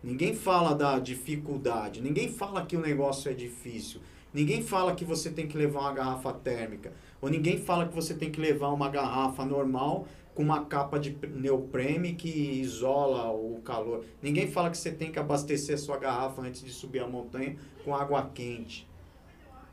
Ninguém 0.03 0.35
fala 0.35 0.75
da 0.75 0.99
dificuldade. 0.99 2.01
Ninguém 2.01 2.29
fala 2.29 2.65
que 2.65 2.77
o 2.77 2.81
negócio 2.81 3.31
é 3.31 3.35
difícil. 3.35 4.01
Ninguém 4.33 4.63
fala 4.63 4.95
que 4.95 5.05
você 5.05 5.31
tem 5.31 5.47
que 5.47 5.57
levar 5.57 5.81
uma 5.81 5.93
garrafa 5.93 6.33
térmica. 6.33 6.93
Ou 7.23 7.29
ninguém 7.31 7.59
fala 7.59 7.87
que 7.87 7.95
você 7.95 8.15
tem 8.15 8.31
que 8.31 8.41
levar 8.41 8.69
uma 8.69 8.89
garrafa 8.89 9.45
normal 9.45 10.07
com 10.35 10.43
uma 10.43 10.65
capa 10.65 10.99
de 10.99 11.17
neoprene 11.33 12.15
que 12.15 12.29
isola 12.29 13.31
o 13.33 13.61
calor. 13.65 14.05
Ninguém 14.23 14.51
fala 14.51 14.71
que 14.71 14.77
você 14.77 14.91
tem 14.91 15.13
que 15.13 15.19
abastecer 15.19 15.75
a 15.77 15.79
sua 15.79 15.97
garrafa 15.97 16.43
antes 16.43 16.63
de 16.65 16.73
subir 16.73 17.01
a 17.01 17.07
montanha 17.07 17.57
com 17.85 17.95
água 17.95 18.31
quente. 18.35 18.87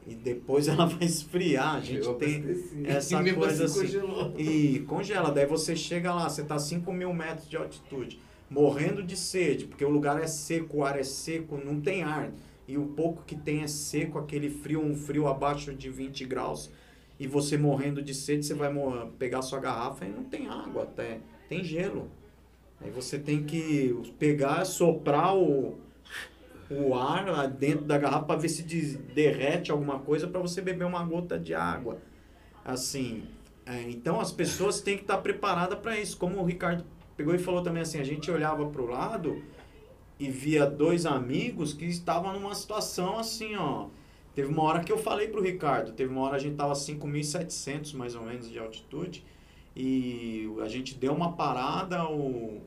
E 0.05 0.13
depois 0.15 0.67
ela 0.69 0.85
vai 0.85 1.03
esfriar. 1.05 1.75
A 1.75 1.79
gente 1.81 2.05
Eu 2.05 2.13
tem 2.15 2.37
abasteci. 2.37 2.83
essa 2.85 3.23
E 3.27 3.33
coisa 3.33 3.65
assim 3.65 3.79
assim. 3.85 3.99
congelou. 3.99 4.33
E 4.39 4.79
congela. 4.87 5.31
Daí 5.31 5.45
você 5.45 5.75
chega 5.75 6.13
lá, 6.13 6.29
você 6.29 6.43
tá 6.43 6.55
a 6.55 6.59
5 6.59 6.91
mil 6.93 7.13
metros 7.13 7.49
de 7.49 7.57
altitude, 7.57 8.19
morrendo 8.49 9.01
de 9.03 9.15
sede, 9.17 9.65
porque 9.65 9.85
o 9.85 9.89
lugar 9.89 10.21
é 10.21 10.27
seco, 10.27 10.77
o 10.77 10.83
ar 10.83 10.99
é 10.99 11.03
seco, 11.03 11.57
não 11.57 11.79
tem 11.81 12.03
ar. 12.03 12.31
E 12.67 12.77
o 12.77 12.85
pouco 12.85 13.23
que 13.25 13.35
tem 13.35 13.63
é 13.63 13.67
seco, 13.67 14.17
aquele 14.19 14.49
frio, 14.49 14.81
um 14.81 14.95
frio 14.95 15.27
abaixo 15.27 15.73
de 15.73 15.89
20 15.89 16.23
graus. 16.25 16.71
E 17.21 17.27
você 17.27 17.55
morrendo 17.55 18.01
de 18.01 18.15
sede, 18.15 18.43
você 18.43 18.55
vai 18.55 18.73
mor- 18.73 19.09
pegar 19.19 19.43
sua 19.43 19.59
garrafa 19.59 20.05
e 20.05 20.09
não 20.09 20.23
tem 20.23 20.47
água 20.47 20.81
até. 20.81 21.19
Tem 21.47 21.63
gelo. 21.63 22.09
Aí 22.81 22.89
você 22.89 23.19
tem 23.19 23.43
que 23.43 23.95
pegar, 24.17 24.65
soprar 24.65 25.37
o, 25.37 25.77
o 26.67 26.95
ar 26.95 27.27
lá 27.27 27.45
dentro 27.45 27.85
da 27.85 27.95
garrafa 27.95 28.25
para 28.25 28.39
ver 28.39 28.49
se 28.49 28.63
des- 28.63 28.95
derrete 28.95 29.71
alguma 29.71 29.99
coisa 29.99 30.27
para 30.27 30.39
você 30.41 30.63
beber 30.63 30.83
uma 30.83 31.03
gota 31.05 31.37
de 31.37 31.53
água. 31.53 31.99
Assim, 32.65 33.23
é, 33.67 33.83
então 33.87 34.19
as 34.19 34.31
pessoas 34.31 34.81
têm 34.81 34.95
que 34.97 35.03
estar 35.03 35.19
preparadas 35.19 35.77
para 35.77 35.99
isso. 35.99 36.17
Como 36.17 36.39
o 36.41 36.43
Ricardo 36.43 36.83
pegou 37.15 37.35
e 37.35 37.37
falou 37.37 37.61
também 37.61 37.83
assim, 37.83 37.99
a 37.99 38.03
gente 38.03 38.31
olhava 38.31 38.65
para 38.65 38.81
o 38.81 38.87
lado 38.87 39.43
e 40.19 40.27
via 40.27 40.65
dois 40.65 41.05
amigos 41.05 41.71
que 41.71 41.85
estavam 41.85 42.33
numa 42.33 42.55
situação 42.55 43.19
assim, 43.19 43.55
ó. 43.55 43.89
Teve 44.33 44.47
uma 44.49 44.63
hora 44.63 44.79
que 44.81 44.91
eu 44.91 44.97
falei 44.97 45.27
pro 45.27 45.41
Ricardo, 45.41 45.91
teve 45.91 46.11
uma 46.11 46.21
hora 46.21 46.37
a 46.37 46.39
gente 46.39 46.55
tava 46.55 46.71
a 46.71 46.75
5.700 46.75 47.93
mais 47.95 48.15
ou 48.15 48.23
menos 48.23 48.49
de 48.49 48.57
altitude 48.57 49.25
e 49.75 50.49
a 50.61 50.67
gente 50.69 50.95
deu 50.95 51.13
uma 51.13 51.33
parada, 51.33 52.05
o 52.05 52.61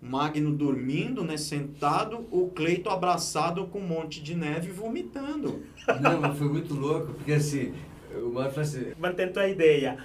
Magno 0.00 0.52
dormindo, 0.52 1.24
né, 1.24 1.36
sentado, 1.36 2.26
o 2.30 2.48
Cleito 2.54 2.88
abraçado 2.88 3.66
com 3.66 3.78
um 3.78 3.86
monte 3.86 4.22
de 4.22 4.34
neve 4.34 4.70
vomitando. 4.70 5.62
Não, 6.00 6.20
mas 6.20 6.38
foi 6.38 6.48
muito 6.48 6.74
louco, 6.74 7.14
porque 7.14 7.32
assim, 7.32 7.74
o 8.14 8.30
falou 8.32 8.60
assim, 8.60 8.92
Mantendo 8.98 9.40
a 9.40 9.48
ideia. 9.48 9.98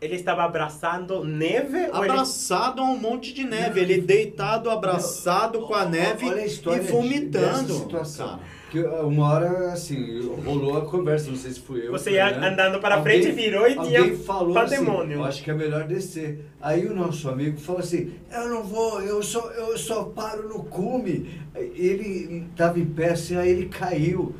Ele 0.00 0.14
estava 0.14 0.44
abraçando 0.44 1.24
neve 1.24 1.76
ou 1.76 2.02
ele... 2.04 2.12
Abraçado 2.12 2.80
a 2.80 2.84
um 2.84 2.96
monte 2.98 3.34
de 3.34 3.44
neve, 3.44 3.80
ele 3.80 4.00
deitado, 4.00 4.70
abraçado 4.70 5.60
com 5.60 5.74
a 5.74 5.84
neve 5.84 6.26
Olha 6.26 6.42
a 6.42 6.46
história 6.46 6.80
e 6.80 6.86
de- 6.86 6.90
vomitando. 6.92 7.66
dessa 7.66 7.74
situação. 7.80 8.28
cara. 8.38 8.59
Que 8.70 8.78
uma 8.78 9.26
hora, 9.26 9.72
assim, 9.72 10.20
rolou 10.44 10.78
a 10.78 10.86
conversa, 10.86 11.28
não 11.28 11.36
sei 11.36 11.50
se 11.50 11.58
fui 11.60 11.86
eu. 11.88 11.90
Você 11.90 12.12
ia 12.12 12.30
né? 12.38 12.48
andando 12.48 12.78
para 12.80 12.94
Alguém- 12.96 13.20
frente, 13.20 13.34
virou 13.34 13.66
e 13.66 13.74
tinha 13.76 14.14
falou 14.18 14.54
pandemônio. 14.54 15.02
assim, 15.02 15.12
eu 15.14 15.24
acho 15.24 15.42
que 15.42 15.50
é 15.50 15.54
melhor 15.54 15.88
descer. 15.88 16.44
Aí 16.60 16.86
o 16.86 16.94
nosso 16.94 17.28
amigo 17.28 17.58
falou 17.58 17.80
assim, 17.80 18.12
eu 18.32 18.48
não 18.48 18.62
vou, 18.62 19.02
eu 19.02 19.20
só, 19.24 19.50
eu 19.50 19.76
só 19.76 20.04
paro 20.04 20.48
no 20.48 20.62
cume. 20.62 21.28
Ele 21.56 22.46
estava 22.50 22.78
em 22.78 22.86
pé 22.86 23.10
assim, 23.10 23.34
aí 23.36 23.50
ele 23.50 23.66
caiu. 23.66 24.36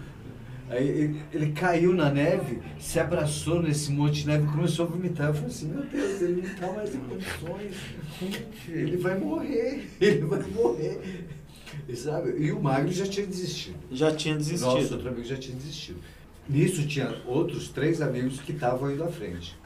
Aí 0.68 0.86
ele, 0.88 1.20
ele 1.34 1.50
caiu 1.50 1.92
na 1.92 2.08
neve, 2.10 2.60
se 2.78 3.00
abraçou 3.00 3.60
nesse 3.60 3.90
monte 3.90 4.20
de 4.20 4.28
neve 4.28 4.44
e 4.44 4.52
começou 4.52 4.86
a 4.86 4.88
vomitar. 4.88 5.26
Eu 5.30 5.34
falei 5.34 5.48
assim, 5.48 5.66
meu 5.70 5.82
Deus, 5.82 6.22
ele 6.22 6.42
não 6.42 6.52
está 6.52 6.72
mais 6.72 6.94
em 6.94 6.98
condições. 7.00 7.76
Ele 8.68 8.96
vai 8.98 9.18
morrer, 9.18 9.88
ele 10.00 10.20
vai 10.20 10.42
morrer. 10.54 11.00
E, 11.90 11.96
sabe? 11.96 12.34
e 12.38 12.52
o 12.52 12.60
Magno 12.60 12.92
já 12.92 13.06
tinha 13.06 13.26
desistido. 13.26 13.76
Já 13.90 14.14
tinha 14.14 14.34
Nosso 14.34 14.48
desistido. 14.48 14.92
outro 14.92 15.08
amigo 15.08 15.24
já 15.24 15.36
tinha 15.36 15.56
desistido. 15.56 15.98
Nisso 16.48 16.86
tinha 16.86 17.14
outros 17.26 17.68
três 17.68 18.00
amigos 18.00 18.40
que 18.40 18.52
estavam 18.52 18.90
indo 18.92 19.02
à 19.04 19.08
frente. 19.08 19.58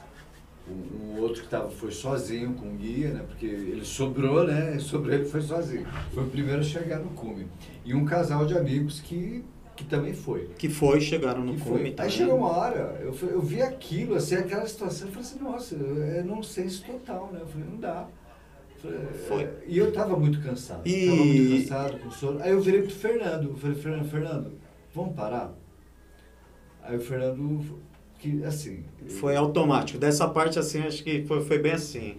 O, 0.67 0.71
o 0.71 1.21
outro 1.21 1.43
que 1.43 1.47
tava, 1.47 1.69
foi 1.69 1.91
sozinho 1.91 2.53
com 2.53 2.67
o 2.67 2.75
guia, 2.75 3.09
né? 3.09 3.23
Porque 3.27 3.45
ele 3.45 3.85
sobrou, 3.85 4.45
né? 4.45 4.79
Sobrou, 4.79 5.13
ele 5.13 5.25
foi 5.25 5.41
sozinho. 5.41 5.85
Foi 6.13 6.23
o 6.23 6.27
primeiro 6.27 6.61
a 6.61 6.63
chegar 6.63 6.99
no 6.99 7.11
cume. 7.11 7.47
E 7.83 7.93
um 7.93 8.03
casal 8.03 8.45
de 8.47 8.57
amigos 8.57 8.99
que, 8.99 9.43
que 9.75 9.83
também 9.83 10.13
foi. 10.13 10.49
Que 10.57 10.67
foi, 10.67 10.99
chegaram 11.01 11.43
no 11.43 11.59
cume. 11.59 11.93
Aí 11.97 12.09
chegou 12.09 12.37
uma 12.37 12.49
hora, 12.49 12.99
eu, 13.01 13.15
eu 13.29 13.41
vi 13.41 13.61
aquilo, 13.61 14.15
assim, 14.15 14.35
aquela 14.35 14.67
situação, 14.67 15.07
eu 15.07 15.13
falei 15.13 15.29
assim, 15.29 15.43
nossa, 15.43 15.75
é 15.75 16.23
nonsense 16.23 16.83
total, 16.83 17.29
né? 17.31 17.41
Eu 17.41 17.47
falei, 17.47 17.67
não 17.69 17.77
dá. 17.77 18.07
Foi. 19.27 19.43
é, 19.43 19.53
E 19.67 19.77
eu 19.77 19.91
tava 19.91 20.17
muito 20.17 20.41
cansado. 20.41 20.87
E- 20.87 21.05
Tava 21.07 21.25
muito 21.25 21.61
cansado, 21.61 21.99
com 21.99 22.11
sono. 22.11 22.41
Aí 22.41 22.51
eu 22.51 22.61
virei 22.61 22.81
pro 22.81 22.91
Fernando, 22.91 23.49
eu 23.49 23.55
falei, 23.55 23.75
Fernando, 23.75 24.09
Fernando, 24.09 24.51
vamos 24.93 25.15
parar? 25.15 25.53
Aí 26.83 26.95
o 26.97 26.99
Fernando, 26.99 27.79
que 28.19 28.43
assim... 28.43 28.83
Foi 29.19 29.35
automático. 29.35 29.97
Dessa 29.99 30.27
parte, 30.27 30.59
assim, 30.59 30.81
acho 30.81 31.03
que 31.03 31.23
foi, 31.25 31.41
foi 31.43 31.59
bem 31.59 31.73
assim. 31.73 32.15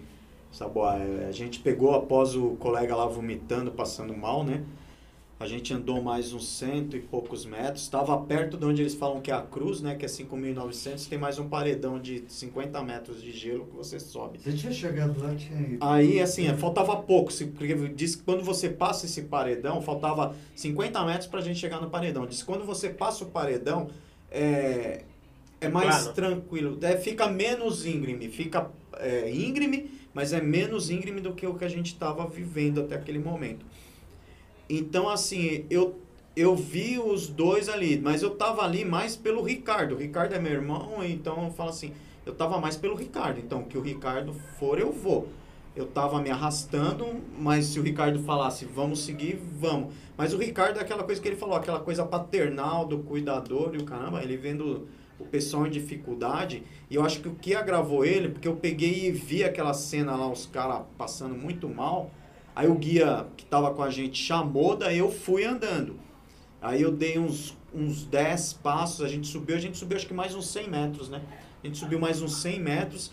Saboa, 0.52 0.94
a 1.28 1.32
gente 1.32 1.60
pegou 1.60 1.94
após 1.94 2.34
o 2.34 2.50
colega 2.56 2.96
lá 2.96 3.06
vomitando, 3.06 3.70
passando 3.72 4.16
mal, 4.16 4.42
né? 4.42 4.62
A 5.38 5.46
gente 5.46 5.74
andou 5.74 6.00
mais 6.00 6.32
uns 6.32 6.48
cento 6.48 6.96
e 6.96 7.00
poucos 7.00 7.44
metros. 7.44 7.82
Estava 7.82 8.16
perto 8.22 8.56
de 8.56 8.64
onde 8.64 8.80
eles 8.80 8.94
falam 8.94 9.20
que 9.20 9.30
é 9.30 9.34
a 9.34 9.42
cruz, 9.42 9.82
né? 9.82 9.94
Que 9.94 10.06
é 10.06 10.08
5.900. 10.08 11.06
Tem 11.10 11.18
mais 11.18 11.38
um 11.38 11.46
paredão 11.46 12.00
de 12.00 12.24
50 12.26 12.82
metros 12.82 13.20
de 13.20 13.32
gelo 13.32 13.66
que 13.66 13.76
você 13.76 14.00
sobe. 14.00 14.40
Eu 14.46 14.56
tinha 14.56 14.72
chegado 14.72 15.20
lá, 15.22 15.34
tinha 15.34 15.60
ido. 15.60 15.76
Aí, 15.78 16.20
assim, 16.22 16.46
é, 16.48 16.54
faltava 16.54 16.96
pouco. 16.96 17.30
se- 17.30 17.44
Porque 17.48 17.74
diz 17.90 18.16
que 18.16 18.22
quando 18.22 18.42
você 18.42 18.70
passa 18.70 19.04
esse 19.04 19.22
paredão, 19.24 19.82
faltava 19.82 20.34
50 20.54 21.04
metros 21.04 21.26
pra 21.26 21.42
gente 21.42 21.58
chegar 21.58 21.82
no 21.82 21.90
paredão. 21.90 22.24
Diz 22.26 22.40
que 22.40 22.46
quando 22.46 22.64
você 22.64 22.88
passa 22.88 23.22
o 23.22 23.26
paredão, 23.26 23.88
é, 24.30 25.02
é 25.60 25.68
mais 25.68 25.96
Claro. 25.98 26.12
tranquilo. 26.14 26.78
É, 26.80 26.96
fica 26.96 27.28
menos 27.28 27.84
íngreme. 27.84 28.28
Fica 28.30 28.70
é, 28.98 29.30
íngreme, 29.30 29.90
mas 30.14 30.32
é 30.32 30.40
menos 30.40 30.88
íngreme 30.88 31.20
do 31.20 31.34
que 31.34 31.46
o 31.46 31.52
que 31.52 31.64
a 31.66 31.68
gente 31.68 31.88
estava 31.88 32.26
vivendo 32.26 32.80
até 32.80 32.94
aquele 32.94 33.18
momento. 33.18 33.66
Então, 34.68 35.08
assim, 35.08 35.64
eu, 35.70 35.98
eu 36.34 36.56
vi 36.56 36.98
os 36.98 37.28
dois 37.28 37.68
ali, 37.68 37.98
mas 37.98 38.22
eu 38.22 38.30
tava 38.30 38.62
ali 38.62 38.84
mais 38.84 39.16
pelo 39.16 39.42
Ricardo. 39.42 39.94
O 39.94 39.98
Ricardo 39.98 40.34
é 40.34 40.38
meu 40.38 40.52
irmão, 40.52 41.04
então 41.04 41.44
eu 41.44 41.50
falo 41.52 41.70
assim, 41.70 41.92
eu 42.24 42.34
tava 42.34 42.58
mais 42.60 42.76
pelo 42.76 42.94
Ricardo. 42.96 43.38
Então, 43.38 43.62
que 43.62 43.78
o 43.78 43.80
Ricardo 43.80 44.34
for, 44.58 44.78
eu 44.78 44.92
vou. 44.92 45.28
eu 45.76 45.86
tava 45.86 46.20
me 46.22 46.30
arrastando, 46.30 47.06
mas 47.38 47.66
se 47.66 47.78
o 47.78 47.82
Ricardo 47.82 48.18
falasse, 48.20 48.64
vamos 48.64 49.00
seguir, 49.00 49.38
vamos. 49.58 49.94
Mas 50.16 50.32
o 50.32 50.38
Ricardo 50.38 50.78
é 50.78 50.82
aquela 50.82 51.04
coisa 51.04 51.20
que 51.20 51.28
ele 51.28 51.36
falou, 51.36 51.54
aquela 51.54 51.80
coisa 51.80 52.04
paternal 52.04 52.86
do 52.86 52.98
cuidador 53.00 53.74
e 53.74 53.78
o 53.78 53.84
caramba, 53.84 54.22
ele 54.22 54.38
vendo 54.38 54.88
o 55.18 55.24
pessoal 55.24 55.66
em 55.66 55.70
dificuldade. 55.70 56.62
E 56.90 56.94
eu 56.94 57.04
acho 57.04 57.20
que 57.20 57.28
o 57.28 57.34
que 57.34 57.54
agravou 57.54 58.04
ele, 58.04 58.30
porque 58.30 58.48
eu 58.48 58.56
peguei 58.56 59.06
e 59.06 59.10
vi 59.10 59.44
aquela 59.44 59.74
cena 59.74 60.16
lá, 60.16 60.30
os 60.30 60.46
caras 60.46 60.82
passando 60.96 61.34
muito 61.34 61.68
mal. 61.68 62.10
Aí 62.56 62.66
o 62.66 62.74
guia 62.74 63.26
que 63.36 63.44
tava 63.44 63.74
com 63.74 63.82
a 63.82 63.90
gente 63.90 64.16
chamou, 64.16 64.74
daí 64.74 64.96
eu 64.96 65.12
fui 65.12 65.44
andando. 65.44 65.96
Aí 66.62 66.80
eu 66.80 66.90
dei 66.90 67.18
uns, 67.18 67.54
uns 67.72 68.06
10 68.06 68.54
passos, 68.54 69.04
a 69.04 69.08
gente 69.08 69.26
subiu, 69.26 69.54
a 69.54 69.58
gente 69.58 69.76
subiu 69.76 69.98
acho 69.98 70.06
que 70.06 70.14
mais 70.14 70.34
uns 70.34 70.48
100 70.48 70.70
metros, 70.70 71.10
né? 71.10 71.20
A 71.62 71.66
gente 71.66 71.76
subiu 71.76 72.00
mais 72.00 72.22
uns 72.22 72.36
100 72.36 72.58
metros. 72.58 73.12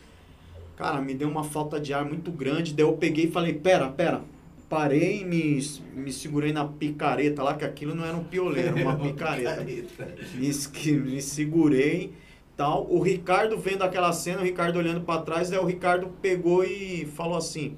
Cara, 0.77 1.01
me 1.01 1.13
deu 1.13 1.27
uma 1.27 1.43
falta 1.43 1.77
de 1.77 1.93
ar 1.93 2.05
muito 2.05 2.31
grande. 2.31 2.73
Daí 2.73 2.85
eu 2.85 2.93
peguei 2.93 3.25
e 3.25 3.31
falei: 3.31 3.53
pera, 3.53 3.89
pera. 3.89 4.21
Parei 4.69 5.21
e 5.21 5.25
me, 5.25 5.59
me 5.93 6.11
segurei 6.11 6.53
na 6.53 6.65
picareta 6.65 7.43
lá, 7.43 7.53
que 7.53 7.65
aquilo 7.65 7.93
não 7.93 8.05
era 8.05 8.15
um 8.15 8.23
pioleiro, 8.23 8.77
uma 8.81 8.95
picareta. 8.95 9.61
me, 9.61 11.01
me 11.01 11.21
segurei 11.21 12.13
tal. 12.55 12.87
O 12.89 13.01
Ricardo 13.01 13.57
vendo 13.57 13.83
aquela 13.83 14.13
cena, 14.13 14.39
o 14.39 14.43
Ricardo 14.43 14.79
olhando 14.79 15.01
para 15.01 15.21
trás, 15.21 15.49
daí 15.49 15.59
o 15.59 15.65
Ricardo 15.65 16.07
pegou 16.21 16.63
e 16.63 17.05
falou 17.05 17.37
assim: 17.37 17.75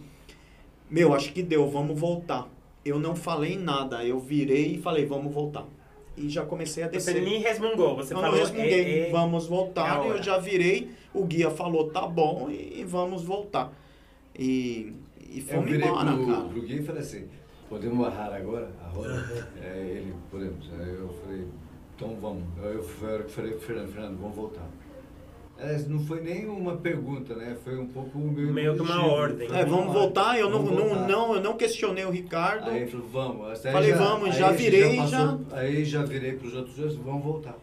Meu, 0.90 1.14
acho 1.14 1.34
que 1.34 1.42
deu, 1.42 1.70
vamos 1.70 2.00
voltar. 2.00 2.48
Eu 2.84 3.00
não 3.00 3.16
falei 3.16 3.58
nada, 3.58 4.06
eu 4.06 4.20
virei 4.20 4.76
e 4.76 4.82
falei: 4.82 5.06
Vamos 5.06 5.34
voltar 5.34 5.66
e 6.18 6.30
já 6.30 6.46
comecei 6.46 6.84
a 6.84 6.88
descer. 6.88 7.14
Você 7.14 7.22
nem 7.22 7.40
resmungou, 7.42 7.96
você 7.96 8.14
não, 8.14 8.22
falou... 8.22 8.38
Não 8.38 8.44
resmunguei, 8.44 9.04
é, 9.04 9.08
é, 9.08 9.12
vamos 9.12 9.48
voltar. 9.48 10.06
É 10.06 10.10
eu 10.10 10.24
já 10.24 10.38
virei, 10.38 10.90
o 11.14 11.26
guia 11.26 11.50
falou, 11.52 11.90
tá 11.90 12.08
bom, 12.08 12.50
e, 12.50 12.82
e 12.82 12.84
vamos 12.84 13.24
voltar. 13.24 13.72
E, 14.38 14.94
e 15.30 15.42
fomos 15.42 15.72
eu 15.72 15.78
embora, 15.78 16.14
pro, 16.14 16.26
cara. 16.26 16.44
pro 16.44 16.62
guia 16.62 16.80
e 16.80 16.84
falei 16.84 17.02
assim, 17.02 17.26
podemos 17.70 17.98
barrar 17.98 18.34
agora 18.34 18.72
a 18.84 18.88
roda? 18.88 19.50
é, 19.62 19.78
ele, 19.78 20.14
podemos. 20.32 20.70
Aí 20.80 20.96
eu 20.96 21.10
falei, 21.24 21.48
então 21.96 22.16
vamos. 22.20 22.44
Eu, 22.62 22.74
eu 22.74 22.84
falei 23.30 23.52
pro 23.52 23.62
Fernando, 23.62 23.92
Fernando, 23.92 24.18
vamos 24.20 24.36
voltar. 24.36 24.68
É, 25.58 25.78
não 25.88 26.00
foi 26.00 26.22
nem 26.22 26.48
uma 26.48 26.76
pergunta, 26.76 27.34
né? 27.34 27.56
Foi 27.64 27.78
um 27.78 27.88
pouco 27.88 28.18
meio, 28.20 28.54
meio 28.54 28.76
que 28.76 28.82
uma 28.82 29.06
ordem. 29.06 29.48
É, 29.54 29.64
vamos 29.64 29.94
voltar. 29.94 30.38
Eu 30.38 30.50
vamos 30.52 30.70
não, 30.70 30.78
voltar. 30.78 30.96
não, 30.96 31.08
não, 31.08 31.36
eu 31.36 31.42
não 31.42 31.56
questionei 31.56 32.04
o 32.04 32.10
Ricardo. 32.10 32.70
Aí 32.70 32.82
ele 32.82 32.92
falou, 32.92 33.08
vamos. 33.08 33.62
Falei, 33.62 33.92
já, 33.92 33.98
vamos, 33.98 34.36
já 34.36 34.52
virei, 34.52 34.98
já, 34.98 35.04
passou, 35.04 35.46
já. 35.50 35.58
Aí 35.58 35.86
já 35.86 36.04
virei 36.04 36.34
para 36.34 36.48
os 36.48 36.56
outros 36.56 36.76
dois, 36.76 36.96
vamos 36.96 37.24
voltar. 37.24 37.58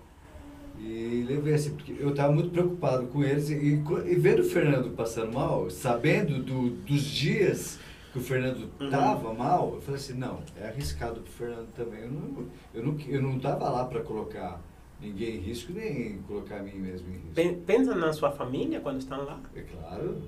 E 0.81 1.25
levei 1.29 1.55
assim, 1.55 1.75
porque 1.75 1.95
eu 2.01 2.11
estava 2.11 2.33
muito 2.33 2.51
preocupado 2.51 3.07
com 3.07 3.23
eles 3.23 3.51
e, 3.51 3.55
e, 3.55 4.15
vendo 4.17 4.41
o 4.41 4.45
Fernando 4.45 4.91
passando 4.97 5.33
mal, 5.33 5.71
sabendo 5.71 6.43
do, 6.43 6.71
dos 6.71 7.03
dias 7.03 7.79
que 8.13 8.19
o 8.19 8.21
Fernando 8.21 8.69
estava 8.81 9.29
uhum. 9.29 9.35
mal, 9.35 9.75
eu 9.75 9.81
falei 9.81 10.01
assim, 10.01 10.15
não, 10.15 10.41
é 10.61 10.67
arriscado 10.67 11.21
para 11.21 11.31
o 11.31 11.33
Fernando 11.33 11.69
também. 11.75 12.01
Eu 12.01 12.11
não, 12.11 12.47
eu 12.75 12.85
não, 12.85 12.97
eu 13.07 13.23
não 13.23 13.37
estava 13.37 13.69
lá 13.71 13.85
para 13.85 14.01
colocar 14.01 14.61
ninguém 15.03 15.37
em 15.37 15.41
risco, 15.41 15.73
nem 15.73 16.19
colocar 16.23 16.59
a 16.59 16.63
mim 16.63 16.77
mesmo 16.77 17.09
em 17.09 17.19
risco. 17.19 17.61
Pensa 17.67 17.95
na 17.95 18.13
sua 18.13 18.31
família 18.31 18.81
quando 18.81 19.01
estão 19.01 19.25
lá? 19.25 19.41
É 19.55 19.63
claro, 19.63 20.23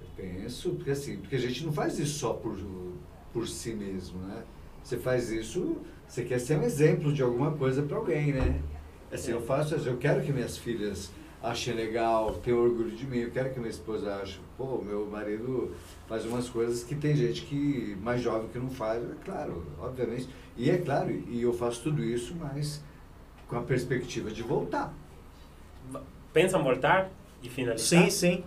eu 0.00 0.06
penso, 0.16 0.70
porque 0.70 0.90
assim, 0.90 1.18
porque 1.18 1.36
a 1.36 1.40
gente 1.40 1.64
não 1.64 1.72
faz 1.72 1.98
isso 1.98 2.18
só 2.18 2.32
por, 2.32 2.56
por 3.32 3.46
si 3.46 3.74
mesmo, 3.74 4.18
né? 4.20 4.42
Você 4.82 4.96
faz 4.96 5.30
isso, 5.30 5.76
você 6.08 6.24
quer 6.24 6.40
ser 6.40 6.58
um 6.58 6.62
exemplo 6.62 7.12
de 7.12 7.22
alguma 7.22 7.52
coisa 7.52 7.82
para 7.82 7.96
alguém, 7.96 8.32
né? 8.32 8.60
Assim, 9.12 9.32
é. 9.32 9.34
eu 9.34 9.42
faço, 9.42 9.74
eu 9.74 9.98
quero 9.98 10.22
que 10.22 10.32
minhas 10.32 10.56
filhas 10.56 11.12
achem 11.42 11.74
legal, 11.74 12.34
tenham 12.42 12.60
orgulho 12.60 12.90
de 12.90 13.06
mim, 13.06 13.18
eu 13.18 13.30
quero 13.30 13.52
que 13.52 13.58
minha 13.58 13.70
esposa 13.70 14.16
ache, 14.16 14.40
pô, 14.56 14.82
meu 14.82 15.06
marido 15.06 15.72
faz 16.08 16.24
umas 16.24 16.48
coisas 16.48 16.82
que 16.82 16.94
tem 16.94 17.14
gente 17.14 17.42
que 17.42 17.96
mais 18.02 18.20
jovem 18.22 18.48
que 18.48 18.58
não 18.58 18.70
faz, 18.70 19.02
é 19.02 19.14
claro, 19.24 19.64
obviamente. 19.78 20.28
E 20.56 20.70
é 20.70 20.78
claro, 20.78 21.10
e 21.10 21.42
eu 21.42 21.52
faço 21.52 21.82
tudo 21.82 22.02
isso, 22.02 22.34
mas 22.34 22.82
com 23.48 23.56
a 23.56 23.62
perspectiva 23.62 24.30
de 24.30 24.42
voltar. 24.42 24.94
Pensam 26.32 26.62
voltar 26.62 27.10
e 27.42 27.48
finalizar? 27.48 28.04
Sim, 28.04 28.10
sim. 28.10 28.44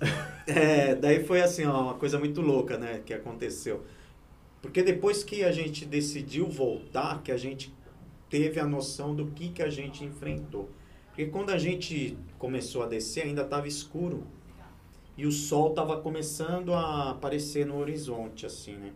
é, 0.46 0.94
daí 0.94 1.24
foi 1.24 1.42
assim, 1.42 1.64
ó, 1.64 1.82
uma 1.82 1.94
coisa 1.94 2.18
muito 2.18 2.40
louca, 2.40 2.78
né, 2.78 3.02
que 3.04 3.12
aconteceu. 3.12 3.84
Porque 4.62 4.82
depois 4.82 5.24
que 5.24 5.42
a 5.42 5.52
gente 5.52 5.84
decidiu 5.84 6.46
voltar, 6.48 7.22
que 7.22 7.32
a 7.32 7.36
gente 7.36 7.74
teve 8.28 8.60
a 8.60 8.66
noção 8.66 9.14
do 9.14 9.26
que, 9.26 9.48
que 9.48 9.62
a 9.62 9.70
gente 9.70 10.04
enfrentou. 10.04 10.68
Porque 11.08 11.26
quando 11.26 11.50
a 11.50 11.58
gente 11.58 12.16
começou 12.38 12.82
a 12.82 12.86
descer, 12.86 13.24
ainda 13.24 13.42
estava 13.42 13.66
escuro. 13.66 14.24
E 15.16 15.26
o 15.26 15.32
sol 15.32 15.70
estava 15.70 16.00
começando 16.00 16.72
a 16.72 17.10
aparecer 17.10 17.66
no 17.66 17.78
horizonte, 17.78 18.46
assim, 18.46 18.76
né? 18.76 18.92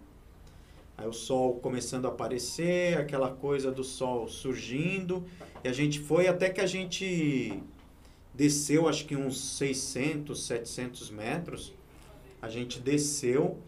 Aí 0.97 1.09
o 1.09 1.13
sol 1.13 1.55
começando 1.57 2.07
a 2.07 2.09
aparecer, 2.09 2.97
aquela 2.97 3.31
coisa 3.31 3.73
do 3.73 3.83
sol 3.83 4.29
surgindo. 4.29 5.25
E 5.63 5.69
a 5.69 5.73
gente 5.73 5.99
foi 5.99 6.29
até 6.29 6.49
que 6.51 6.61
a 6.61 6.67
gente 6.67 7.61
desceu, 8.33 8.89
acho 8.89 9.05
que 9.07 9.17
uns 9.17 9.41
600, 9.41 10.47
700 10.47 11.11
metros. 11.11 11.73
A 12.41 12.49
gente 12.49 12.79
desceu 12.79 13.59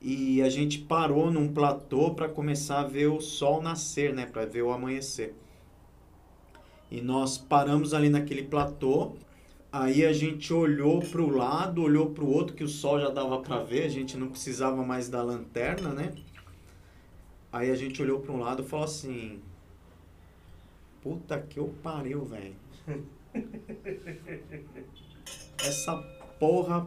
e 0.00 0.42
a 0.42 0.48
gente 0.48 0.78
parou 0.78 1.30
num 1.30 1.52
platô 1.52 2.14
para 2.14 2.28
começar 2.28 2.80
a 2.80 2.84
ver 2.84 3.06
o 3.06 3.20
sol 3.20 3.62
nascer, 3.62 4.14
né? 4.14 4.26
Para 4.26 4.44
ver 4.44 4.62
o 4.62 4.72
amanhecer. 4.72 5.34
E 6.90 7.00
nós 7.00 7.38
paramos 7.38 7.92
ali 7.94 8.08
naquele 8.08 8.42
platô. 8.42 9.12
Aí 9.70 10.04
a 10.04 10.12
gente 10.12 10.52
olhou 10.52 11.00
para 11.00 11.20
o 11.20 11.28
lado, 11.28 11.82
olhou 11.82 12.10
para 12.10 12.24
o 12.24 12.32
outro, 12.32 12.56
que 12.56 12.64
o 12.64 12.68
sol 12.68 12.98
já 12.98 13.10
dava 13.10 13.38
para 13.40 13.58
ver, 13.58 13.84
a 13.84 13.88
gente 13.88 14.16
não 14.16 14.28
precisava 14.28 14.82
mais 14.82 15.10
da 15.10 15.22
lanterna, 15.22 15.90
né? 15.90 16.14
Aí 17.52 17.70
a 17.70 17.74
gente 17.74 18.00
olhou 18.02 18.20
para 18.20 18.32
um 18.32 18.38
lado 18.38 18.62
e 18.62 18.66
falou 18.66 18.84
assim: 18.84 19.40
Puta 21.02 21.38
que 21.40 21.58
eu 21.58 21.74
pariu, 21.82 22.24
velho. 22.24 22.54
Essa 25.58 25.96
porra 26.38 26.86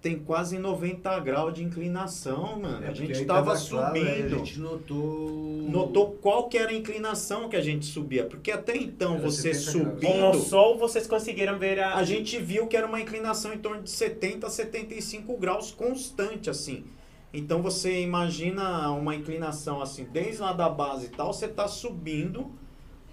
tem 0.00 0.18
quase 0.20 0.56
90 0.56 1.18
graus 1.20 1.52
de 1.52 1.64
inclinação, 1.64 2.60
mano. 2.60 2.84
É, 2.86 2.90
a 2.90 2.92
gente 2.92 3.24
tava, 3.24 3.46
tava 3.46 3.56
subindo. 3.56 4.04
Claro, 4.04 4.24
a 4.24 4.38
gente 4.38 4.60
notou. 4.60 5.28
Notou 5.68 6.12
qual 6.22 6.48
que 6.48 6.56
era 6.56 6.70
a 6.70 6.74
inclinação 6.74 7.48
que 7.48 7.56
a 7.56 7.60
gente 7.60 7.86
subia. 7.86 8.24
Porque 8.24 8.52
até 8.52 8.76
então, 8.76 9.14
era 9.14 9.22
você 9.22 9.52
subindo. 9.52 10.06
Com 10.06 10.30
o 10.30 10.34
sol, 10.34 10.78
vocês 10.78 11.08
conseguiram 11.08 11.58
ver 11.58 11.80
a. 11.80 11.96
A 11.96 12.04
gente 12.04 12.38
viu 12.38 12.68
que 12.68 12.76
era 12.76 12.86
uma 12.86 13.00
inclinação 13.00 13.52
em 13.52 13.58
torno 13.58 13.82
de 13.82 13.90
70 13.90 14.46
a 14.46 14.50
75 14.50 15.36
graus 15.36 15.72
constante, 15.72 16.48
assim. 16.48 16.84
Então 17.32 17.62
você 17.62 18.00
imagina 18.00 18.90
uma 18.92 19.14
inclinação 19.14 19.82
assim, 19.82 20.04
desde 20.10 20.40
lá 20.40 20.52
da 20.52 20.68
base 20.68 21.06
e 21.06 21.08
tal, 21.10 21.32
você 21.32 21.46
está 21.46 21.68
subindo 21.68 22.50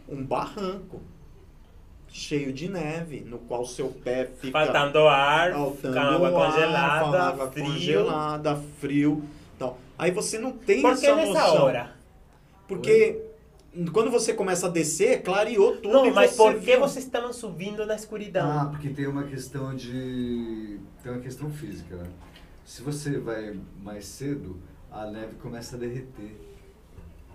um 0.07 0.23
barranco 0.23 1.01
cheio 2.07 2.53
de 2.53 2.69
neve, 2.69 3.21
no 3.21 3.39
qual 3.39 3.65
seu 3.65 3.89
pé 3.89 4.29
fica 4.39 4.51
faltando 4.65 4.99
ar, 5.07 5.51
faltando 5.51 5.97
água 5.99 6.27
ar, 6.27 6.51
congelada, 6.51 7.23
água 7.23 7.51
frio. 7.51 7.65
congelada, 7.65 8.63
frio, 8.79 9.23
tal. 9.57 9.77
Aí 9.97 10.11
você 10.11 10.37
não 10.37 10.51
tem 10.51 10.81
Por 10.81 10.91
que 10.97 11.05
essa 11.07 11.15
nessa 11.15 11.33
noção. 11.33 11.63
hora? 11.63 11.95
Porque 12.67 13.19
quando 13.91 14.11
você 14.11 14.33
começa 14.33 14.67
a 14.67 14.69
descer, 14.69 15.23
clareou 15.23 15.77
tudo 15.77 15.91
Não, 15.91 16.05
e 16.05 16.11
mas 16.11 16.31
você 16.31 16.37
por 16.37 16.53
que 16.53 16.59
viu. 16.59 16.79
vocês 16.79 17.03
estavam 17.03 17.33
subindo 17.33 17.83
na 17.85 17.95
escuridão? 17.95 18.47
Ah, 18.61 18.65
porque 18.65 18.89
tem 18.89 19.07
uma 19.07 19.23
questão 19.23 19.75
de 19.75 20.79
tem 21.01 21.11
uma 21.11 21.21
questão 21.21 21.49
física, 21.49 21.95
né? 21.95 22.07
Se 22.65 22.81
você 22.81 23.19
vai 23.19 23.59
mais 23.81 24.05
cedo, 24.05 24.59
a 24.91 25.05
neve 25.05 25.35
começa 25.35 25.75
a 25.75 25.79
derreter. 25.79 26.35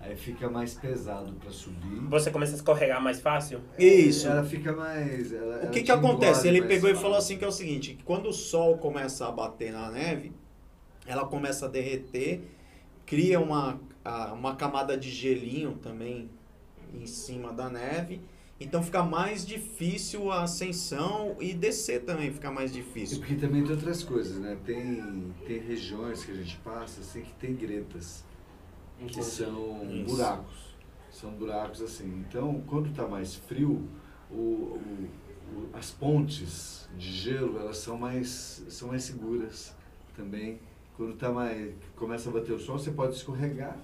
Aí 0.01 0.15
fica 0.15 0.49
mais 0.49 0.73
pesado 0.73 1.33
para 1.33 1.51
subir. 1.51 1.99
Você 2.09 2.31
começa 2.31 2.53
a 2.53 2.55
escorregar 2.55 3.01
mais 3.01 3.19
fácil? 3.19 3.61
Isso. 3.77 4.27
Ela 4.27 4.45
fica 4.45 4.71
mais. 4.71 5.33
Ela, 5.33 5.65
o 5.65 5.69
que 5.69 5.83
que 5.83 5.91
acontece? 5.91 6.47
Ele 6.47 6.61
pegou 6.61 6.89
fácil. 6.89 6.95
e 6.95 7.01
falou 7.01 7.17
assim 7.17 7.37
que 7.37 7.43
é 7.43 7.47
o 7.47 7.51
seguinte: 7.51 7.95
que 7.95 8.03
quando 8.03 8.29
o 8.29 8.33
sol 8.33 8.77
começa 8.77 9.27
a 9.27 9.31
bater 9.31 9.73
na 9.73 9.91
neve, 9.91 10.31
ela 11.05 11.25
começa 11.25 11.65
a 11.65 11.69
derreter, 11.69 12.41
cria 13.05 13.41
uma, 13.41 13.77
uma 14.31 14.55
camada 14.55 14.97
de 14.97 15.09
gelinho 15.09 15.73
também 15.73 16.29
em 16.93 17.05
cima 17.05 17.51
da 17.51 17.69
neve 17.69 18.21
então 18.59 18.83
fica 18.83 19.01
mais 19.01 19.45
difícil 19.45 20.29
a 20.31 20.43
ascensão 20.43 21.37
e 21.39 21.53
descer 21.53 22.03
também 22.03 22.31
fica 22.31 22.51
mais 22.51 22.73
difícil. 22.73 23.17
E 23.17 23.19
porque 23.19 23.35
também 23.35 23.63
tem 23.63 23.71
outras 23.71 24.03
coisas, 24.03 24.37
né? 24.37 24.57
Tem, 24.65 25.33
tem 25.47 25.59
regiões 25.59 26.25
que 26.25 26.31
a 26.31 26.35
gente 26.35 26.57
passa 26.57 26.99
assim 26.99 27.21
que 27.21 27.33
tem 27.35 27.55
gretas, 27.55 28.25
que 29.07 29.23
são 29.23 29.87
Isso. 29.89 30.13
buracos. 30.13 30.75
São 31.09 31.31
buracos 31.31 31.81
assim. 31.81 32.25
Então, 32.27 32.61
quando 32.67 32.89
está 32.89 33.07
mais 33.07 33.33
frio, 33.33 33.87
o, 34.29 34.35
o, 34.35 35.09
o, 35.55 35.69
as 35.73 35.91
pontes 35.91 36.89
de 36.97 37.11
gelo 37.11 37.57
elas 37.59 37.77
são 37.77 37.97
mais, 37.97 38.63
são 38.67 38.89
mais 38.89 39.03
seguras 39.03 39.73
também. 40.17 40.59
Quando 40.97 41.15
tá 41.15 41.31
mais, 41.31 41.73
começa 41.95 42.29
a 42.29 42.33
bater 42.33 42.51
o 42.51 42.59
sol, 42.59 42.77
você 42.77 42.91
pode 42.91 43.15
escorregar 43.15 43.77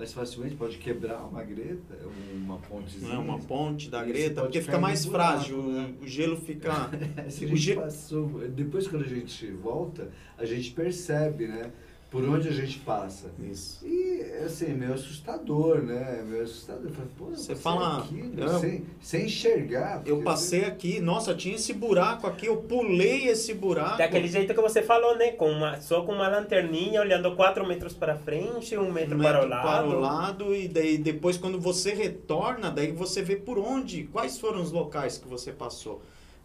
mais 0.00 0.12
facilmente, 0.14 0.54
pode 0.56 0.78
quebrar 0.78 1.22
uma 1.26 1.42
greta, 1.44 1.94
uma 2.34 2.56
pontezinha. 2.56 3.12
Não 3.12 3.16
é 3.16 3.18
uma 3.18 3.38
ponte 3.38 3.90
da 3.90 4.02
greta, 4.02 4.40
porque 4.42 4.60
fica 4.62 4.78
mais 4.78 5.04
buraco, 5.04 5.34
frágil, 5.44 5.62
né? 5.62 5.94
o 6.00 6.06
gelo 6.06 6.36
fica... 6.36 6.90
O 7.52 7.56
ge- 7.56 7.74
passou, 7.74 8.28
depois 8.48 8.86
quando 8.88 9.04
a 9.04 9.08
gente 9.08 9.46
volta, 9.52 10.10
a 10.38 10.44
gente 10.46 10.70
percebe, 10.70 11.46
né? 11.46 11.70
Por 12.10 12.24
onde 12.28 12.48
a 12.48 12.52
gente 12.52 12.80
passa. 12.80 13.30
Isso. 13.38 13.86
E, 13.86 14.20
assim, 14.44 14.66
é 14.66 14.74
meio 14.74 14.94
assustador, 14.94 15.80
né? 15.80 16.18
É 16.18 16.22
meio 16.24 16.42
assustador. 16.42 16.86
Eu 16.86 16.90
falei, 16.90 17.10
pô, 17.16 17.24
Você 17.26 17.54
fala, 17.54 17.98
aqui, 17.98 18.14
né? 18.14 18.46
eu- 18.46 18.58
sem, 18.58 18.84
sem 19.00 19.26
enxergar. 19.26 20.02
Eu 20.04 20.20
passei 20.22 20.64
aqui, 20.64 20.98
nossa, 20.98 21.32
tinha 21.36 21.54
esse 21.54 21.72
buraco 21.72 22.26
aqui, 22.26 22.46
eu 22.46 22.56
pulei 22.56 23.28
esse 23.28 23.54
buraco. 23.54 23.98
Daquele 23.98 24.26
jeito 24.26 24.52
que 24.52 24.60
você 24.60 24.82
falou, 24.82 25.16
né? 25.16 25.30
Com 25.30 25.52
uma, 25.52 25.80
só 25.80 26.02
com 26.02 26.12
uma 26.12 26.26
lanterninha, 26.26 27.00
olhando 27.00 27.36
4 27.36 27.64
metros 27.64 27.94
para 27.94 28.16
frente, 28.16 28.76
um 28.76 28.90
metro, 28.90 29.16
um 29.16 29.20
para 29.22 29.38
o 29.38 29.42
metro 29.42 29.48
lado. 29.48 29.62
para 29.68 29.86
o 29.96 30.00
lado 30.00 30.54
e 30.54 30.66
daí 30.66 30.98
depois 30.98 31.36
quando 31.36 31.60
você 31.60 31.94
retorna, 31.94 32.72
daí 32.72 32.90
você 32.90 33.22
vê 33.22 33.36
por 33.36 33.56
onde, 33.56 34.04
quais 34.12 34.36
foram 34.36 34.60
os 34.60 34.72
locais 34.72 35.16
que 35.16 35.28
você 35.28 35.52
passou. 35.52 36.02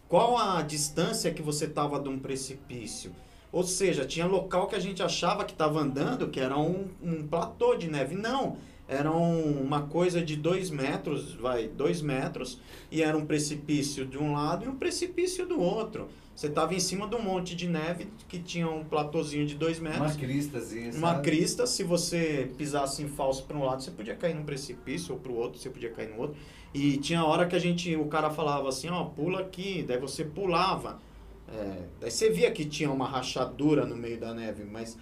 Qual 0.08 0.38
a 0.38 0.62
distância 0.62 1.32
que 1.32 1.42
você 1.42 1.64
estava 1.64 1.98
de 1.98 2.08
um 2.08 2.20
precipício? 2.20 3.10
Ou 3.52 3.62
seja, 3.62 4.04
tinha 4.04 4.26
local 4.26 4.66
que 4.66 4.74
a 4.74 4.80
gente 4.80 5.02
achava 5.02 5.44
que 5.44 5.52
estava 5.52 5.80
andando, 5.80 6.28
que 6.28 6.40
era 6.40 6.58
um, 6.58 6.88
um 7.02 7.26
platô 7.26 7.74
de 7.74 7.88
neve. 7.88 8.14
Não, 8.14 8.56
era 8.88 9.10
um- 9.10 9.62
uma 9.62 9.82
coisa 9.82 10.20
de 10.22 10.36
dois 10.36 10.70
metros, 10.70 11.34
vai, 11.34 11.66
dois 11.68 12.02
metros, 12.02 12.60
e 12.90 13.02
era 13.02 13.16
um 13.16 13.24
precipício 13.24 14.04
de 14.06 14.18
um 14.18 14.32
lado 14.32 14.64
e 14.64 14.68
um 14.68 14.76
precipício 14.76 15.46
do 15.46 15.60
outro. 15.60 16.08
Você 16.34 16.48
estava 16.48 16.74
em 16.74 16.80
cima 16.80 17.08
de 17.08 17.14
um 17.14 17.22
monte 17.22 17.56
de 17.56 17.66
neve 17.66 18.08
que 18.28 18.38
tinha 18.38 18.68
um 18.68 18.84
platôzinho 18.84 19.46
de 19.46 19.54
dois 19.54 19.78
metros. 19.78 20.02
Uma 20.12 20.14
cristazinha, 20.20 20.90
Uma 20.92 21.12
sabe? 21.12 21.22
crista, 21.22 21.66
se 21.66 21.82
você 21.82 22.50
pisasse 22.58 23.02
em 23.02 23.08
falso 23.08 23.44
para 23.44 23.56
um 23.56 23.64
lado, 23.64 23.82
você 23.82 23.90
podia 23.90 24.14
cair 24.14 24.34
num 24.34 24.44
precipício, 24.44 25.14
ou 25.14 25.20
para 25.20 25.32
o 25.32 25.34
outro, 25.36 25.58
você 25.58 25.70
podia 25.70 25.90
cair 25.90 26.10
no 26.10 26.18
outro. 26.20 26.36
E 26.74 26.98
tinha 26.98 27.24
hora 27.24 27.46
que 27.46 27.56
a 27.56 27.58
gente, 27.58 27.96
o 27.96 28.04
cara 28.04 28.28
falava 28.28 28.68
assim, 28.68 28.90
ó, 28.90 29.04
pula 29.04 29.40
aqui, 29.40 29.82
daí 29.88 29.98
você 29.98 30.24
pulava. 30.24 31.00
É, 31.48 31.84
daí 32.00 32.10
você 32.10 32.30
via 32.30 32.50
que 32.50 32.64
tinha 32.64 32.90
uma 32.90 33.06
rachadura 33.06 33.86
no 33.86 33.96
meio 33.96 34.18
da 34.18 34.34
neve, 34.34 34.64
mas 34.64 34.96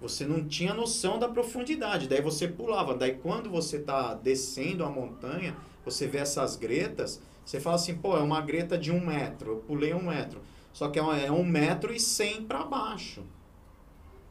você 0.00 0.24
não 0.24 0.46
tinha 0.46 0.72
noção 0.72 1.18
da 1.18 1.28
profundidade. 1.28 2.08
Daí 2.08 2.22
você 2.22 2.46
pulava. 2.46 2.94
Daí 2.94 3.14
quando 3.14 3.50
você 3.50 3.78
tá 3.78 4.14
descendo 4.14 4.84
a 4.84 4.90
montanha, 4.90 5.56
você 5.84 6.06
vê 6.06 6.18
essas 6.18 6.56
gretas, 6.56 7.20
você 7.44 7.58
fala 7.58 7.76
assim, 7.76 7.94
pô, 7.96 8.16
é 8.16 8.20
uma 8.20 8.40
greta 8.40 8.76
de 8.76 8.92
um 8.92 9.04
metro, 9.04 9.52
eu 9.52 9.56
pulei 9.58 9.94
um 9.94 10.04
metro. 10.04 10.40
Só 10.72 10.88
que 10.88 10.98
é 10.98 11.02
um, 11.02 11.12
é 11.12 11.32
um 11.32 11.44
metro 11.44 11.92
e 11.92 11.98
cem 11.98 12.42
para 12.42 12.62
baixo. 12.64 13.24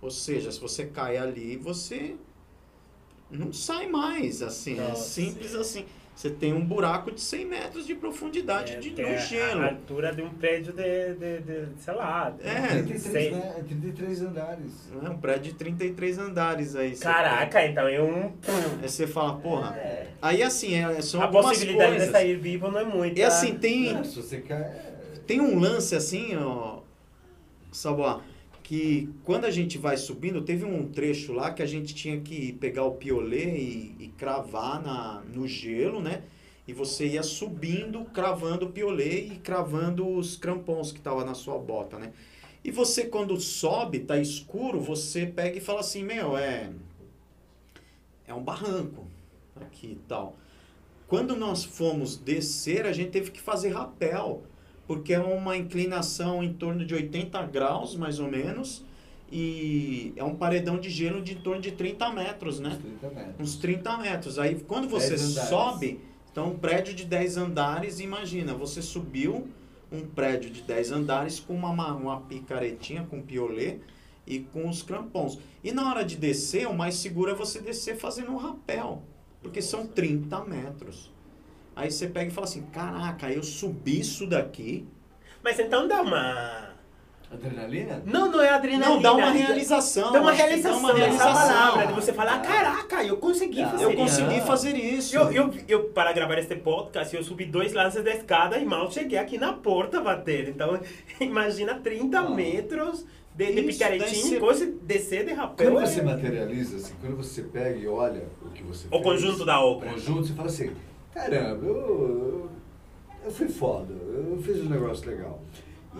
Ou 0.01 0.11
seja, 0.11 0.51
se 0.51 0.59
você 0.59 0.85
cai 0.85 1.17
ali, 1.17 1.57
você 1.57 2.15
não 3.29 3.51
sai 3.51 3.87
mais, 3.87 4.41
assim. 4.41 4.79
É 4.79 4.87
Nossa. 4.87 5.03
simples 5.09 5.55
assim. 5.55 5.85
Você 6.17 6.31
tem 6.31 6.51
um 6.51 6.65
buraco 6.65 7.11
de 7.11 7.21
100 7.21 7.45
metros 7.45 7.85
de 7.85 7.93
profundidade 7.93 8.73
É, 8.73 8.79
de, 8.79 8.89
no 8.89 9.01
é 9.07 9.17
gelo. 9.19 9.61
A 9.61 9.65
altura 9.67 10.11
de 10.11 10.23
um 10.23 10.29
prédio 10.31 10.73
de, 10.73 11.13
de, 11.13 11.39
de 11.41 11.67
sei 11.79 11.93
lá. 11.93 12.31
de- 12.31 12.41
É, 12.43 12.67
33, 12.81 13.01
sei. 13.03 13.31
né? 13.31 13.63
33 13.67 14.21
andares. 14.23 14.71
É 15.05 15.09
um 15.09 15.17
prédio 15.19 15.51
de 15.51 15.59
33 15.59 16.17
andares 16.17 16.75
aí. 16.75 16.95
Caraca, 16.97 17.63
então 17.67 17.87
é 17.87 18.01
um. 18.01 18.33
Aí 18.81 18.89
você 18.89 19.05
fala, 19.05 19.35
porra. 19.37 19.75
É. 19.77 20.07
Aí 20.19 20.41
assim, 20.41 20.73
é, 20.73 20.99
são 21.03 21.21
A 21.21 21.25
algumas 21.25 21.45
possibilidade 21.49 21.89
coisas. 21.91 22.07
de 22.07 22.11
sair 22.11 22.35
vivo 22.35 22.71
não 22.71 22.79
é 22.79 22.83
muita. 22.83 23.19
E 23.19 23.21
assim, 23.23 23.53
tem, 23.53 23.93
Não, 23.93 24.03
se 24.03 24.15
você 24.19 24.39
cai... 24.39 24.57
é- 24.59 24.93
tem 25.27 25.39
um 25.39 25.59
lance 25.59 25.95
assim, 25.95 26.35
ó, 26.35 26.79
Saboá, 27.71 28.21
que 28.67 29.09
quando 29.23 29.45
a 29.45 29.49
gente 29.49 29.77
vai 29.77 29.95
subindo, 29.95 30.41
teve 30.41 30.65
um 30.65 30.89
trecho 30.89 31.31
lá 31.31 31.51
que 31.53 31.63
a 31.63 31.65
gente 31.65 31.95
tinha 31.95 32.19
que 32.19 32.51
pegar 32.51 32.83
o 32.83 32.95
piolê 32.95 33.57
e, 33.57 33.95
e 33.97 34.07
cravar 34.17 34.83
na, 34.83 35.21
no 35.33 35.47
gelo, 35.47 36.01
né? 36.01 36.23
E 36.67 36.73
você 36.73 37.07
ia 37.07 37.23
subindo, 37.23 38.03
cravando 38.13 38.65
o 38.65 38.69
piolê 38.69 39.21
e 39.21 39.35
cravando 39.37 40.05
os 40.05 40.35
crampons 40.35 40.91
que 40.91 40.97
estavam 40.97 41.23
na 41.23 41.33
sua 41.33 41.57
bota, 41.57 41.97
né? 41.97 42.11
E 42.61 42.69
você, 42.69 43.05
quando 43.05 43.39
sobe, 43.39 43.99
tá 43.99 44.19
escuro, 44.19 44.81
você 44.81 45.25
pega 45.25 45.57
e 45.57 45.61
fala 45.61 45.79
assim, 45.79 46.03
meu, 46.03 46.35
é... 46.35 46.69
É 48.27 48.33
um 48.33 48.43
barranco 48.43 49.07
aqui 49.55 49.93
e 49.93 50.01
tal. 50.09 50.35
Quando 51.07 51.37
nós 51.37 51.63
fomos 51.63 52.17
descer, 52.17 52.85
a 52.85 52.91
gente 52.91 53.11
teve 53.11 53.31
que 53.31 53.39
fazer 53.39 53.69
rapel, 53.69 54.43
porque 54.87 55.13
é 55.13 55.19
uma 55.19 55.57
inclinação 55.57 56.41
em 56.43 56.53
torno 56.53 56.85
de 56.85 56.93
80 56.95 57.41
graus, 57.47 57.95
mais 57.95 58.19
ou 58.19 58.29
menos, 58.31 58.83
e 59.31 60.13
é 60.15 60.23
um 60.23 60.35
paredão 60.35 60.79
de 60.79 60.89
gelo 60.89 61.21
de 61.21 61.33
em 61.33 61.37
torno 61.41 61.61
de 61.61 61.71
30 61.71 62.09
metros, 62.11 62.59
né? 62.59 62.69
Uns 62.69 62.77
30 62.79 63.09
metros. 63.09 63.35
Uns 63.39 63.55
30 63.57 63.97
metros. 63.97 64.39
Aí 64.39 64.55
quando 64.67 64.87
você 64.87 65.09
10 65.09 65.21
andares. 65.31 65.49
sobe, 65.49 65.99
então 66.31 66.51
um 66.51 66.57
prédio 66.57 66.93
de 66.93 67.03
10 67.05 67.37
andares, 67.37 67.99
imagina, 67.99 68.53
você 68.53 68.81
subiu 68.81 69.47
um 69.91 70.01
prédio 70.05 70.49
de 70.49 70.61
10 70.61 70.91
andares 70.91 71.39
com 71.39 71.53
uma, 71.53 71.73
ma- 71.73 71.93
uma 71.93 72.21
picaretinha, 72.21 73.05
com 73.09 73.21
piolê 73.21 73.77
e 74.25 74.39
com 74.39 74.67
os 74.69 74.81
crampons. 74.81 75.37
E 75.63 75.71
na 75.71 75.89
hora 75.89 76.03
de 76.05 76.15
descer, 76.15 76.67
o 76.67 76.73
mais 76.73 76.95
seguro 76.95 77.31
é 77.31 77.33
você 77.33 77.59
descer 77.61 77.95
fazendo 77.97 78.31
um 78.31 78.37
rapel, 78.37 79.01
porque 79.41 79.61
são 79.61 79.85
30 79.87 80.43
metros. 80.45 81.11
Aí 81.77 81.91
você 81.91 82.07
pega 82.07 82.31
e 82.31 82.33
fala 82.33 82.47
assim, 82.47 82.63
caraca, 82.73 83.31
eu 83.31 83.43
subi 83.43 83.99
isso 83.99 84.25
daqui. 84.25 84.87
Mas 85.43 85.59
então 85.59 85.87
dá 85.87 86.01
uma. 86.01 86.75
Adrenalina? 87.31 88.01
Não, 88.05 88.31
não 88.31 88.41
é 88.41 88.49
adrenalina. 88.49 88.87
Não, 88.89 89.01
dá 89.01 89.13
uma 89.13 89.29
realização. 89.31 90.11
Dá 90.13 90.21
uma 90.21 90.31
realização, 90.31 90.71
Dá 90.71 90.77
uma 90.79 90.89
essa 90.91 90.97
realização. 90.97 91.33
palavra, 91.33 91.87
de 91.87 91.93
você 91.93 92.13
falar, 92.13 92.41
caraca, 92.41 93.03
eu 93.03 93.17
consegui 93.17 93.61
Não, 93.61 93.69
fazer 93.71 93.83
Eu 93.83 93.93
consegui 93.95 94.41
fazer 94.41 94.75
isso. 94.77 95.15
Eu, 95.15 95.31
eu, 95.31 95.53
eu, 95.67 95.83
para 95.89 96.13
gravar 96.13 96.37
este 96.39 96.55
podcast, 96.55 97.15
eu 97.15 97.21
subi 97.23 97.45
dois 97.45 97.73
lances 97.73 98.03
da 98.03 98.11
escada 98.11 98.57
e 98.57 98.65
mal 98.65 98.89
cheguei 98.89 99.19
aqui 99.19 99.37
na 99.37 99.53
porta 99.53 99.99
bater. 100.01 100.47
Então, 100.49 100.79
imagina 101.21 101.75
30 101.75 102.17
Ah. 102.17 102.29
metros 102.29 103.05
de, 103.35 103.45
de 103.53 103.69
Isso, 103.69 103.77
deve 103.79 103.99
ser- 104.07 104.37
e 104.37 104.39
coisa, 104.39 104.65
descer 104.83 105.25
de 105.25 105.33
rapel. 105.33 105.71
Quando 105.71 105.81
é- 105.83 105.85
você 105.85 106.01
materializa, 106.01 106.77
assim, 106.77 106.93
quando 107.01 107.17
você 107.17 107.43
pega 107.43 107.77
e 107.77 107.87
olha 107.87 108.23
o 108.41 108.49
que 108.49 108.63
você 108.63 108.87
O 108.87 108.89
fez, 108.89 109.03
conjunto 109.03 109.45
da 109.45 109.59
o 109.59 109.73
obra. 109.73 109.89
conjunto, 109.91 110.25
você 110.25 110.33
fala 110.33 110.47
assim, 110.47 110.71
caramba, 111.17 111.65
eu, 111.65 112.49
eu, 113.25 113.31
fui 113.31 113.47
foda, 113.49 113.93
eu 113.93 114.39
fiz 114.41 114.61
um 114.61 114.69
negócio 114.69 115.09
legal. 115.09 115.41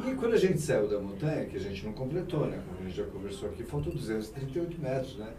E 0.06 0.14
quando 0.14 0.34
a 0.34 0.38
gente 0.38 0.60
saiu 0.62 0.88
da 0.88 1.00
montanha, 1.00 1.46
que 1.46 1.58
a 1.58 1.60
gente 1.60 1.84
não 1.84 1.94
completou, 1.94 2.46
né? 2.46 2.62
Como 2.68 2.80
a 2.80 2.84
gente 2.84 2.96
já 2.96 3.06
conversou 3.06 3.50
aqui, 3.50 3.64
faltou 3.64 3.92
238 3.92 4.80
metros, 4.80 5.18
né? 5.18 5.34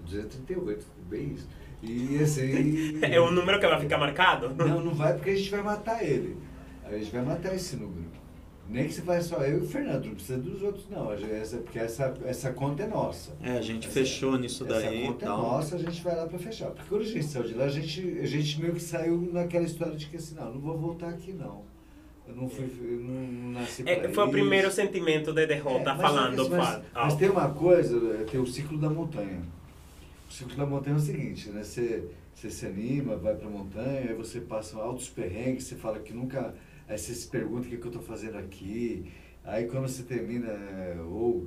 238, 0.00 0.86
bem 1.08 1.34
isso. 1.34 1.48
E 1.82 2.18
assim... 2.22 3.00
É 3.04 3.20
o 3.20 3.30
número 3.30 3.60
que 3.60 3.66
vai 3.66 3.78
ficar 3.78 3.98
marcado? 3.98 4.54
Não, 4.54 4.82
não 4.82 4.94
vai 4.94 5.12
porque 5.14 5.30
a 5.30 5.36
gente 5.36 5.50
vai 5.50 5.62
matar 5.62 6.02
ele. 6.02 6.38
A 6.84 6.92
gente 6.92 7.12
vai 7.12 7.22
matar 7.22 7.54
esse 7.54 7.76
número. 7.76 8.08
Nem 8.70 8.86
que 8.86 8.92
você 8.94 9.00
vai 9.02 9.20
só 9.20 9.38
eu 9.38 9.58
e 9.58 9.60
o 9.62 9.66
Fernando, 9.66 10.04
não 10.06 10.14
precisa 10.14 10.38
dos 10.38 10.62
outros 10.62 10.86
não. 10.88 11.12
Essa, 11.12 11.56
porque 11.58 11.78
essa, 11.78 12.14
essa 12.24 12.52
conta 12.52 12.84
é 12.84 12.86
nossa. 12.86 13.32
É, 13.42 13.58
a 13.58 13.60
gente 13.60 13.86
Essa- 13.86 13.94
fechou 13.94 14.38
nisso 14.38 14.64
daí 14.64 14.98
Essa 14.98 15.06
conta 15.08 15.24
é 15.24 15.28
nossa, 15.28 15.74
a 15.74 15.78
gente 15.78 16.02
vai 16.02 16.14
lá 16.16 16.26
pra 16.26 16.38
fechar. 16.38 16.70
Porque 16.70 16.88
quando 16.88 17.02
a 17.02 17.04
gente 17.06 17.24
saiu 17.24 17.44
de 17.48 17.54
lá, 17.54 17.64
a 17.64 17.68
gente, 17.68 18.18
a 18.20 18.26
gente 18.26 18.60
meio 18.60 18.72
que 18.74 18.80
saiu 18.82 19.28
naquela 19.32 19.64
história 19.64 19.96
de 19.96 20.06
que 20.06 20.16
assim, 20.16 20.34
não, 20.36 20.52
não 20.54 20.60
vou 20.60 20.78
voltar 20.78 21.08
aqui 21.08 21.32
não. 21.32 21.62
Eu 22.28 22.36
não 22.36 22.48
fui, 22.48 22.70
eu 22.80 23.00
não 23.00 23.52
nasci 23.60 23.82
É, 23.84 24.08
foi 24.08 24.22
o 24.22 24.26
isso. 24.26 24.30
primeiro 24.30 24.70
sentimento 24.70 25.32
de 25.32 25.46
derrota 25.46 25.90
É, 25.90 25.94
mas 25.94 26.00
falando. 26.00 26.48
Mas, 26.50 26.64
fala. 26.68 26.84
mas 26.94 27.14
Ah, 27.14 27.16
tem 27.16 27.28
uma 27.28 27.48
coisa, 27.50 27.96
é, 28.20 28.24
tem 28.24 28.38
o 28.40 28.46
ciclo 28.46 28.78
da 28.78 28.88
montanha. 28.88 29.40
O 30.28 30.32
ciclo 30.32 30.54
da 30.56 30.64
montanha 30.64 30.94
é 30.94 30.98
o 30.98 31.02
seguinte, 31.02 31.48
né? 31.50 31.64
Você, 31.64 32.04
você 32.32 32.48
se 32.48 32.66
anima, 32.66 33.16
vai 33.16 33.34
pra 33.34 33.48
montanha, 33.50 34.10
aí 34.10 34.14
você 34.14 34.40
passa 34.40 34.76
altos 34.78 35.08
perrengues, 35.08 35.64
você 35.64 35.74
fala 35.74 35.98
que 35.98 36.12
nunca... 36.12 36.54
Aí 36.90 36.98
você 36.98 37.14
se 37.14 37.28
pergunta 37.28 37.68
o 37.68 37.70
que, 37.70 37.76
que 37.76 37.86
eu 37.86 37.92
tô 37.92 38.00
fazendo 38.00 38.36
aqui. 38.36 39.12
Aí 39.44 39.66
quando 39.66 39.86
você 39.86 40.02
termina, 40.02 40.48
é, 40.48 40.96
ou 41.08 41.46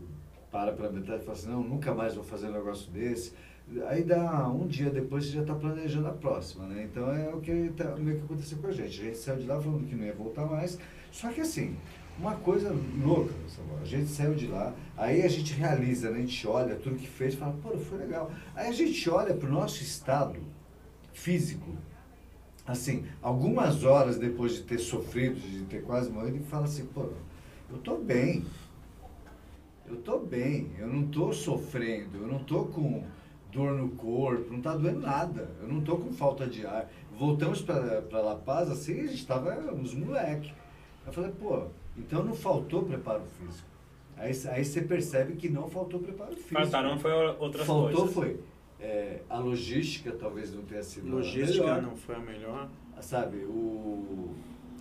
para 0.49 0.71
pela 0.71 0.89
metade 0.89 1.21
e 1.21 1.25
fala 1.25 1.37
assim, 1.37 1.49
não, 1.49 1.61
nunca 1.61 1.93
mais 1.93 2.15
vou 2.15 2.23
fazer 2.23 2.47
um 2.47 2.53
negócio 2.53 2.89
desse. 2.89 3.33
Aí 3.87 4.03
dá 4.03 4.47
um 4.47 4.65
dia 4.65 4.89
depois 4.89 5.25
você 5.25 5.31
já 5.31 5.41
está 5.41 5.53
planejando 5.53 6.07
a 6.07 6.13
próxima, 6.13 6.65
né? 6.65 6.87
Então 6.89 7.13
é 7.13 7.33
o 7.33 7.41
que 7.41 7.73
tá, 7.75 7.93
meio 7.97 8.19
que 8.19 8.23
aconteceu 8.23 8.57
com 8.59 8.67
a 8.67 8.71
gente. 8.71 9.01
A 9.01 9.03
gente 9.03 9.17
saiu 9.17 9.39
de 9.39 9.45
lá 9.45 9.59
falando 9.59 9.85
que 9.85 9.95
não 9.95 10.05
ia 10.05 10.13
voltar 10.13 10.45
mais. 10.45 10.79
Só 11.11 11.29
que 11.29 11.41
assim, 11.41 11.75
uma 12.17 12.35
coisa 12.35 12.73
louca, 13.03 13.33
a 13.81 13.85
gente 13.85 14.07
saiu 14.07 14.35
de 14.35 14.47
lá, 14.47 14.73
aí 14.95 15.23
a 15.23 15.27
gente 15.27 15.53
realiza, 15.55 16.09
né? 16.09 16.19
a 16.19 16.21
gente 16.21 16.47
olha 16.47 16.75
tudo 16.75 16.95
que 16.95 17.07
fez 17.07 17.33
e 17.33 17.37
fala, 17.37 17.53
pô, 17.61 17.77
foi 17.77 17.97
legal. 17.97 18.31
Aí 18.55 18.69
a 18.69 18.71
gente 18.71 19.09
olha 19.09 19.33
para 19.33 19.49
o 19.49 19.51
nosso 19.51 19.83
estado 19.83 20.39
físico, 21.11 21.75
assim, 22.65 23.05
algumas 23.21 23.83
horas 23.83 24.17
depois 24.17 24.53
de 24.55 24.63
ter 24.63 24.77
sofrido, 24.79 25.39
de 25.39 25.63
ter 25.65 25.83
quase 25.83 26.09
morrido, 26.09 26.37
e 26.37 26.43
fala 26.43 26.65
assim, 26.65 26.85
pô, 26.87 27.07
eu 27.69 27.77
tô 27.79 27.97
bem. 27.97 28.45
Eu 29.87 29.97
tô 29.97 30.17
bem, 30.19 30.71
eu 30.79 30.87
não 30.87 31.07
tô 31.07 31.33
sofrendo, 31.33 32.17
eu 32.17 32.27
não 32.27 32.39
tô 32.39 32.65
com 32.65 33.03
dor 33.51 33.73
no 33.73 33.89
corpo, 33.89 34.51
não 34.51 34.61
tá 34.61 34.75
doendo 34.75 35.01
nada, 35.01 35.51
eu 35.61 35.67
não 35.67 35.81
tô 35.81 35.97
com 35.97 36.11
falta 36.13 36.47
de 36.47 36.65
ar. 36.65 36.89
Voltamos 37.11 37.61
para 37.61 38.01
La 38.11 38.35
Paz, 38.35 38.71
assim, 38.71 39.01
a 39.01 39.07
gente 39.07 39.27
tava 39.27 39.53
uns 39.73 39.93
moleque. 39.93 40.51
Eu 41.05 41.11
falei, 41.13 41.31
pô, 41.31 41.65
então 41.97 42.23
não 42.23 42.33
faltou 42.33 42.83
preparo 42.83 43.21
físico. 43.37 43.67
Aí, 44.17 44.31
aí 44.51 44.63
você 44.63 44.81
percebe 44.81 45.35
que 45.35 45.49
não 45.49 45.69
faltou 45.69 45.99
preparo 45.99 46.31
físico. 46.35 46.53
Faltaram 46.53 46.97
foi 46.97 47.11
outras 47.37 47.67
Faltou 47.67 48.07
coisas. 48.07 48.13
foi 48.13 48.39
É, 48.79 49.19
a 49.29 49.37
logística 49.39 50.11
talvez 50.11 50.53
não 50.53 50.61
tenha 50.63 50.83
sido 50.83 51.09
logística 51.09 51.63
a 51.63 51.75
melhor. 51.75 51.81
não 51.81 51.95
foi 51.95 52.15
a 52.15 52.19
melhor. 52.19 52.69
Sabe, 53.01 53.37
o... 53.37 54.29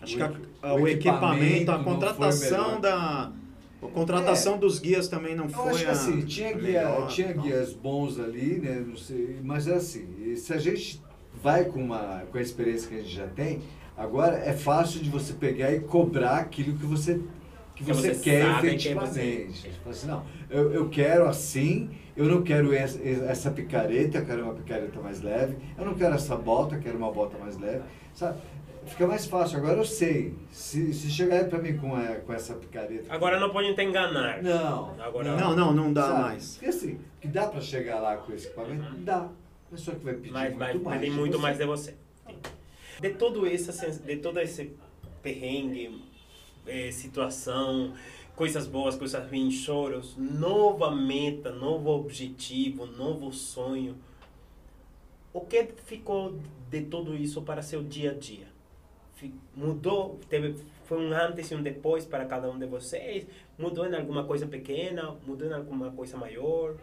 Acho 0.01 0.15
o 0.15 0.17
que 0.19 0.23
a- 0.23 0.69
a- 0.71 0.75
o, 0.75 0.87
equipamento, 0.89 1.71
a 1.71 1.79
não 1.79 1.85
contratação 1.85 2.81
da... 2.81 3.33
A 3.83 3.87
contratação 3.89 4.59
dos 4.59 4.79
guias 4.79 5.09
também 5.09 5.35
não 5.35 5.45
Eu 5.47 5.51
foi 5.51 5.71
acho 5.71 5.79
que 5.83 5.89
a- 5.89 5.93
assim, 5.93 6.21
tinha, 6.25 6.51
a 6.51 6.53
guia, 6.53 6.63
melhor, 6.63 7.09
tinha 7.09 7.31
então. 7.31 7.43
guias 7.43 7.73
bons 7.73 8.21
ali, 8.21 8.61
né? 8.61 8.85
Não 8.87 8.97
sei, 8.97 9.41
mas 9.43 9.67
é 9.67 9.75
assim, 9.75 10.37
se 10.37 10.53
a 10.53 10.59
gente 10.59 11.01
vai 11.43 11.65
com, 11.65 11.83
uma, 11.83 12.23
com 12.31 12.39
a 12.39 12.41
experiência 12.41 12.89
que 12.89 12.95
a 12.95 12.99
gente 12.99 13.13
já 13.13 13.27
tem, 13.27 13.61
agora 13.97 14.37
é 14.39 14.53
fácil 14.53 15.01
de 15.01 15.11
você 15.11 15.33
pegar 15.33 15.73
e 15.73 15.81
cobrar 15.81 16.37
aquilo 16.39 16.77
que 16.79 16.87
você, 16.87 17.21
que 17.75 17.85
Que 17.85 17.93
você, 17.93 18.15
você 18.15 18.23
quer 18.23 18.45
é 18.45 18.51
efetivamente. 18.59 19.53
você. 19.63 19.69
Tipo 19.71 19.91
assim, 19.91 20.07
não, 20.07 20.25
eu, 20.51 20.73
eu 20.73 20.89
quero 20.89 21.27
assim, 21.27 21.91
eu 22.17 22.27
não 22.27 22.43
quero 22.43 22.73
essa, 22.75 23.01
essa 23.03 23.51
picareta, 23.51 24.19
eu 24.19 24.27
quero 24.27 24.45
uma 24.45 24.55
picareta 24.55 25.01
mais 25.01 25.23
leve, 25.23 25.57
eu 25.79 25.85
não 25.85 25.95
quero 25.95 26.15
essa 26.15 26.37
bota, 26.37 26.77
eu 26.77 26.81
quero 26.81 26.97
uma 26.99 27.11
bota 27.11 27.37
mais 27.39 27.57
leve, 27.59 27.83
sabe? 28.15 28.39
Fica 28.85 29.07
mais 29.07 29.27
fácil. 29.27 29.59
Agora 29.59 29.79
eu 29.79 29.85
sei. 29.85 30.35
Se, 30.51 30.93
se 30.93 31.09
chegar 31.09 31.45
pra 31.49 31.61
mim 31.61 31.77
com, 31.77 31.95
a, 31.95 32.17
com 32.17 32.33
essa 32.33 32.55
picareta. 32.55 33.15
Agora 33.15 33.39
não 33.39 33.51
pode 33.51 33.73
te 33.77 33.83
enganar. 33.83 34.43
Não. 34.43 35.01
Agora- 35.01 35.37
Não, 35.37 35.55
não, 35.55 35.73
não 35.73 35.93
dá 35.93 36.03
Sabe? 36.09 36.21
mais. 36.23 36.55
Porque 36.55 36.67
assim, 36.67 36.99
que 37.21 37.29
dá 37.29 37.47
pra 37.47 37.61
chegar 37.61 38.01
lá 38.01 38.17
com 38.17 38.33
esse 38.33 38.47
equipamento? 38.49 38.83
Dá. 38.99 39.29
Mas 39.71 39.81
só 39.83 39.93
que 39.93 40.05
vai 40.05 40.15
pedir 40.15 40.33
Mas 40.33 40.49
muito 40.49 40.59
vai 40.59 40.75
mais. 40.83 41.01
pedir 41.01 41.13
de 41.13 41.17
muito 41.17 41.33
você. 41.37 41.43
mais 41.43 41.59
de 41.59 41.65
você. 41.65 41.95
De 43.01 43.11
todo 43.11 43.47
esse, 43.47 44.01
de 44.01 44.17
todo 44.17 44.41
esse 44.41 44.73
perrengue, 45.23 46.03
eh, 46.67 46.91
situação, 46.93 47.95
coisas 48.37 48.67
boas, 48.67 48.97
coisas 48.97 49.29
ruins, 49.29 49.55
choros, 49.55 50.17
nova 50.17 50.91
meta, 50.95 51.51
novo 51.53 51.91
objetivo, 51.91 52.87
novo 52.87 53.33
sonho. 53.33 53.97
O 55.33 55.41
que 55.41 55.65
ficou 55.85 56.39
de 56.71 56.83
tudo 56.83 57.15
isso 57.15 57.43
para 57.43 57.63
seu 57.63 57.83
dia 57.83 58.13
a 58.13 58.15
dia? 58.15 58.47
Mudou? 59.55 60.19
Teve, 60.29 60.57
foi 60.85 60.99
um 60.99 61.13
antes 61.13 61.51
e 61.51 61.55
um 61.55 61.63
depois 61.63 62.05
para 62.05 62.27
cada 62.27 62.51
um 62.51 62.59
de 62.59 62.67
vocês? 62.67 63.27
Mudou 63.57 63.87
em 63.87 63.95
alguma 63.95 64.25
coisa 64.25 64.47
pequena? 64.47 65.17
Mudou 65.27 65.49
em 65.49 65.53
alguma 65.53 65.93
coisa 65.93 66.17
maior? 66.17 66.77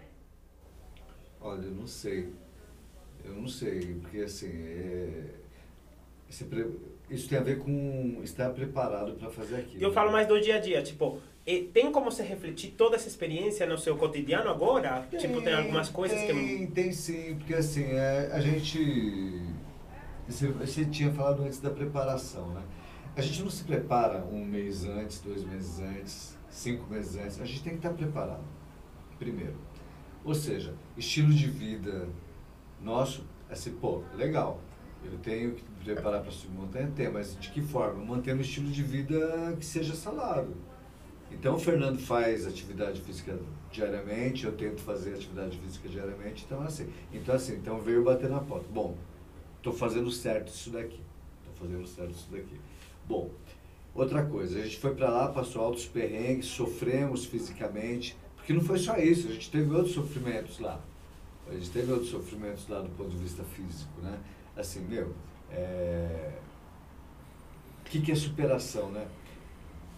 Olha, 1.42 1.66
eu 1.66 1.72
não 1.72 1.88
sei. 1.88 2.34
Eu 3.24 3.34
não 3.36 3.48
sei, 3.48 3.96
porque 3.96 4.20
assim, 4.20 4.48
é... 4.52 5.36
esse 6.30 6.46
pre- 6.46 6.80
isso 7.10 7.28
tem 7.28 7.38
a 7.38 7.41
ver 7.41 7.60
com 7.60 8.20
estar 8.24 8.49
preparado 8.51 9.14
para 9.14 9.30
fazer 9.30 9.57
aquilo. 9.57 9.84
Eu 9.84 9.91
falo 9.91 10.12
mais 10.12 10.28
do 10.28 10.39
dia 10.39 10.55
a 10.55 10.60
dia, 10.60 10.82
tipo, 10.82 11.20
tem 11.74 11.91
como 11.91 12.12
você 12.12 12.22
refletir 12.22 12.72
toda 12.72 12.95
essa 12.95 13.07
experiência 13.07 13.66
no 13.66 13.78
seu 13.78 13.97
cotidiano 13.97 14.49
agora? 14.49 15.07
tipo, 15.18 15.41
tem 15.41 15.53
algumas 15.53 15.89
coisas 15.89 16.20
tem, 16.22 16.68
que... 16.68 16.74
Tem 16.74 16.91
sim, 16.91 17.36
porque 17.38 17.55
assim, 17.55 17.86
é, 17.86 18.30
a 18.32 18.39
gente. 18.39 19.41
Você, 20.28 20.47
você 20.49 20.86
tinha 20.86 21.12
falado 21.12 21.43
antes 21.43 21.60
da 21.60 21.72
preparação, 21.72 22.49
né? 22.53 22.62
A 23.16 23.22
gente 23.22 23.41
não 23.41 23.49
se 23.49 23.64
prepara 23.64 24.24
um 24.32 24.45
mês 24.45 24.86
antes, 24.86 25.20
dois 25.22 25.43
meses 25.43 25.80
antes, 25.80 26.38
cinco 26.49 26.88
meses 26.91 27.18
antes. 27.18 27.41
A 27.41 27.45
gente 27.45 27.64
tem 27.64 27.74
que 27.74 27.80
estar 27.80 27.93
preparado, 27.93 28.43
primeiro. 29.18 29.55
Ou 30.24 30.36
seja, 30.36 30.76
estilo 30.95 31.34
de 31.34 31.47
vida 31.47 32.07
nosso, 32.80 33.26
assim, 33.49 33.72
pô, 33.72 34.03
legal. 34.16 34.62
Eu 35.03 35.18
tenho 35.20 35.53
que 35.55 35.64
preparar 35.84 36.22
para 36.22 36.32
subir 36.32 36.56
montanha, 36.56 36.92
tem, 36.96 37.10
mas 37.10 37.38
de 37.40 37.50
que 37.50 37.62
forma? 37.62 38.04
Mantendo 38.04 38.40
um 38.40 38.42
estilo 38.42 38.70
de 38.70 38.84
vida 38.84 39.56
que 39.60 39.66
seja 39.66 39.96
salado. 39.96 40.56
Então 41.32 41.56
o 41.56 41.60
Fernando 41.60 42.00
faz 42.00 42.48
atividade 42.48 43.02
física 43.02 43.38
diariamente, 43.72 44.46
eu 44.46 44.52
tento 44.52 44.82
fazer 44.82 45.14
atividade 45.14 45.58
física 45.60 45.88
diariamente, 45.88 46.44
então 46.46 46.62
assim. 46.62 46.92
Então 47.14 47.36
assim, 47.36 47.56
então 47.56 47.80
veio 47.80 48.04
bater 48.04 48.30
na 48.30 48.40
porta. 48.40 48.68
Bom, 48.72 48.98
estou 49.58 49.74
fazendo 49.74 50.10
certo 50.12 50.50
isso 50.50 50.72
daqui. 50.72 51.00
Estou 51.40 51.68
fazendo 51.68 51.88
certo 51.88 52.12
isso 52.12 52.28
daqui. 52.32 52.60
Bom, 53.08 53.30
outra 53.94 54.26
coisa, 54.26 54.60
a 54.60 54.64
gente 54.64 54.78
foi 54.78 54.96
para 54.96 55.10
lá, 55.10 55.28
passou 55.30 55.64
altos 55.64 55.86
perrengues, 55.86 56.48
sofremos 56.48 57.26
fisicamente, 57.26 58.18
porque 58.36 58.54
não 58.54 58.62
foi 58.62 58.80
só 58.80 58.98
isso, 58.98 59.28
a 59.28 59.32
gente 59.32 59.52
teve 59.52 59.74
outros 59.74 59.94
sofrimentos 59.94 60.60
lá. 60.60 60.82
A 61.48 61.54
gente 61.54 61.70
teve 61.72 61.92
outros 61.92 62.10
sofrimentos 62.10 62.68
lá 62.68 62.82
do 62.82 62.90
ponto 62.90 63.10
de 63.10 63.18
vista 63.18 63.44
físico, 63.44 64.00
né? 64.02 64.20
Assim, 64.56 64.82
meu, 64.82 65.14
é... 65.52 66.32
o 67.82 67.89
que, 67.89 68.02
que 68.02 68.12
é 68.12 68.16
superação, 68.16 68.91
né? 68.91 69.08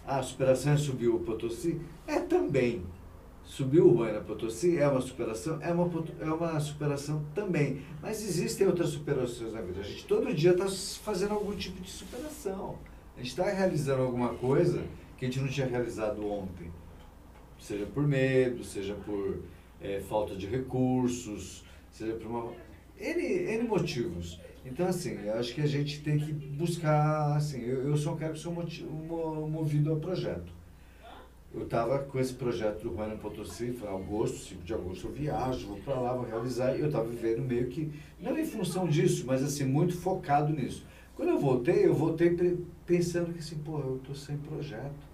Ah, 0.06 0.18
a 0.18 0.22
superação 0.22 0.72
é 0.72 0.76
subir 0.76 1.08
o 1.08 1.20
Potosí? 1.20 1.80
É 2.06 2.18
também. 2.20 2.84
Subir 3.44 3.80
o 3.80 3.88
Ruana 3.88 4.20
Potosí 4.20 4.78
é 4.78 4.88
uma 4.88 5.00
superação? 5.00 5.58
É 5.60 5.72
uma, 5.72 6.04
é 6.20 6.24
uma 6.24 6.60
superação 6.60 7.24
também. 7.34 7.82
Mas 8.00 8.22
existem 8.22 8.66
outras 8.66 8.90
superações 8.90 9.52
na 9.52 9.60
vida. 9.60 9.80
A 9.80 9.84
gente 9.84 10.06
todo 10.06 10.32
dia 10.34 10.52
está 10.52 10.66
fazendo 11.02 11.34
algum 11.34 11.54
tipo 11.54 11.80
de 11.80 11.90
superação. 11.90 12.78
A 13.16 13.20
gente 13.20 13.30
está 13.30 13.44
realizando 13.44 14.02
alguma 14.02 14.30
coisa 14.34 14.82
que 15.18 15.26
a 15.26 15.28
gente 15.28 15.40
não 15.40 15.48
tinha 15.48 15.66
realizado 15.66 16.26
ontem. 16.26 16.72
Seja 17.60 17.86
por 17.86 18.06
medo, 18.06 18.64
seja 18.64 18.94
por 18.94 19.40
eh, 19.80 20.00
falta 20.08 20.34
de 20.34 20.46
recursos, 20.46 21.64
seja 21.90 22.14
por 22.14 22.26
uma... 22.26 22.52
N, 22.98 23.22
N 23.22 23.68
motivos. 23.68 24.40
Então, 24.64 24.86
assim, 24.86 25.18
eu 25.24 25.34
acho 25.34 25.54
que 25.54 25.60
a 25.60 25.66
gente 25.66 26.02
tem 26.02 26.18
que 26.18 26.32
buscar, 26.32 27.36
assim, 27.36 27.60
eu, 27.62 27.88
eu 27.88 27.96
sou 27.96 28.14
um 28.14 28.16
cara 28.16 28.32
que 28.32 28.38
sou 28.38 28.52
movido 28.52 29.92
a 29.92 29.96
projeto. 29.96 30.52
Eu 31.54 31.64
estava 31.64 31.98
com 31.98 32.18
esse 32.18 32.32
projeto 32.32 32.82
do 32.82 32.94
Juana 32.94 33.16
Potosí, 33.16 33.72
foi 33.72 33.88
em 33.88 33.94
agosto, 33.94 34.38
5 34.38 34.62
de 34.62 34.72
agosto, 34.72 35.06
eu 35.06 35.12
viajo, 35.12 35.66
vou 35.66 35.78
para 35.80 36.00
lá, 36.00 36.14
vou 36.14 36.24
realizar, 36.24 36.74
e 36.74 36.80
eu 36.80 36.86
estava 36.86 37.06
vivendo 37.06 37.42
meio 37.42 37.66
que, 37.66 37.92
não 38.18 38.38
em 38.38 38.44
função 38.46 38.86
disso, 38.88 39.26
mas 39.26 39.42
assim, 39.42 39.64
muito 39.64 39.94
focado 39.94 40.52
nisso. 40.52 40.86
Quando 41.14 41.28
eu 41.28 41.38
voltei, 41.38 41.86
eu 41.86 41.94
voltei 41.94 42.34
pensando 42.86 43.32
que 43.34 43.40
assim, 43.40 43.58
pô, 43.58 43.78
eu 43.80 43.96
estou 43.96 44.14
sem 44.14 44.38
projeto. 44.38 45.12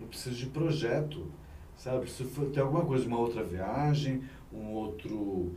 Eu 0.00 0.08
preciso 0.08 0.34
de 0.34 0.46
projeto, 0.46 1.26
sabe? 1.76 2.00
Preciso 2.00 2.28
ter 2.46 2.60
alguma 2.60 2.84
coisa, 2.84 3.06
uma 3.06 3.18
outra 3.18 3.44
viagem, 3.44 4.24
um 4.52 4.72
outro, 4.72 5.52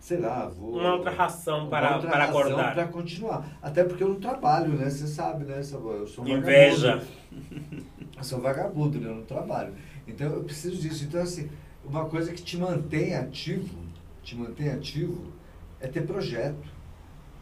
sei 0.00 0.18
lá, 0.18 0.46
vou... 0.46 0.78
Uma 0.80 0.94
outra 0.94 1.10
ração 1.10 1.60
uma 1.60 1.70
para, 1.70 1.94
outra 1.94 2.10
para 2.10 2.24
razão 2.24 2.40
acordar. 2.40 2.74
para 2.74 2.88
continuar. 2.88 3.58
Até 3.62 3.84
porque 3.84 4.02
eu 4.02 4.08
não 4.08 4.18
trabalho, 4.18 4.72
né? 4.72 4.88
Você 4.88 5.06
sabe, 5.06 5.44
né? 5.44 5.60
Eu 5.60 6.06
sou 6.06 6.24
um 6.24 6.28
Inveja. 6.28 6.96
vagabundo. 6.96 7.90
Eu 8.16 8.24
sou 8.24 8.38
um 8.38 8.42
vagabundo, 8.42 9.00
né? 9.00 9.08
Eu 9.08 9.14
não 9.14 9.24
trabalho. 9.24 9.72
Então 10.06 10.26
eu 10.26 10.42
preciso 10.42 10.76
disso. 10.76 11.04
Então, 11.04 11.22
assim, 11.22 11.48
uma 11.84 12.04
coisa 12.06 12.32
que 12.32 12.42
te 12.42 12.58
mantém 12.58 13.14
ativo, 13.14 13.78
te 14.22 14.36
mantém 14.36 14.68
ativo, 14.68 15.32
é 15.80 15.86
ter 15.86 16.06
projeto. 16.06 16.68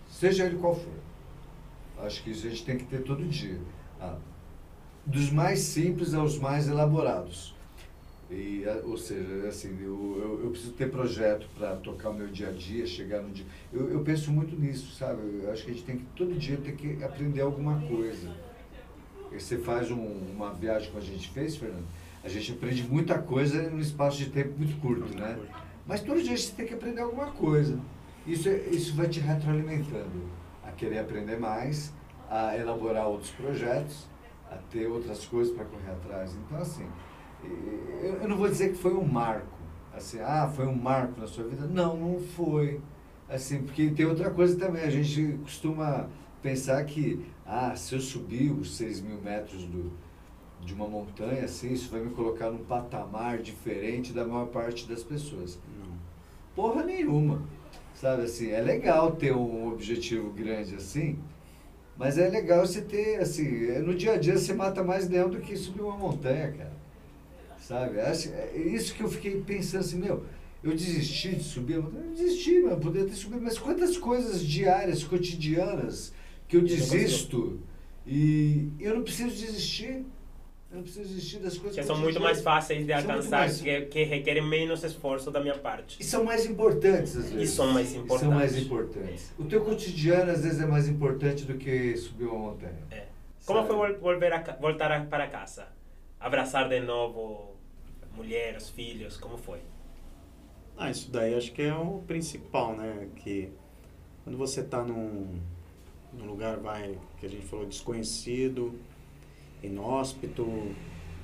Seja 0.09 0.44
ele 0.44 0.56
qual 0.56 0.76
for. 0.76 0.92
Acho 2.04 2.22
que 2.22 2.30
isso 2.30 2.46
a 2.46 2.50
gente 2.50 2.64
tem 2.64 2.76
que 2.78 2.84
ter 2.84 3.02
todo 3.02 3.24
dia. 3.24 3.59
Ah, 4.00 4.16
dos 5.04 5.30
mais 5.30 5.61
simples 5.61 6.14
aos 6.14 6.38
mais 6.38 6.68
elaborados. 6.68 7.56
E, 8.31 8.64
a- 8.68 8.83
ou 8.85 8.97
seja, 8.97 9.49
assim, 9.49 9.76
eu, 9.81 10.18
eu, 10.22 10.41
eu 10.45 10.51
preciso 10.51 10.72
ter 10.72 10.91
projeto 10.91 11.49
para 11.57 11.76
tocar 11.76 12.11
o 12.11 12.14
meu 12.14 12.26
dia 12.29 12.49
a 12.49 12.53
dia, 12.53 12.87
chegar 12.87 13.22
no 13.22 13.31
dia. 13.31 13.47
Eu, 13.72 13.89
eu 13.91 14.01
penso 14.01 14.31
muito 14.31 14.55
nisso, 14.55 14.95
sabe? 14.97 15.20
Eu 15.43 15.51
acho 15.51 15.64
que 15.64 15.70
a 15.70 15.74
gente 15.74 15.85
tem 15.87 15.97
que 15.99 16.05
todo 16.14 16.35
dia 16.35 16.59
ter 16.59 16.72
que 16.72 17.03
aprender 17.03 17.41
alguma 17.41 17.81
coisa. 17.81 18.31
E 19.33 19.41
Você 19.41 19.59
faz 19.59 19.91
um- 19.91 19.97
uma 20.35 20.53
viagem 20.53 20.89
como 20.91 21.03
a 21.03 21.07
gente 21.07 21.29
fez, 21.31 21.57
Fernando, 21.57 21.85
a 22.22 22.29
gente 22.29 22.53
aprende 22.53 22.83
muita 22.83 23.18
coisa 23.18 23.62
num 23.70 23.79
espaço 23.79 24.18
de 24.18 24.26
tempo 24.31 24.53
muito 24.59 24.79
curto, 24.81 25.16
né? 25.18 25.39
Mas 25.87 26.03
todo 26.03 26.22
dia 26.22 26.37
você 26.37 26.53
tem 26.53 26.66
que 26.66 26.74
aprender 26.74 27.01
alguma 27.01 27.31
coisa. 27.33 27.79
Isso, 28.26 28.47
é- 28.49 28.59
isso 28.70 28.95
vai 28.95 29.09
te 29.09 29.20
retroalimentando 29.20 30.29
a 30.62 30.70
querer 30.72 30.99
aprender 30.99 31.39
mais, 31.39 31.95
a 32.29 32.55
elaborar 32.59 33.07
outros 33.09 33.31
projetos, 33.31 34.07
a 34.51 34.57
ter 34.70 34.87
outras 34.87 35.24
coisas 35.24 35.55
para 35.55 35.64
correr 35.64 35.91
atrás. 35.93 36.35
Então, 36.35 36.59
assim, 36.59 36.87
eu, 38.03 38.28
não 38.28 38.36
vou 38.36 38.49
dizer 38.49 38.72
que 38.72 38.78
foi 38.78 38.95
um 38.95 39.05
marco. 39.05 39.47
Assim, 39.95 40.20
ah, 40.20 40.51
foi 40.55 40.66
um 40.66 40.74
marco 40.74 41.20
na 41.20 41.26
sua 41.26 41.45
vida. 41.45 41.66
Não, 41.66 41.97
não 41.97 42.20
foi. 42.20 42.80
Assim, 43.28 43.62
porque 43.62 43.91
tem 43.91 44.07
outra 44.07 44.30
coisa 44.30 44.59
também. 44.59 44.82
A 44.82 44.91
gente 44.91 45.39
costuma 45.43 46.09
pensar 46.43 46.84
que, 46.84 47.24
ah, 47.45 47.74
se 47.74 47.95
eu 47.95 48.01
subir 48.01 48.53
os 48.53 48.76
6 48.76 49.01
mil 49.01 49.20
metros 49.20 49.64
do, 49.64 49.93
de 50.64 50.72
uma 50.72 50.86
montanha, 50.86 51.45
assim, 51.45 51.72
isso 51.72 51.91
vai 51.91 52.01
me 52.01 52.11
colocar 52.11 52.51
num 52.51 52.64
patamar 52.64 53.39
diferente 53.39 54.12
da 54.12 54.24
maior 54.24 54.47
parte 54.47 54.89
das 54.89 55.03
pessoas. 55.03 55.59
Não. 55.78 55.93
Porra 56.55 56.84
nenhuma. 56.84 57.43
Sabe 57.95 58.22
assim, 58.22 58.51
é 58.51 58.61
legal 58.61 59.12
ter 59.12 59.34
um 59.34 59.72
objetivo 59.72 60.30
grande 60.30 60.76
assim, 60.76 61.18
mas 61.97 62.16
é 62.16 62.28
legal 62.28 62.64
você 62.64 62.80
ter, 62.80 63.20
assim, 63.20 63.70
é, 63.70 63.80
no 63.80 63.93
dia 63.93 64.12
a 64.12 64.16
dia 64.16 64.39
você 64.39 64.55
mata 64.55 64.84
mais 64.84 65.09
leão 65.09 65.28
do 65.28 65.41
que 65.41 65.57
subir 65.57 65.82
uma 65.82 65.97
montanha, 65.97 66.53
cara. 66.53 66.78
Sabe? 67.68 67.98
É 67.98 68.56
isso 68.56 68.94
que 68.94 69.02
eu 69.02 69.10
fiquei 69.10 69.42
pensando 69.42 69.80
assim, 69.80 69.98
meu, 69.98 70.24
eu 70.64 70.72
desisti 70.72 71.36
de 71.36 71.44
subir 71.44 71.74
a 71.74 71.82
montanha? 71.82 72.06
Eu 72.06 72.14
desisti, 72.14 72.60
mas 72.60 72.72
eu 72.72 72.78
poderia 72.78 73.06
ter 73.06 73.14
subido, 73.14 73.42
mas 73.42 73.58
quantas 73.58 73.98
coisas 73.98 74.42
diárias, 74.42 75.04
cotidianas, 75.04 76.14
que 76.48 76.56
eu 76.56 76.62
desisto 76.62 77.60
e 78.06 78.70
eu 78.80 78.94
não 78.94 79.02
preciso 79.02 79.36
desistir. 79.36 80.02
Eu 80.70 80.76
não 80.76 80.82
preciso 80.82 81.08
desistir 81.08 81.38
das 81.40 81.58
coisas 81.58 81.78
que 81.78 81.84
são 81.84 81.98
muito 81.98 82.18
mais 82.18 82.40
fáceis 82.40 82.86
de 82.86 82.92
alcançar, 82.92 83.40
mais... 83.40 83.60
que, 83.60 83.82
que 83.82 84.02
requerem 84.04 84.46
menos 84.46 84.82
esforço 84.82 85.30
da 85.30 85.40
minha 85.40 85.58
parte. 85.58 85.98
E 86.00 86.04
são 86.04 86.24
mais 86.24 86.46
importantes, 86.46 87.16
às 87.18 87.30
vezes. 87.30 87.50
E 87.50 87.54
são 87.54 87.70
mais 87.70 87.92
importantes. 87.92 88.20
são 88.20 88.30
mais 88.30 88.56
importantes. 88.56 89.32
O 89.38 89.44
teu 89.44 89.62
cotidiano, 89.62 90.30
às 90.30 90.42
vezes, 90.42 90.60
é 90.60 90.66
mais 90.66 90.88
importante 90.88 91.44
do 91.44 91.54
que 91.54 91.94
subir 91.98 92.24
uma 92.24 92.50
montanha. 92.50 92.78
É. 92.90 93.04
Como 93.44 93.66
foi 93.66 93.92
volver 93.94 94.32
a, 94.32 94.56
voltar 94.58 95.06
para 95.06 95.26
casa? 95.26 95.68
Abraçar 96.18 96.68
de 96.68 96.80
novo 96.80 97.57
mulheres, 98.18 98.68
filhos, 98.68 99.16
como 99.16 99.38
foi? 99.38 99.60
Ah, 100.76 100.90
isso 100.90 101.10
daí 101.10 101.34
acho 101.34 101.52
que 101.52 101.62
é 101.62 101.74
o 101.74 102.02
principal, 102.06 102.76
né? 102.76 103.08
Que 103.16 103.50
quando 104.24 104.36
você 104.36 104.60
está 104.60 104.82
num, 104.82 105.40
num 106.12 106.26
lugar, 106.26 106.58
vai, 106.58 106.98
que 107.18 107.26
a 107.26 107.28
gente 107.28 107.46
falou, 107.46 107.64
desconhecido, 107.64 108.78
inóspito, 109.62 110.44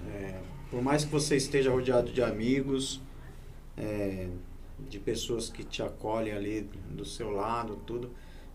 é, 0.08 0.40
por 0.70 0.80
mais 0.80 1.04
que 1.04 1.10
você 1.10 1.36
esteja 1.36 1.70
rodeado 1.70 2.12
de 2.12 2.22
amigos, 2.22 3.00
é, 3.76 4.28
de 4.88 4.98
pessoas 4.98 5.48
que 5.48 5.64
te 5.64 5.82
acolhem 5.82 6.32
ali 6.32 6.62
do 6.90 7.04
seu 7.04 7.30
lado, 7.30 7.76
tudo, 7.84 8.10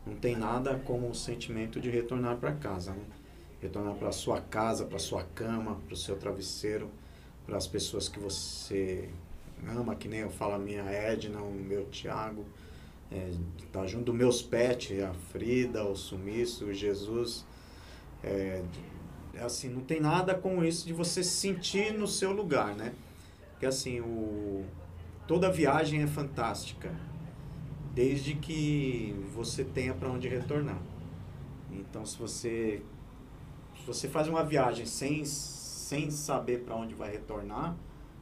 não 0.05 0.15
tem 0.15 0.35
nada 0.35 0.79
como 0.85 1.09
o 1.09 1.15
sentimento 1.15 1.79
de 1.79 1.89
retornar 1.89 2.37
para 2.37 2.53
casa, 2.53 2.93
né? 2.93 3.03
Retornar 3.61 3.95
para 3.95 4.11
sua 4.11 4.39
casa, 4.39 4.85
para 4.85 4.99
sua 4.99 5.23
cama, 5.23 5.75
para 5.85 5.93
o 5.93 5.97
seu 5.97 6.17
travesseiro, 6.17 6.89
para 7.50 7.58
as 7.58 7.66
pessoas 7.66 8.08
que 8.08 8.20
você 8.20 9.10
ama, 9.68 9.95
que 9.95 10.08
nem 10.08 10.20
eu 10.20 10.30
falo 10.30 10.54
a 10.54 10.60
minha 10.60 10.84
Edna, 10.84 11.41
o 11.41 11.52
meu 11.52 11.86
Tiago, 11.86 12.45
é, 13.12 13.32
tá 13.72 13.88
junto 13.88 14.14
meus 14.14 14.39
pets, 14.39 15.02
a 15.02 15.12
Frida, 15.32 15.84
o 15.84 15.95
Sumiço, 15.95 16.66
o 16.66 16.74
Jesus. 16.74 17.43
É, 18.24 18.62
assim, 19.41 19.68
não 19.68 19.82
tem 19.82 20.00
nada 20.00 20.36
com 20.36 20.64
isso 20.64 20.86
de 20.86 20.93
você 20.93 21.24
se 21.24 21.32
sentir 21.32 21.91
no 21.91 22.08
seu 22.08 22.32
lugar, 22.32 22.76
né? 22.76 22.93
Porque 23.52 23.66
assim, 23.66 24.00
o, 24.00 24.64
toda 25.28 25.52
viagem 25.52 26.04
é 26.04 26.08
fantástica, 26.08 26.95
desde 27.95 28.36
que 28.36 29.16
você 29.34 29.64
tenha 29.64 29.95
para 29.95 30.08
onde 30.08 30.28
retornar. 30.28 30.80
Então, 31.72 32.06
se 32.06 32.16
você 32.16 32.84
se 33.76 33.88
você 33.88 34.08
faz 34.08 34.28
uma 34.28 34.43
viagem 34.43 34.86
sem 34.86 35.22
sem 35.89 36.11
saber 36.11 36.59
para 36.59 36.75
onde 36.75 36.93
vai 36.93 37.11
retornar, 37.11 37.75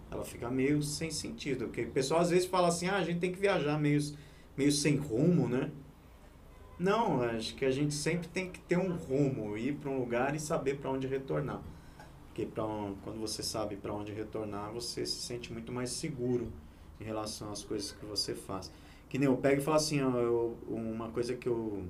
ela 0.09 0.23
fica 0.23 0.49
meio 0.49 0.81
sem 0.81 1.11
sentido. 1.11 1.65
Porque 1.65 1.81
o 1.81 1.91
pessoal 1.91 2.21
às 2.21 2.29
vezes 2.29 2.47
fala 2.47 2.69
assim, 2.69 2.87
ah, 2.87 2.95
a 2.95 3.03
gente 3.03 3.19
tem 3.19 3.29
que 3.29 3.37
viajar 3.37 3.77
meio, 3.77 3.99
meio 4.55 4.71
sem 4.71 4.95
rumo, 4.95 5.49
né? 5.49 5.69
Não, 6.79 7.21
acho 7.23 7.55
que 7.55 7.65
a 7.65 7.71
gente 7.71 7.93
sempre 7.93 8.29
tem 8.29 8.49
que 8.49 8.61
ter 8.61 8.77
um 8.77 8.95
rumo, 8.95 9.57
ir 9.57 9.75
para 9.75 9.89
um 9.89 9.99
lugar 9.99 10.33
e 10.33 10.39
saber 10.39 10.77
para 10.77 10.91
onde 10.91 11.07
retornar. 11.07 11.61
Porque 12.27 12.45
pra, 12.45 12.63
quando 13.03 13.19
você 13.19 13.43
sabe 13.43 13.75
para 13.75 13.93
onde 13.93 14.13
retornar, 14.13 14.71
você 14.71 15.05
se 15.05 15.19
sente 15.19 15.51
muito 15.51 15.71
mais 15.73 15.89
seguro 15.89 16.47
em 17.01 17.03
relação 17.03 17.51
às 17.51 17.65
coisas 17.65 17.91
que 17.91 18.05
você 18.05 18.33
faz. 18.33 18.71
Que 19.09 19.17
nem 19.17 19.27
eu 19.27 19.35
pego 19.35 19.59
e 19.59 19.63
falo 19.63 19.75
assim, 19.75 20.01
ó, 20.01 20.17
eu, 20.17 20.57
uma 20.69 21.09
coisa 21.09 21.35
que 21.35 21.49
eu, 21.49 21.83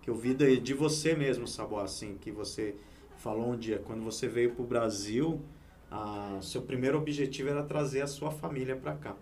que 0.00 0.08
eu 0.08 0.14
vi 0.14 0.32
de, 0.32 0.58
de 0.58 0.72
você 0.72 1.14
mesmo, 1.14 1.46
Sabo, 1.46 1.78
assim, 1.78 2.16
que 2.18 2.30
você 2.30 2.76
falou 3.22 3.52
um 3.52 3.56
dia, 3.56 3.78
quando 3.78 4.02
você 4.02 4.26
veio 4.26 4.52
para 4.52 4.62
o 4.62 4.66
Brasil, 4.66 5.40
a, 5.88 6.40
seu 6.42 6.62
primeiro 6.62 6.98
objetivo 6.98 7.50
era 7.50 7.62
trazer 7.62 8.02
a 8.02 8.06
sua 8.08 8.32
família 8.32 8.74
para 8.74 8.96
cá. 8.96 9.16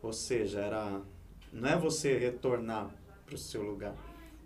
Ou 0.00 0.12
seja, 0.12 0.60
era 0.60 1.02
não 1.52 1.68
é 1.68 1.76
você 1.76 2.16
retornar 2.16 2.94
para 3.24 3.34
o 3.34 3.38
seu 3.38 3.62
lugar, 3.62 3.96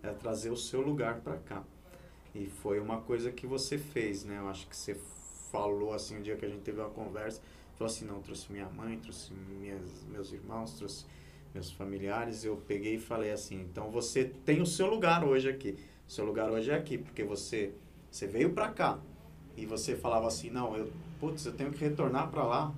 é 0.03 0.11
trazer 0.13 0.51
o 0.51 0.57
seu 0.57 0.81
lugar 0.81 1.21
para 1.21 1.37
cá. 1.37 1.63
E 2.35 2.47
foi 2.47 2.81
uma 2.81 3.03
coisa 3.03 3.31
que 3.31 3.47
você 3.47 3.77
fez, 3.77 4.25
né? 4.25 4.39
Eu 4.39 4.49
acho 4.49 4.67
que 4.67 4.77
você 4.77 4.97
falou 5.51 5.93
assim 5.93 6.17
um 6.17 6.23
dia 6.23 6.37
que 6.37 6.47
a 6.47 6.49
gente 6.49 6.63
teve 6.63 6.81
uma 6.81 6.89
conversa, 6.89 7.43
falou 7.77 7.93
assim, 7.93 8.07
não, 8.07 8.23
trouxe 8.23 8.51
minha 8.51 8.69
mãe, 8.71 8.97
trouxe 8.99 9.35
minhas, 9.35 10.05
meus 10.09 10.33
irmãos, 10.33 10.73
trouxe 10.79 11.05
meus 11.53 11.71
familiares, 11.71 12.45
eu 12.45 12.57
peguei 12.57 12.95
e 12.95 12.99
falei 12.99 13.33
assim, 13.33 13.61
então 13.61 13.91
você 13.91 14.25
tem 14.25 14.63
o 14.63 14.67
seu 14.67 14.87
lugar 14.87 15.23
hoje 15.23 15.51
aqui. 15.51 15.77
O 16.09 16.11
seu 16.11 16.25
lugar 16.25 16.51
hoje 16.51 16.71
é 16.71 16.75
aqui, 16.75 16.97
porque 16.97 17.25
você 17.25 17.75
você 18.11 18.27
veio 18.27 18.53
para 18.53 18.69
cá 18.69 18.99
e 19.57 19.67
você 19.67 19.97
falava 19.97 20.27
assim, 20.27 20.51
não, 20.51 20.77
eu, 20.77 20.93
putz, 21.19 21.47
eu 21.47 21.53
tenho 21.53 21.71
que 21.71 21.79
retornar 21.79 22.31
para 22.31 22.45
lá, 22.45 22.75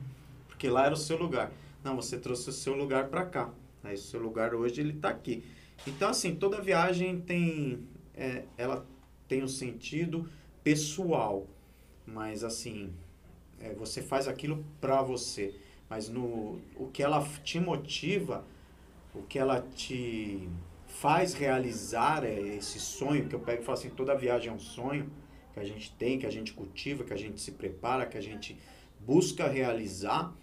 porque 0.49 0.69
lá 0.69 0.85
era 0.85 0.95
o 0.95 0.97
seu 0.97 1.17
lugar. 1.17 1.53
Não, 1.83 1.97
você 1.97 2.19
trouxe 2.19 2.49
o 2.51 2.53
seu 2.53 2.75
lugar 2.75 3.09
para 3.09 3.25
cá. 3.25 3.51
Aí 3.83 3.95
o 3.95 3.99
seu 3.99 4.21
lugar 4.21 4.55
hoje 4.55 4.81
ele 4.81 4.93
está 4.93 5.09
aqui. 5.09 5.45
Então 5.87 6.11
assim, 6.11 6.35
toda 6.35 6.61
viagem 6.61 7.21
tem 7.21 7.87
é, 8.15 8.45
ela 8.57 8.87
tem 9.27 9.43
um 9.43 9.49
sentido 9.49 10.29
pessoal, 10.63 11.47
mas 12.07 12.45
assim, 12.45 12.93
é, 13.59 13.73
você 13.73 14.03
faz 14.03 14.29
aquilo 14.29 14.65
para 14.81 15.03
você, 15.03 15.55
mas 15.89 16.09
no 16.09 16.61
o 16.77 16.89
que 16.93 17.03
ela 17.03 17.27
te 17.43 17.59
motiva, 17.59 18.45
o 19.15 19.23
que 19.23 19.39
ela 19.39 19.61
te 19.75 20.49
faz 20.87 21.35
realizar 21.35 22.25
é 22.25 22.39
esse 22.39 22.79
sonho 22.79 23.29
que 23.29 23.35
eu 23.35 23.41
pego 23.41 23.63
e 23.63 23.65
falo 23.65 23.79
assim, 23.79 23.91
toda 23.91 24.15
viagem 24.15 24.51
é 24.51 24.53
um 24.53 24.59
sonho 24.59 25.11
que 25.53 25.61
a 25.61 25.65
gente 25.65 25.93
tem, 25.95 26.19
que 26.19 26.27
a 26.27 26.31
gente 26.31 26.53
cultiva, 26.53 27.05
que 27.05 27.13
a 27.13 27.17
gente 27.17 27.41
se 27.41 27.53
prepara, 27.53 28.07
que 28.07 28.17
a 28.17 28.21
gente 28.21 28.57
busca 29.01 29.49
realizar 29.49 30.35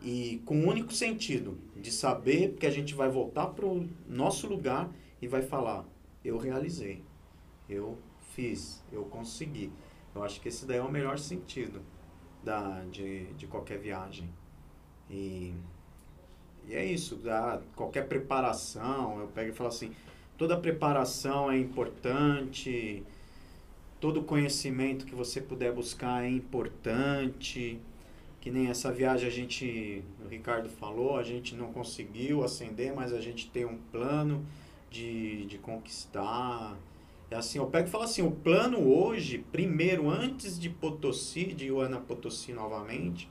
e 0.00 0.42
com 0.44 0.60
o 0.60 0.68
único 0.68 0.92
sentido 0.92 1.58
de 1.76 1.92
saber 1.92 2.54
que 2.54 2.66
a 2.66 2.70
gente 2.70 2.94
vai 2.94 3.08
voltar 3.08 3.48
para 3.48 3.66
o 3.66 3.88
nosso 4.08 4.48
lugar 4.48 4.90
e 5.20 5.28
vai 5.28 5.42
falar: 5.42 5.84
eu 6.24 6.36
realizei, 6.38 7.02
eu 7.68 7.96
fiz, 8.34 8.82
eu 8.92 9.04
consegui. 9.04 9.72
Eu 10.14 10.22
acho 10.22 10.40
que 10.40 10.48
esse 10.48 10.66
daí 10.66 10.78
é 10.78 10.82
o 10.82 10.90
melhor 10.90 11.18
sentido 11.18 11.80
da, 12.42 12.84
de, 12.90 13.26
de 13.34 13.46
qualquer 13.46 13.78
viagem. 13.78 14.28
E, 15.08 15.54
e 16.66 16.74
é 16.74 16.84
isso, 16.84 17.16
da, 17.16 17.62
qualquer 17.76 18.08
preparação, 18.08 19.20
eu 19.20 19.28
pego 19.28 19.50
e 19.50 19.54
falo 19.54 19.68
assim: 19.68 19.92
toda 20.36 20.56
preparação 20.58 21.50
é 21.50 21.58
importante 21.58 23.04
todo 24.02 24.20
conhecimento 24.20 25.06
que 25.06 25.14
você 25.14 25.40
puder 25.40 25.72
buscar 25.72 26.24
é 26.24 26.28
importante. 26.28 27.78
Que 28.40 28.50
nem 28.50 28.66
essa 28.66 28.90
viagem 28.90 29.28
a 29.28 29.30
gente, 29.30 30.02
o 30.24 30.28
Ricardo 30.28 30.68
falou, 30.68 31.16
a 31.16 31.22
gente 31.22 31.54
não 31.54 31.72
conseguiu 31.72 32.42
ascender, 32.42 32.92
mas 32.92 33.12
a 33.12 33.20
gente 33.20 33.48
tem 33.48 33.64
um 33.64 33.78
plano 33.92 34.44
de, 34.90 35.46
de 35.46 35.56
conquistar. 35.56 36.76
É 37.30 37.36
assim, 37.36 37.58
eu 37.58 37.66
pego 37.66 37.86
e 37.86 37.90
falo 37.92 38.02
assim, 38.02 38.22
o 38.22 38.32
plano 38.32 38.80
hoje, 38.80 39.38
primeiro, 39.52 40.10
antes 40.10 40.58
de 40.58 40.68
Potosí, 40.68 41.54
de 41.54 41.66
Ioana 41.66 42.00
Potosí 42.00 42.52
novamente, 42.52 43.28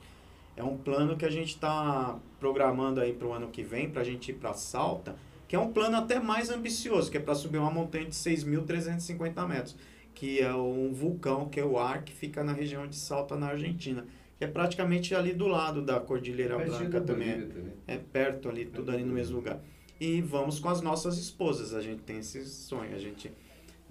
é 0.56 0.64
um 0.64 0.78
plano 0.78 1.18
que 1.18 1.26
a 1.26 1.30
gente 1.30 1.50
está 1.50 2.18
programando 2.40 2.98
aí 2.98 3.12
para 3.12 3.28
o 3.28 3.32
ano 3.34 3.48
que 3.48 3.62
vem, 3.62 3.90
para 3.90 4.00
a 4.00 4.04
gente 4.04 4.30
ir 4.30 4.34
para 4.34 4.54
Salta, 4.54 5.16
que 5.46 5.54
é 5.54 5.58
um 5.58 5.70
plano 5.70 5.98
até 5.98 6.18
mais 6.18 6.48
ambicioso, 6.48 7.10
que 7.10 7.18
é 7.18 7.20
para 7.20 7.34
subir 7.34 7.58
uma 7.58 7.70
montanha 7.70 8.06
de 8.06 8.14
6.350 8.14 9.46
metros 9.46 9.76
que 10.14 10.40
é 10.40 10.54
um 10.54 10.92
vulcão, 10.92 11.48
que 11.48 11.60
é 11.60 11.64
o 11.64 11.78
Ar, 11.78 12.02
que 12.02 12.12
fica 12.12 12.42
na 12.44 12.52
região 12.52 12.86
de 12.86 12.96
Salta, 12.96 13.36
na 13.36 13.48
Argentina. 13.48 14.06
Que 14.38 14.44
é 14.44 14.48
praticamente 14.48 15.14
ali 15.14 15.32
do 15.32 15.46
lado 15.46 15.82
da 15.82 16.00
Cordilheira 16.00 16.54
é 16.54 16.64
Branca 16.64 17.00
também. 17.00 17.46
também. 17.46 17.72
É 17.86 17.96
perto 17.96 18.48
ali, 18.48 18.66
tudo 18.66 18.90
ali 18.90 19.04
no 19.04 19.12
mesmo 19.12 19.36
lugar. 19.36 19.60
E 20.00 20.20
vamos 20.20 20.58
com 20.58 20.68
as 20.68 20.80
nossas 20.80 21.16
esposas. 21.16 21.74
A 21.74 21.80
gente 21.80 22.02
tem 22.02 22.18
esse 22.18 22.44
sonho, 22.44 22.94
a 22.94 22.98
gente 22.98 23.30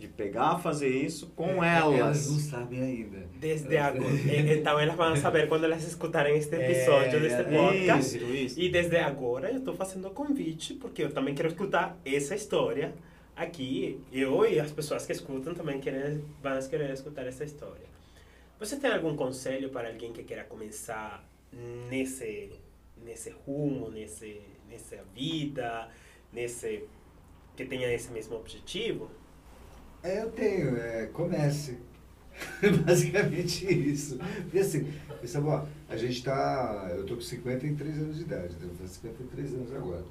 de 0.02 0.08
pegar, 0.08 0.58
fazer 0.58 0.90
isso 0.90 1.28
com 1.36 1.64
é, 1.64 1.78
elas. 1.78 2.00
Elas 2.00 2.32
não 2.32 2.40
sabem 2.40 2.82
ainda. 2.82 3.20
Desde 3.40 3.78
agora. 3.78 4.12
então 4.52 4.80
elas 4.80 4.96
vão 4.96 5.16
saber 5.16 5.48
quando 5.48 5.66
elas 5.66 5.88
escutarem 5.88 6.36
este 6.38 6.56
episódio 6.56 7.18
é, 7.18 7.20
deste 7.20 7.44
podcast. 7.44 8.18
Isso, 8.18 8.34
isso. 8.34 8.60
E 8.60 8.70
desde 8.70 8.98
agora 8.98 9.52
eu 9.52 9.60
estou 9.60 9.76
fazendo 9.76 10.08
o 10.08 10.12
convite, 10.12 10.74
porque 10.74 11.04
eu 11.04 11.12
também 11.12 11.36
quero 11.36 11.50
escutar 11.50 12.00
essa 12.04 12.34
história 12.34 12.96
aqui, 13.36 14.02
eu 14.12 14.46
e 14.46 14.60
as 14.60 14.72
pessoas 14.72 15.06
que 15.06 15.12
escutam 15.12 15.54
também 15.54 15.80
querem, 15.80 16.24
vão 16.42 16.70
querer 16.70 16.92
escutar 16.92 17.26
essa 17.26 17.44
história. 17.44 17.90
Você 18.60 18.78
tem 18.78 18.92
algum 18.92 19.16
conselho 19.16 19.70
para 19.70 19.90
alguém 19.90 20.14
que 20.14 20.24
queira 20.24 20.44
começar 20.44 21.28
nesse, 21.90 22.52
nesse 23.04 23.32
rumo, 23.32 23.90
nesse, 23.90 24.40
nessa 24.70 25.04
vida, 25.16 25.90
nesse, 26.32 26.84
que 27.56 27.66
tenha 27.66 27.92
esse 27.94 28.12
mesmo 28.12 28.36
objetivo? 28.36 29.10
É, 30.04 30.22
eu 30.22 30.32
tenho. 30.32 30.78
É, 30.78 31.08
comece. 31.08 31.78
Basicamente 32.86 33.66
isso. 33.66 34.18
E 34.54 34.60
assim, 34.60 34.92
pensa, 35.20 35.68
a 35.90 35.96
gente 35.96 36.18
está. 36.18 36.88
Eu 36.92 37.02
estou 37.02 37.18
com 37.18 37.24
53 37.24 37.98
anos 37.98 38.18
de 38.18 38.24
idade, 38.24 38.56
eu 38.62 38.68
vou 38.68 38.78
fazer 38.78 38.94
53 38.94 39.54
anos 39.54 39.74
agora. 39.74 40.06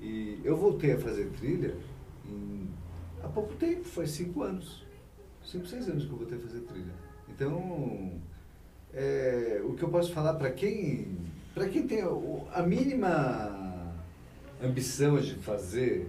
E 0.00 0.40
eu 0.44 0.56
voltei 0.56 0.92
a 0.92 0.98
fazer 0.98 1.30
trilha 1.30 1.74
em, 2.30 2.68
há 3.22 3.28
pouco 3.28 3.54
tempo, 3.54 3.84
faz 3.84 4.10
cinco 4.10 4.42
anos. 4.42 4.84
Cinco, 5.44 5.66
seis 5.66 5.88
anos 5.88 6.04
que 6.04 6.12
eu 6.12 6.18
ter 6.26 6.36
que 6.36 6.42
fazer 6.42 6.60
trilha. 6.60 6.92
Então, 7.28 8.12
é, 8.92 9.60
o 9.64 9.74
que 9.74 9.82
eu 9.82 9.88
posso 9.88 10.12
falar 10.12 10.34
para 10.34 10.50
quem, 10.50 11.16
para 11.54 11.68
quem 11.68 11.86
tem 11.86 12.02
a 12.52 12.62
mínima 12.62 13.94
ambição 14.62 15.20
de 15.20 15.34
fazer, 15.34 16.08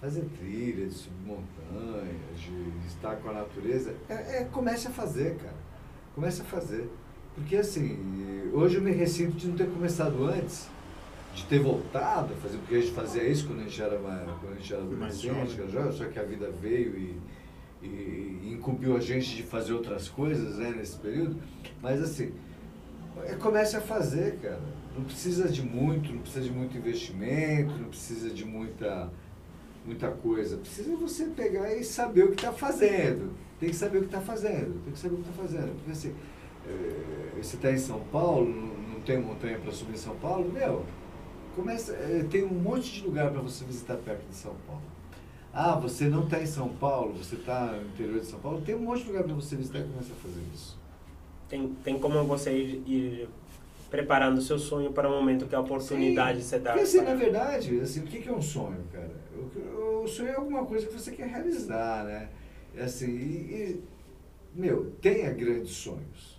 fazer 0.00 0.24
trilha, 0.38 0.86
de 0.86 0.94
subir 0.94 1.16
montanhas, 1.26 2.38
de 2.38 2.86
estar 2.86 3.16
com 3.16 3.30
a 3.30 3.32
natureza, 3.32 3.94
é, 4.08 4.42
é 4.42 4.44
comece 4.44 4.88
a 4.88 4.90
fazer, 4.90 5.36
cara. 5.36 5.56
Comece 6.14 6.42
a 6.42 6.44
fazer. 6.44 6.88
Porque 7.34 7.56
assim, 7.56 7.98
hoje 8.52 8.76
eu 8.76 8.82
me 8.82 8.90
ressinto 8.90 9.36
de 9.36 9.48
não 9.48 9.56
ter 9.56 9.68
começado 9.68 10.24
antes, 10.24 10.68
de 11.36 11.44
ter 11.44 11.58
voltado 11.58 12.32
a 12.32 12.36
fazer, 12.38 12.56
porque 12.56 12.76
a 12.76 12.80
gente 12.80 12.92
fazia 12.92 13.22
isso 13.22 13.46
quando 13.46 13.60
a 13.60 13.64
gente 13.64 13.82
era, 13.82 13.98
mais, 13.98 14.22
quando 14.40 14.52
a 14.52 14.56
gente 14.56 14.72
era 14.72 14.82
adolescente, 14.82 15.70
jovem, 15.70 15.92
só 15.92 16.04
que 16.06 16.18
a 16.18 16.22
vida 16.22 16.50
veio 16.50 16.96
e, 16.96 17.20
e, 17.82 18.40
e 18.42 18.52
incumbiu 18.54 18.96
a 18.96 19.00
gente 19.00 19.36
de 19.36 19.42
fazer 19.42 19.74
outras 19.74 20.08
coisas 20.08 20.56
né, 20.56 20.72
nesse 20.74 20.96
período. 20.96 21.36
Mas 21.82 22.00
assim, 22.00 22.32
é, 23.24 23.34
comece 23.34 23.76
a 23.76 23.82
fazer, 23.82 24.38
cara. 24.38 24.62
Não 24.96 25.04
precisa 25.04 25.46
de 25.46 25.60
muito, 25.60 26.10
não 26.10 26.22
precisa 26.22 26.42
de 26.42 26.50
muito 26.50 26.78
investimento, 26.78 27.74
não 27.74 27.90
precisa 27.90 28.30
de 28.30 28.46
muita, 28.46 29.12
muita 29.84 30.10
coisa. 30.10 30.56
Precisa 30.56 30.96
você 30.96 31.26
pegar 31.26 31.70
e 31.74 31.84
saber 31.84 32.24
o 32.24 32.28
que 32.28 32.36
está 32.36 32.50
fazendo. 32.50 33.34
Tem 33.60 33.68
que 33.68 33.76
saber 33.76 33.98
o 33.98 34.00
que 34.00 34.06
está 34.06 34.22
fazendo. 34.22 34.82
Tem 34.84 34.92
que 34.94 34.98
saber 34.98 35.14
o 35.16 35.18
que 35.18 35.28
está 35.28 35.42
fazendo. 35.42 35.74
Porque 35.76 35.90
assim, 35.90 36.14
é, 36.66 37.42
você 37.42 37.56
está 37.56 37.70
em 37.70 37.76
São 37.76 38.00
Paulo, 38.10 38.48
não, 38.48 38.94
não 38.94 39.00
tem 39.02 39.20
montanha 39.20 39.58
para 39.58 39.70
subir 39.70 39.92
em 39.92 39.98
São 39.98 40.16
Paulo, 40.16 40.50
meu, 40.50 40.82
começa, 41.56 41.94
é, 41.94 42.24
tem 42.30 42.44
um 42.44 42.54
monte 42.54 42.92
de 42.92 43.06
lugar 43.06 43.32
para 43.32 43.40
você 43.40 43.64
visitar 43.64 43.96
perto 43.96 44.28
de 44.28 44.36
São 44.36 44.54
Paulo. 44.66 44.82
Ah, 45.52 45.74
você 45.74 46.04
não 46.06 46.24
está 46.24 46.40
em 46.40 46.46
São 46.46 46.68
Paulo, 46.68 47.14
você 47.14 47.34
está 47.34 47.72
no 47.72 47.88
interior 47.88 48.20
de 48.20 48.26
São 48.26 48.38
Paulo, 48.38 48.60
tem 48.60 48.74
um 48.74 48.80
monte 48.80 49.00
de 49.00 49.08
lugar 49.08 49.24
para 49.24 49.34
você 49.34 49.56
visitar 49.56 49.78
e 49.78 49.84
começa 49.84 50.12
a 50.12 50.16
fazer 50.16 50.42
isso. 50.54 50.78
Tem, 51.48 51.68
tem 51.82 51.98
como 51.98 52.22
você 52.24 52.52
ir, 52.52 52.82
ir 52.86 53.28
preparando 53.90 54.36
o 54.36 54.42
seu 54.42 54.58
sonho 54.58 54.92
para 54.92 55.08
o 55.08 55.12
momento 55.12 55.46
que 55.46 55.54
a 55.54 55.60
oportunidade 55.60 56.42
Sim, 56.42 56.48
se 56.48 56.58
dá. 56.58 56.72
Porque 56.72 56.84
assim, 56.84 56.98
para... 56.98 57.10
na 57.10 57.14
verdade, 57.14 57.80
assim, 57.80 58.00
o 58.00 58.02
que 58.02 58.28
é 58.28 58.32
um 58.32 58.42
sonho, 58.42 58.84
cara? 58.92 59.14
O, 59.34 60.02
o 60.04 60.08
sonho 60.08 60.28
é 60.28 60.34
alguma 60.34 60.66
coisa 60.66 60.86
que 60.86 60.92
você 60.92 61.12
quer 61.12 61.28
realizar, 61.28 62.04
né? 62.04 62.28
É 62.76 62.82
assim, 62.82 63.06
e, 63.06 63.12
e, 63.14 63.84
meu, 64.54 64.92
tenha 65.00 65.30
grandes 65.30 65.72
sonhos. 65.72 66.38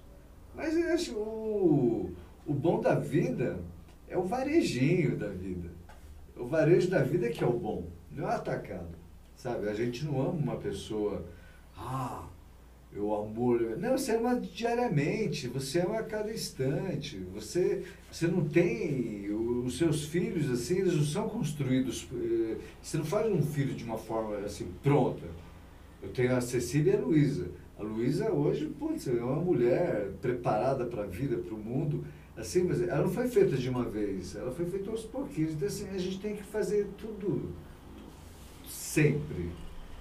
Mas 0.55 0.77
eu 0.77 0.93
acho 0.93 1.15
o, 1.15 2.11
o 2.45 2.53
bom 2.53 2.79
da 2.79 2.93
vida 2.93 3.59
é 4.07 4.17
o 4.17 4.23
varejinho 4.23 5.17
da 5.17 5.27
vida. 5.27 5.69
O 6.35 6.45
varejo 6.45 6.89
da 6.89 7.01
vida 7.01 7.27
é 7.27 7.29
que 7.29 7.43
é 7.43 7.47
o 7.47 7.53
bom, 7.53 7.87
não 8.11 8.25
é 8.25 8.27
o 8.27 8.35
atacado. 8.35 8.95
Sabe? 9.35 9.69
A 9.69 9.73
gente 9.73 10.05
não 10.05 10.21
ama 10.21 10.31
uma 10.31 10.55
pessoa. 10.57 11.25
Ah, 11.75 12.27
o 12.95 13.13
amor. 13.15 13.77
Não, 13.77 13.97
você 13.97 14.15
ama 14.15 14.39
diariamente, 14.39 15.47
você 15.47 15.81
ama 15.81 15.99
a 15.99 16.03
cada 16.03 16.31
instante. 16.31 17.17
Você, 17.33 17.83
você 18.11 18.27
não 18.27 18.47
tem. 18.47 19.27
Os 19.31 19.77
seus 19.77 20.05
filhos, 20.05 20.49
assim, 20.49 20.79
eles 20.79 20.95
não 20.95 21.03
são 21.03 21.29
construídos. 21.29 22.07
Eh, 22.13 22.57
você 22.81 22.97
não 22.97 23.05
faz 23.05 23.29
um 23.29 23.41
filho 23.41 23.75
de 23.75 23.83
uma 23.83 23.97
forma 23.97 24.37
assim, 24.37 24.67
pronta. 24.81 25.25
Eu 26.01 26.09
tenho 26.09 26.35
a 26.35 26.41
Cecília 26.41 26.93
e 26.93 26.95
a 26.95 26.99
Luísa. 26.99 27.49
A 27.77 27.83
Luísa 27.83 28.31
hoje, 28.31 28.65
putz, 28.79 29.07
é 29.07 29.11
uma 29.11 29.35
mulher 29.35 30.11
preparada 30.21 30.85
para 30.85 31.03
a 31.03 31.05
vida, 31.05 31.37
para 31.37 31.53
o 31.53 31.57
mundo. 31.57 32.03
Assim, 32.37 32.63
mas 32.63 32.81
ela 32.81 33.01
não 33.01 33.09
foi 33.09 33.27
feita 33.27 33.57
de 33.57 33.67
uma 33.67 33.83
vez, 33.83 34.35
ela 34.35 34.51
foi 34.51 34.65
feita 34.65 34.91
aos 34.91 35.03
pouquinhos. 35.03 35.53
Então, 35.53 35.67
assim, 35.67 35.89
a 35.89 35.97
gente 35.97 36.19
tem 36.19 36.35
que 36.35 36.43
fazer 36.43 36.87
tudo 36.97 37.51
sempre 38.69 39.51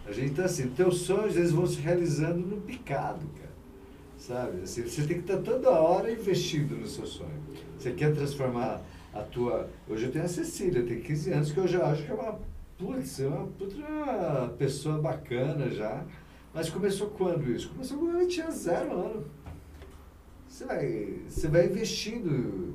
a 0.06 0.12
gente 0.12 0.34
tá 0.34 0.44
assim, 0.44 0.68
teus 0.68 1.00
sonhos 1.00 1.36
eles 1.36 1.50
vão 1.50 1.66
se 1.66 1.80
realizando 1.80 2.38
no 2.38 2.60
picado, 2.60 3.26
cara. 3.38 3.56
Sabe? 4.16 4.62
Assim, 4.62 4.82
você 4.82 5.02
tem 5.02 5.20
que 5.20 5.32
estar 5.32 5.38
tá 5.38 5.42
toda 5.42 5.70
hora 5.70 6.10
investindo 6.10 6.76
no 6.76 6.86
seu 6.86 7.06
sonho. 7.06 7.40
Você 7.76 7.92
quer 7.92 8.14
transformar 8.14 8.80
a 9.12 9.20
tua. 9.22 9.68
Hoje 9.88 10.06
eu 10.06 10.12
tenho 10.12 10.24
a 10.24 10.28
Cecília, 10.28 10.84
tem 10.84 11.00
15 11.00 11.32
anos, 11.32 11.52
que 11.52 11.58
eu 11.58 11.66
já 11.66 11.86
acho 11.86 12.04
que 12.04 12.10
é 12.10 12.14
uma. 12.14 12.38
Putz, 12.78 13.20
é 13.20 13.26
uma 13.26 13.46
puta 13.46 14.54
pessoa 14.58 14.98
bacana 14.98 15.70
já. 15.70 16.04
Mas 16.54 16.70
começou 16.70 17.08
quando 17.08 17.50
isso? 17.50 17.70
Começou 17.70 17.98
quando 17.98 18.18
ela 18.18 18.28
tinha 18.28 18.50
zero 18.50 18.92
ano. 18.92 19.24
Você 20.56 20.64
vai, 20.64 21.18
você 21.28 21.48
vai 21.48 21.66
investindo 21.66 22.74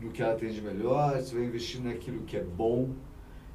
no 0.00 0.10
que 0.10 0.22
ela 0.22 0.34
tem 0.34 0.50
de 0.50 0.62
melhor, 0.62 1.20
você 1.20 1.34
vai 1.34 1.44
investindo 1.44 1.84
naquilo 1.84 2.22
que 2.22 2.38
é 2.38 2.42
bom 2.42 2.88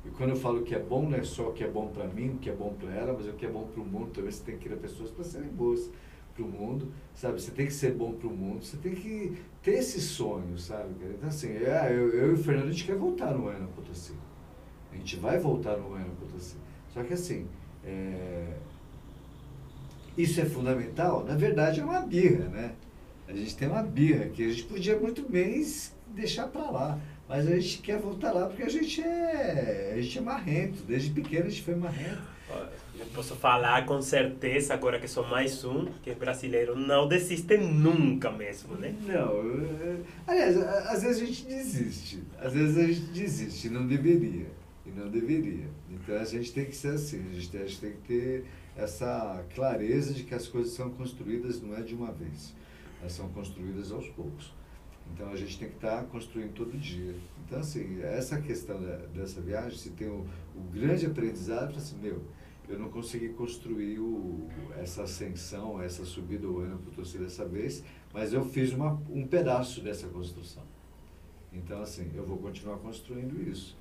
e 0.05 0.09
quando 0.11 0.29
eu 0.29 0.35
falo 0.35 0.61
que 0.61 0.75
é 0.75 0.79
bom, 0.79 1.09
não 1.09 1.17
é 1.17 1.23
só 1.23 1.49
o 1.49 1.53
que 1.53 1.63
é 1.63 1.67
bom 1.67 1.87
para 1.87 2.05
mim, 2.05 2.35
o 2.35 2.37
que 2.37 2.51
é 2.51 2.53
bom 2.53 2.71
para 2.79 2.93
ela, 2.93 3.13
mas 3.13 3.27
o 3.27 3.33
que 3.33 3.47
é 3.47 3.49
bom 3.49 3.65
para 3.65 3.81
o 3.81 3.83
mundo 3.83 4.11
também. 4.11 4.29
Você 4.29 4.43
tem 4.43 4.57
que 4.59 4.65
criar 4.65 4.77
pessoas 4.77 5.09
para 5.09 5.23
serem 5.23 5.49
boas 5.49 5.89
para 6.35 6.45
o 6.45 6.47
mundo, 6.47 6.93
sabe? 7.15 7.41
Você 7.41 7.49
tem 7.49 7.65
que 7.65 7.73
ser 7.73 7.95
bom 7.95 8.11
para 8.11 8.27
o 8.27 8.31
mundo, 8.31 8.63
você 8.63 8.77
tem 8.77 8.93
que 8.93 9.41
ter 9.63 9.79
esse 9.79 9.99
sonho, 9.99 10.55
sabe? 10.59 10.93
Então, 11.09 11.29
assim, 11.29 11.47
é, 11.47 11.87
eu, 11.89 12.13
eu 12.13 12.29
e 12.29 12.33
o 12.33 12.37
Fernando, 12.37 12.67
a 12.67 12.71
gente 12.71 12.85
quer 12.85 12.95
voltar 12.95 13.33
no 13.33 13.47
Ana 13.47 13.65
Potosí. 13.75 14.13
A 14.91 14.95
gente 14.97 15.15
vai 15.15 15.39
voltar 15.39 15.77
no 15.77 15.95
Ana 15.95 16.13
Potosí. 16.19 16.57
Só 16.93 17.01
que, 17.01 17.13
assim, 17.13 17.47
é, 17.83 18.53
isso 20.15 20.39
é 20.39 20.45
fundamental? 20.45 21.25
Na 21.25 21.35
verdade, 21.35 21.79
é 21.79 21.83
uma 21.83 22.01
birra, 22.01 22.49
né? 22.49 22.75
A 23.33 23.35
gente 23.35 23.57
tem 23.57 23.67
uma 23.67 23.81
birra 23.81 24.25
que 24.25 24.45
a 24.45 24.49
gente 24.49 24.63
podia 24.63 24.97
muito 24.99 25.27
bem 25.27 25.65
deixar 26.09 26.47
para 26.47 26.69
lá. 26.69 26.99
Mas 27.27 27.47
a 27.47 27.55
gente 27.59 27.79
quer 27.79 27.97
voltar 27.97 28.31
lá 28.31 28.47
porque 28.47 28.61
a 28.61 28.69
gente 28.69 29.01
é, 29.01 29.93
a 29.97 30.01
gente 30.01 30.19
é 30.19 30.21
marrento. 30.21 30.83
Desde 30.83 31.09
pequeno 31.09 31.47
a 31.47 31.49
gente 31.49 31.63
foi 31.63 31.73
marrento. 31.73 32.21
Eu 32.99 33.07
posso 33.07 33.35
falar 33.35 33.85
com 33.87 33.99
certeza, 34.01 34.73
agora 34.75 34.99
que 34.99 35.07
sou 35.07 35.27
mais 35.27 35.65
um, 35.65 35.85
que 36.03 36.13
brasileiro 36.13 36.77
não 36.77 37.07
desiste 37.07 37.57
nunca 37.57 38.29
mesmo, 38.29 38.75
né? 38.75 38.93
Não. 39.07 40.03
Aliás, 40.27 40.57
às 40.57 41.01
vezes 41.01 41.23
a 41.23 41.25
gente 41.25 41.45
desiste. 41.45 42.23
Às 42.39 42.53
vezes 42.53 42.77
a 42.77 42.85
gente 42.85 43.01
desiste, 43.07 43.67
e 43.67 43.69
não 43.71 43.87
deveria. 43.87 44.45
E 44.85 44.91
não 44.91 45.09
deveria. 45.09 45.65
Então 45.89 46.15
a 46.15 46.23
gente 46.25 46.53
tem 46.53 46.65
que 46.65 46.75
ser 46.75 46.89
assim, 46.89 47.25
a 47.31 47.33
gente, 47.33 47.57
a 47.57 47.65
gente 47.65 47.79
tem 47.79 47.91
que 47.93 48.07
ter 48.07 48.45
essa 48.77 49.43
clareza 49.55 50.13
de 50.13 50.23
que 50.23 50.35
as 50.35 50.47
coisas 50.47 50.73
são 50.73 50.91
construídas 50.91 51.59
não 51.61 51.75
é 51.75 51.81
de 51.81 51.95
uma 51.95 52.11
vez. 52.11 52.53
Elas 53.03 53.11
são 53.11 53.27
construídas 53.29 53.91
aos 53.91 54.07
poucos. 54.07 54.53
Então 55.13 55.29
a 55.29 55.35
gente 55.35 55.59
tem 55.59 55.67
que 55.67 55.75
estar 55.75 56.05
construindo 56.05 56.53
todo 56.53 56.77
dia. 56.77 57.13
Então, 57.45 57.59
assim, 57.59 58.01
essa 58.01 58.39
questão 58.39 58.81
da, 58.81 58.95
dessa 59.07 59.41
viagem, 59.41 59.77
se 59.77 59.89
tem 59.89 60.07
o, 60.07 60.25
o 60.55 60.61
grande 60.71 61.05
aprendizado, 61.05 61.75
assim, 61.75 61.97
meu, 61.97 62.23
eu 62.69 62.79
não 62.79 62.87
consegui 62.87 63.29
construir 63.33 63.99
o, 63.99 64.47
essa 64.77 65.03
ascensão, 65.03 65.81
essa 65.81 66.05
subida 66.05 66.47
ao 66.47 66.59
ano 66.59 66.79
para 66.79 67.03
o 67.03 67.05
dessa 67.19 67.45
vez, 67.45 67.83
mas 68.13 68.31
eu 68.31 68.45
fiz 68.45 68.71
uma, 68.71 68.93
um 69.09 69.27
pedaço 69.27 69.81
dessa 69.81 70.07
construção. 70.07 70.63
Então, 71.51 71.81
assim, 71.81 72.09
eu 72.15 72.25
vou 72.25 72.37
continuar 72.37 72.77
construindo 72.77 73.37
isso. 73.51 73.77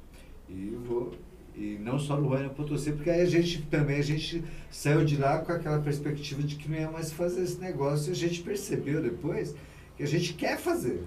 E 0.49 0.77
vou 0.85 1.13
e 1.55 1.79
não 1.79 1.99
só 1.99 2.17
no 2.17 2.29
Ruana 2.29 2.49
Potosí, 2.49 2.93
porque 2.93 3.11
aí 3.11 3.21
a 3.21 3.27
gente 3.27 3.63
também 3.67 3.99
a 3.99 4.03
gente 4.03 4.43
saiu 4.71 5.05
de 5.05 5.17
lá 5.17 5.39
com 5.41 5.53
aquela 5.53 5.81
perspectiva 5.81 6.43
de 6.43 6.57
que 6.57 6.69
não 6.69 6.79
ia 6.79 6.91
mais 6.91 7.13
fazer 7.13 7.43
esse 7.43 7.61
negócio 7.61 8.11
e 8.11 8.13
a 8.13 8.17
gente 8.17 8.43
percebeu 8.43 9.03
depois 9.03 9.55
que 9.97 10.03
a 10.03 10.07
gente 10.07 10.33
quer 10.35 10.59
fazer. 10.59 11.05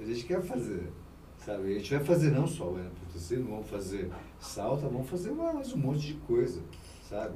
A 0.00 0.04
gente 0.04 0.24
quer 0.24 0.42
fazer. 0.42 0.90
Sabe? 1.38 1.74
A 1.74 1.78
gente 1.78 1.94
vai 1.94 2.04
fazer 2.04 2.30
não 2.30 2.46
só 2.46 2.64
o 2.64 2.76
Ana 2.76 2.90
Potosí, 2.90 3.36
não 3.36 3.48
vamos 3.48 3.68
fazer 3.68 4.10
salta, 4.40 4.88
vamos 4.88 5.08
fazer 5.08 5.30
mais 5.30 5.72
um 5.72 5.76
monte 5.76 6.06
de 6.06 6.14
coisa. 6.14 6.60
Sabe? 7.08 7.34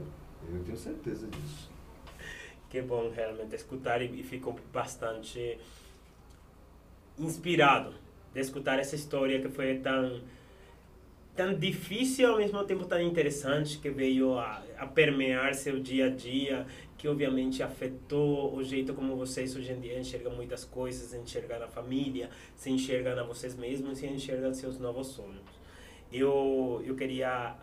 Eu 0.51 0.65
tenho 0.65 0.77
certeza 0.77 1.27
disso. 1.27 1.71
Que 2.69 2.83
bom 2.83 3.11
realmente 3.11 3.55
escutar 3.55 4.03
e, 4.03 4.21
e 4.21 4.23
fico 4.23 4.59
bastante 4.73 5.59
inspirado 7.19 7.95
de 8.33 8.41
escutar 8.41 8.79
essa 8.79 8.95
história 8.95 9.41
que 9.41 9.49
foi 9.49 9.79
tão 9.79 10.21
tão 11.39 11.55
difícil 11.55 12.33
ao 12.33 12.37
mesmo 12.37 12.65
tempo 12.65 12.85
tão 12.85 13.01
interessante 13.01 13.79
que 13.79 13.89
veio 13.89 14.37
a, 14.37 14.61
a 14.77 14.87
permear 14.89 15.55
seu 15.55 15.79
dia 15.79 16.07
a 16.07 16.11
dia 16.11 16.67
que 16.97 17.07
obviamente 17.07 17.63
afetou 17.63 18.57
o 18.57 18.65
jeito 18.65 18.93
como 18.93 19.15
vocês 19.15 19.55
hoje 19.55 19.71
em 19.71 19.79
dia 19.79 19.97
enxergam 20.01 20.35
muitas 20.35 20.65
coisas, 20.65 21.15
enxergam 21.15 21.63
a 21.63 21.69
família, 21.69 22.29
se 22.57 22.71
enxergam 22.71 23.17
a 23.17 23.23
vocês 23.23 23.55
mesmos 23.55 24.03
e 24.03 24.07
enxergam 24.09 24.53
seus 24.53 24.81
novos 24.81 25.07
sonhos. 25.07 25.47
Eu, 26.13 26.83
eu 26.85 26.97
queria, 26.97 27.55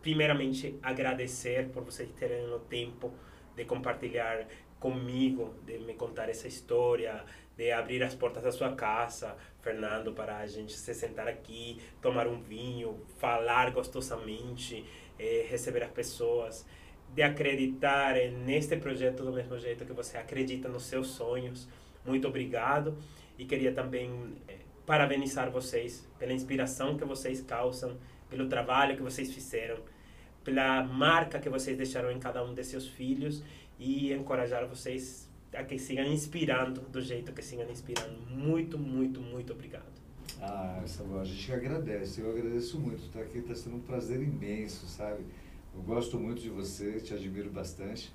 primeiramente, 0.00 0.78
agradecer 0.80 1.70
por 1.70 1.82
vocês 1.82 2.08
terem 2.10 2.46
o 2.52 2.60
tempo 2.60 3.12
de 3.56 3.64
compartilhar 3.64 4.46
comigo, 4.78 5.54
de 5.66 5.78
me 5.78 5.94
contar 5.94 6.28
essa 6.28 6.46
história, 6.46 7.24
de 7.56 7.70
abrir 7.70 8.02
as 8.02 8.14
portas 8.14 8.42
da 8.42 8.50
sua 8.50 8.74
casa, 8.74 9.36
Fernando, 9.62 10.12
para 10.12 10.38
a 10.38 10.46
gente 10.46 10.72
se 10.72 10.92
sentar 10.94 11.28
aqui, 11.28 11.80
tomar 12.02 12.26
um 12.26 12.40
vinho, 12.40 13.00
falar 13.18 13.70
gostosamente, 13.70 14.84
eh, 15.18 15.46
receber 15.48 15.82
as 15.82 15.90
pessoas 15.90 16.66
de 17.14 17.22
acreditar 17.22 18.14
neste 18.44 18.76
projeto 18.76 19.22
do 19.24 19.32
mesmo 19.32 19.58
jeito 19.58 19.84
que 19.84 19.92
você 19.92 20.18
acredita 20.18 20.68
nos 20.68 20.84
seus 20.84 21.08
sonhos. 21.08 21.68
Muito 22.04 22.26
obrigado 22.26 22.98
e 23.38 23.44
queria 23.44 23.72
também 23.72 24.36
eh, 24.48 24.58
parabenizar 24.84 25.50
vocês 25.50 26.08
pela 26.18 26.32
inspiração 26.32 26.96
que 26.96 27.04
vocês 27.04 27.40
causam, 27.40 27.96
pelo 28.28 28.48
trabalho 28.48 28.96
que 28.96 29.02
vocês 29.02 29.32
fizeram, 29.32 29.78
pela 30.42 30.82
marca 30.82 31.38
que 31.38 31.48
vocês 31.48 31.76
deixaram 31.76 32.10
em 32.10 32.18
cada 32.18 32.44
um 32.44 32.52
de 32.52 32.64
seus 32.64 32.88
filhos 32.88 33.42
e 33.78 34.12
encorajar 34.12 34.66
vocês 34.66 35.23
a 35.56 35.64
que 35.64 35.78
sigam 35.78 36.04
inspirando 36.06 36.80
do 36.82 37.00
jeito 37.00 37.32
que 37.32 37.42
sigam 37.42 37.70
inspirando. 37.70 38.18
Muito, 38.30 38.78
muito, 38.78 39.20
muito 39.20 39.52
obrigado. 39.52 39.92
Ah, 40.40 40.82
Samuel, 40.86 41.20
a 41.20 41.24
gente 41.24 41.52
agradece. 41.52 42.20
Eu 42.20 42.30
agradeço 42.30 42.78
muito. 42.78 43.04
Estar 43.04 43.20
aqui 43.20 43.38
está 43.38 43.54
sendo 43.54 43.76
um 43.76 43.80
prazer 43.80 44.20
imenso, 44.20 44.86
sabe? 44.86 45.24
Eu 45.74 45.82
gosto 45.82 46.18
muito 46.18 46.40
de 46.40 46.50
você, 46.50 47.00
te 47.00 47.14
admiro 47.14 47.50
bastante, 47.50 48.12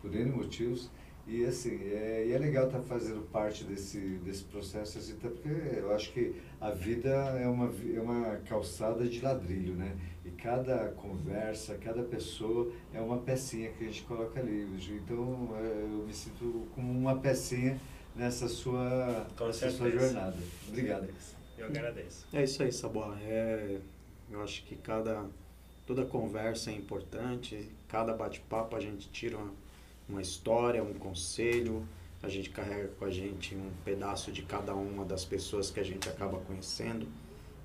por 0.00 0.14
N 0.14 0.30
motivos. 0.30 0.90
E 1.26 1.44
assim, 1.44 1.78
é, 1.92 2.26
e 2.28 2.32
é 2.32 2.38
legal 2.38 2.66
estar 2.66 2.78
tá 2.78 2.84
fazendo 2.84 3.22
parte 3.30 3.64
desse, 3.64 3.98
desse 4.24 4.44
processo, 4.44 4.98
assim, 4.98 5.12
até 5.12 5.28
porque 5.28 5.78
eu 5.78 5.94
acho 5.94 6.12
que 6.12 6.34
a 6.60 6.70
vida 6.70 7.08
é 7.08 7.46
uma, 7.46 7.72
é 7.94 8.00
uma 8.00 8.36
calçada 8.48 9.06
de 9.06 9.20
ladrilho, 9.20 9.74
né? 9.74 9.96
E 10.24 10.30
cada 10.30 10.88
conversa, 10.88 11.76
cada 11.76 12.02
pessoa 12.02 12.72
é 12.92 13.00
uma 13.00 13.18
pecinha 13.18 13.70
que 13.72 13.84
a 13.84 13.86
gente 13.86 14.02
coloca 14.02 14.40
ali. 14.40 14.66
Então 14.90 15.48
é, 15.56 15.82
eu 15.82 16.04
me 16.06 16.12
sinto 16.12 16.66
como 16.74 16.90
uma 16.90 17.16
pecinha 17.18 17.80
nessa 18.14 18.48
sua, 18.48 19.26
nessa 19.40 19.70
sua 19.70 19.90
jornada. 19.90 20.36
Obrigado. 20.68 21.08
Eu 21.56 21.66
agradeço. 21.66 22.26
É 22.32 22.42
isso 22.42 22.62
aí, 22.62 22.72
Saboa. 22.72 23.16
É, 23.22 23.78
eu 24.30 24.42
acho 24.42 24.64
que 24.64 24.76
cada 24.76 25.26
toda 25.86 26.04
conversa 26.04 26.70
é 26.70 26.74
importante, 26.74 27.68
cada 27.88 28.14
bate-papo 28.14 28.76
a 28.76 28.80
gente 28.80 29.10
tira 29.10 29.36
uma, 29.36 29.52
uma 30.10 30.20
história, 30.20 30.82
um 30.82 30.94
conselho, 30.94 31.86
a 32.22 32.28
gente 32.28 32.50
carrega 32.50 32.88
com 32.98 33.04
a 33.04 33.10
gente 33.10 33.54
um 33.54 33.70
pedaço 33.84 34.30
de 34.30 34.42
cada 34.42 34.74
uma 34.74 35.04
das 35.04 35.24
pessoas 35.24 35.70
que 35.70 35.80
a 35.80 35.82
gente 35.82 36.08
acaba 36.08 36.38
conhecendo, 36.40 37.06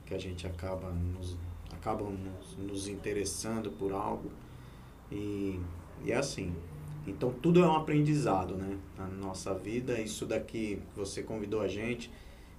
que 0.06 0.14
a 0.14 0.18
gente 0.18 0.48
acaba 0.48 0.90
nos, 0.92 1.36
acabam 1.74 2.12
nos, 2.12 2.58
nos 2.58 2.88
interessando 2.88 3.72
por 3.72 3.92
algo. 3.92 4.32
E, 5.12 5.60
e 6.04 6.12
é 6.12 6.16
assim. 6.16 6.56
Então 7.06 7.34
tudo 7.34 7.62
é 7.62 7.68
um 7.68 7.76
aprendizado, 7.76 8.56
né? 8.56 8.78
Na 8.98 9.08
nossa 9.08 9.54
vida, 9.54 10.00
isso 10.00 10.26
daqui 10.26 10.82
você 10.96 11.22
convidou 11.22 11.62
a 11.62 11.68
gente, 11.68 12.12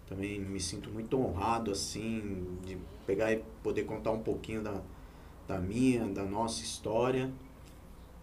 também 0.06 0.38
me 0.38 0.60
sinto 0.60 0.90
muito 0.90 1.18
honrado 1.18 1.70
assim 1.70 2.58
de 2.64 2.76
pegar 3.06 3.32
e 3.32 3.42
poder 3.62 3.84
contar 3.84 4.12
um 4.12 4.20
pouquinho 4.20 4.62
da, 4.62 4.80
da 5.48 5.58
minha, 5.58 6.06
da 6.06 6.24
nossa 6.24 6.62
história. 6.62 7.30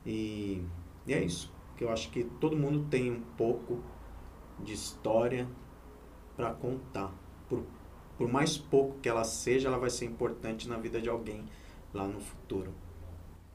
E, 0.05 0.61
e 1.05 1.13
é 1.13 1.23
isso. 1.23 1.51
Que 1.77 1.83
eu 1.83 1.89
acho 1.89 2.09
que 2.11 2.23
todo 2.23 2.55
mundo 2.55 2.87
tem 2.89 3.11
um 3.11 3.21
pouco 3.21 3.83
de 4.59 4.73
história 4.73 5.47
para 6.35 6.53
contar. 6.53 7.11
Por, 7.49 7.63
por 8.17 8.27
mais 8.27 8.57
pouco 8.57 8.99
que 8.99 9.09
ela 9.09 9.23
seja, 9.23 9.67
ela 9.67 9.77
vai 9.77 9.89
ser 9.89 10.05
importante 10.05 10.67
na 10.67 10.77
vida 10.77 11.01
de 11.01 11.09
alguém 11.09 11.45
lá 11.93 12.07
no 12.07 12.19
futuro. 12.19 12.73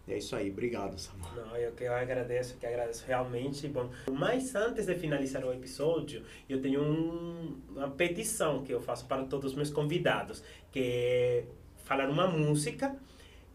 É 0.08 0.16
isso 0.16 0.34
aí, 0.34 0.50
obrigado, 0.50 0.98
Samuel. 0.98 1.30
Não, 1.36 1.56
eu 1.56 1.72
que 1.72 1.84
eu 1.84 1.92
agradeço, 1.92 2.56
que 2.56 2.64
agradeço 2.64 3.04
realmente. 3.06 3.68
Bom, 3.68 3.90
mas 4.10 4.54
antes 4.54 4.86
de 4.86 4.94
finalizar 4.94 5.44
o 5.44 5.52
episódio, 5.52 6.22
eu 6.48 6.62
tenho 6.62 6.82
um, 6.82 7.60
uma 7.68 7.90
petição 7.90 8.64
que 8.64 8.72
eu 8.72 8.80
faço 8.80 9.06
para 9.06 9.24
todos 9.24 9.50
os 9.50 9.56
meus 9.56 9.70
convidados, 9.70 10.42
que 10.72 10.80
é 10.80 11.44
falar 11.84 12.08
uma 12.08 12.26
música 12.26 12.96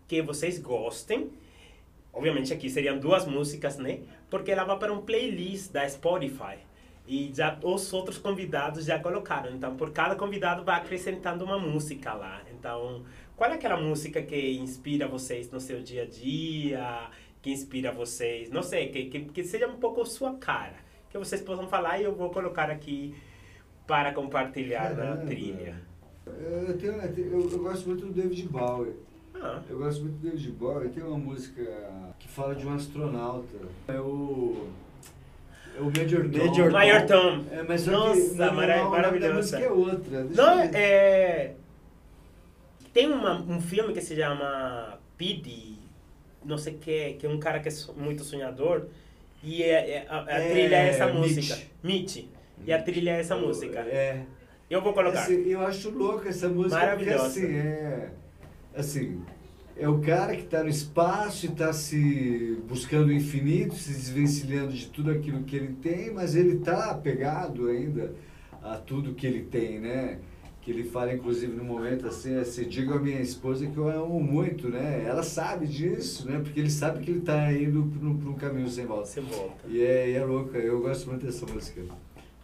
que 0.07 0.21
vocês 0.21 0.59
gostem. 0.59 1.31
Obviamente 2.13 2.53
aqui 2.53 2.69
seriam 2.69 2.99
duas 2.99 3.25
músicas, 3.25 3.77
né? 3.77 4.01
Porque 4.29 4.51
ela 4.51 4.63
vai 4.63 4.77
para 4.77 4.93
um 4.93 5.01
playlist 5.01 5.71
da 5.71 5.87
Spotify. 5.89 6.57
E 7.07 7.31
já 7.33 7.59
os 7.63 7.91
outros 7.91 8.17
convidados 8.17 8.85
já 8.85 8.99
colocaram. 8.99 9.51
Então, 9.51 9.75
por 9.75 9.91
cada 9.91 10.15
convidado 10.15 10.63
vai 10.63 10.79
acrescentando 10.79 11.43
uma 11.43 11.59
música 11.59 12.13
lá. 12.13 12.41
Então, 12.53 13.03
qual 13.35 13.49
é 13.49 13.55
aquela 13.55 13.75
música 13.75 14.21
que 14.21 14.53
inspira 14.53 15.07
vocês 15.07 15.51
no 15.51 15.59
seu 15.59 15.81
dia 15.81 16.03
a 16.03 16.05
dia? 16.05 17.09
Que 17.41 17.51
inspira 17.51 17.91
vocês? 17.91 18.49
Não 18.49 18.63
sei, 18.63 18.89
que, 18.89 19.05
que, 19.05 19.25
que 19.25 19.43
seja 19.43 19.67
um 19.67 19.77
pouco 19.77 20.05
sua 20.05 20.35
cara. 20.35 20.75
Que 21.09 21.17
vocês 21.17 21.41
possam 21.41 21.67
falar 21.67 21.99
e 21.99 22.03
eu 22.03 22.15
vou 22.15 22.29
colocar 22.29 22.69
aqui 22.69 23.13
para 23.85 24.13
compartilhar 24.13 24.95
Caramba. 24.95 25.15
na 25.15 25.25
trilha. 25.25 25.75
Eu, 26.25 26.77
tenho, 26.77 26.93
eu, 26.93 27.51
eu, 27.51 27.59
gosto 27.59 27.87
muito 27.89 28.05
do 28.05 28.13
David 28.13 28.47
Bowie. 28.47 28.93
Ah. 29.43 29.59
Eu 29.69 29.77
gosto 29.77 30.03
muito 30.03 30.19
do 30.19 30.29
David 30.29 30.51
Bowie. 30.51 30.89
Tem 30.89 31.03
uma 31.03 31.17
música 31.17 31.61
que 32.17 32.29
fala 32.29 32.55
de 32.55 32.65
um 32.65 32.73
astronauta. 32.73 33.57
É 33.89 33.99
o. 33.99 34.67
É 35.75 35.81
o 35.81 35.85
Major 35.85 36.29
Tom. 36.29 36.45
Major, 36.45 36.71
Major 36.71 37.05
Tom. 37.05 37.45
É, 37.51 37.63
mas 37.63 37.85
Nossa, 37.85 38.29
que, 38.29 38.35
não, 38.35 38.89
maravilhoso. 38.89 39.31
A 39.31 39.35
música 39.35 39.59
é 39.59 39.69
outra. 39.69 40.23
Deixa 40.23 40.41
não, 40.41 40.59
é... 40.61 41.55
Tem 42.93 43.11
uma, 43.11 43.41
um 43.41 43.59
filme 43.59 43.91
que 43.91 43.99
se 43.99 44.15
chama 44.15 44.99
Pidi, 45.17 45.79
não 46.45 46.57
sei 46.57 46.75
o 46.75 46.77
que, 46.77 47.13
que 47.13 47.25
é 47.25 47.29
um 47.29 47.39
cara 47.39 47.59
que 47.59 47.67
é 47.67 47.71
muito 47.97 48.23
sonhador, 48.23 48.85
e 49.43 49.63
é, 49.63 49.89
é 49.89 50.05
a, 50.07 50.23
a 50.25 50.39
é, 50.39 50.49
trilha 50.51 50.75
é 50.75 50.89
essa 50.89 51.07
música. 51.07 51.57
Mitch. 51.81 52.25
E 52.65 52.71
a 52.71 52.81
trilha 52.81 53.11
é 53.11 53.19
essa 53.19 53.35
música. 53.35 53.79
É. 53.79 54.21
Eu 54.69 54.81
vou 54.81 54.93
colocar. 54.93 55.21
Assim, 55.21 55.49
eu 55.49 55.59
acho 55.61 55.89
louco 55.89 56.27
essa 56.27 56.47
música. 56.47 56.79
Maravilhosa. 56.79 57.23
Porque, 57.23 57.39
assim, 57.39 57.55
é, 57.57 58.09
assim, 58.75 59.21
é 59.75 59.87
o 59.87 59.99
cara 59.99 60.35
que 60.35 60.43
está 60.43 60.63
no 60.63 60.69
espaço 60.69 61.45
e 61.45 61.49
está 61.49 61.73
se 61.73 62.61
buscando 62.67 63.07
o 63.07 63.13
infinito, 63.13 63.75
se 63.75 63.91
desvencilhando 63.91 64.73
de 64.73 64.87
tudo 64.87 65.11
aquilo 65.11 65.43
que 65.43 65.55
ele 65.55 65.73
tem, 65.81 66.11
mas 66.11 66.35
ele 66.35 66.57
está 66.57 66.91
apegado 66.91 67.67
ainda 67.67 68.13
a 68.61 68.77
tudo 68.77 69.13
que 69.13 69.25
ele 69.25 69.43
tem, 69.43 69.79
né? 69.79 70.19
que 70.63 70.71
ele 70.71 70.85
fala, 70.85 71.13
inclusive, 71.13 71.53
no 71.53 71.63
momento 71.63 72.07
assim, 72.07 72.35
assim, 72.35 72.63
digo 72.63 72.93
à 72.93 72.99
minha 72.99 73.19
esposa 73.19 73.67
que 73.67 73.77
eu 73.77 73.89
amo 73.89 74.17
muito, 74.21 74.69
né? 74.69 75.03
Ela 75.05 75.21
sabe 75.21 75.67
disso, 75.67 76.25
né? 76.25 76.39
Porque 76.39 76.57
ele 76.57 76.69
sabe 76.69 77.03
que 77.03 77.11
ele 77.11 77.19
está 77.19 77.51
indo 77.51 77.83
para 77.83 78.29
um 78.29 78.33
caminho 78.35 78.69
sem 78.69 78.85
volta. 78.85 79.07
Sem 79.07 79.23
volta. 79.23 79.67
E 79.67 79.83
é, 79.83 80.11
e 80.11 80.13
é 80.13 80.23
louca, 80.23 80.57
eu 80.57 80.79
gosto 80.79 81.09
muito 81.09 81.25
dessa 81.25 81.45
música. 81.45 81.83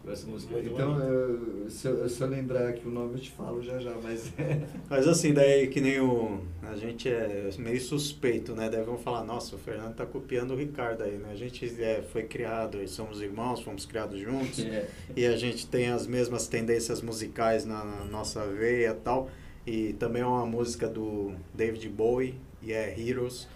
Essa 0.08 0.26
música. 0.26 0.54
Muito 0.54 0.70
então, 0.70 0.98
eu, 0.98 1.68
se, 1.68 1.86
eu, 1.86 2.08
se 2.08 2.20
eu 2.22 2.26
lembrar 2.26 2.68
aqui 2.68 2.88
o 2.88 2.90
nome, 2.90 3.14
eu 3.14 3.20
te 3.20 3.30
falo 3.30 3.62
já 3.62 3.78
já, 3.78 3.94
mas... 4.02 4.32
mas 4.88 5.06
assim, 5.06 5.32
daí 5.32 5.68
que 5.68 5.80
nem 5.80 6.00
o... 6.00 6.40
A 6.62 6.74
gente 6.74 7.08
é 7.08 7.50
meio 7.58 7.80
suspeito, 7.80 8.54
né? 8.54 8.70
Daí 8.70 8.82
vão 8.82 8.96
falar, 8.96 9.24
nossa, 9.24 9.56
o 9.56 9.58
Fernando 9.58 9.94
tá 9.94 10.06
copiando 10.06 10.52
o 10.52 10.56
Ricardo 10.56 11.02
aí, 11.02 11.18
né? 11.18 11.30
A 11.32 11.36
gente 11.36 11.66
é, 11.82 12.02
foi 12.02 12.22
criado, 12.22 12.82
e 12.82 12.88
somos 12.88 13.20
irmãos, 13.20 13.60
fomos 13.60 13.84
criados 13.84 14.18
juntos, 14.18 14.60
é. 14.64 14.88
e 15.14 15.26
a 15.26 15.36
gente 15.36 15.66
tem 15.66 15.88
as 15.90 16.06
mesmas 16.06 16.48
tendências 16.48 17.02
musicais 17.02 17.64
na, 17.66 17.84
na 17.84 18.04
nossa 18.04 18.46
veia 18.46 18.90
e 18.90 18.94
tal. 18.94 19.30
E 19.66 19.92
também 19.94 20.22
é 20.22 20.26
uma 20.26 20.46
música 20.46 20.88
do 20.88 21.34
David 21.52 21.86
Bowie, 21.90 22.40
e 22.62 22.72
é 22.72 22.98
Heroes, 22.98 23.46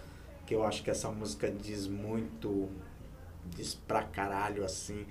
que 0.45 0.53
eu 0.53 0.63
acho 0.63 0.83
que 0.83 0.91
essa 0.91 1.09
música 1.09 1.49
diz 1.51 1.87
muito, 1.87 2.69
diz 3.55 3.73
pra 3.73 4.03
caralho, 4.03 4.63
assim 4.63 5.05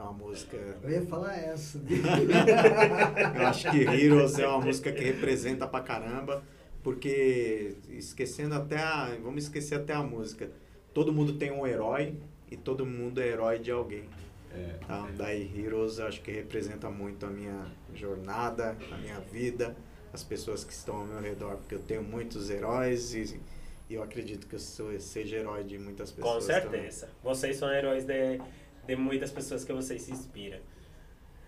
é 0.00 0.02
uma 0.02 0.12
música. 0.12 0.56
Eu 0.82 0.90
ia 0.90 1.02
falar 1.02 1.36
essa. 1.36 1.78
eu 3.36 3.46
acho 3.46 3.70
que 3.70 3.78
Heroes 3.78 4.38
é 4.38 4.46
uma 4.46 4.60
música 4.60 4.90
que 4.90 5.04
representa 5.04 5.66
pra 5.66 5.80
caramba, 5.80 6.42
porque 6.82 7.76
esquecendo 7.90 8.54
até 8.54 8.78
a. 8.78 9.16
Vamos 9.22 9.44
esquecer 9.44 9.76
até 9.76 9.92
a 9.92 10.02
música. 10.02 10.50
Todo 10.94 11.12
mundo 11.12 11.34
tem 11.34 11.50
um 11.52 11.66
herói 11.66 12.16
e 12.50 12.56
todo 12.56 12.84
mundo 12.84 13.20
é 13.20 13.28
herói 13.28 13.58
de 13.58 13.70
alguém. 13.70 14.08
É, 14.52 14.84
tá? 14.84 15.08
Daí 15.16 15.48
Heroes 15.56 16.00
acho 16.00 16.20
que 16.22 16.32
representa 16.32 16.90
muito 16.90 17.24
a 17.24 17.30
minha 17.30 17.66
jornada, 17.94 18.76
a 18.90 18.96
minha 18.96 19.20
vida, 19.20 19.76
as 20.12 20.24
pessoas 20.24 20.64
que 20.64 20.72
estão 20.72 20.96
ao 20.96 21.04
meu 21.04 21.20
redor, 21.20 21.56
porque 21.58 21.76
eu 21.76 21.78
tenho 21.80 22.02
muitos 22.02 22.50
heróis 22.50 23.14
e, 23.14 23.40
e 23.88 23.94
eu 23.94 24.02
acredito 24.02 24.48
que 24.48 24.56
eu 24.56 24.58
sou, 24.58 24.98
seja 24.98 25.36
herói 25.36 25.62
de 25.62 25.78
muitas 25.78 26.10
pessoas. 26.10 26.34
Com 26.34 26.40
certeza. 26.40 27.06
Também. 27.06 27.18
Vocês 27.22 27.56
são 27.58 27.72
heróis 27.72 28.04
de 28.04 28.40
de 28.86 28.96
muitas 28.96 29.30
pessoas 29.30 29.64
que 29.64 29.72
você 29.72 29.98
se 29.98 30.12
inspira. 30.12 30.60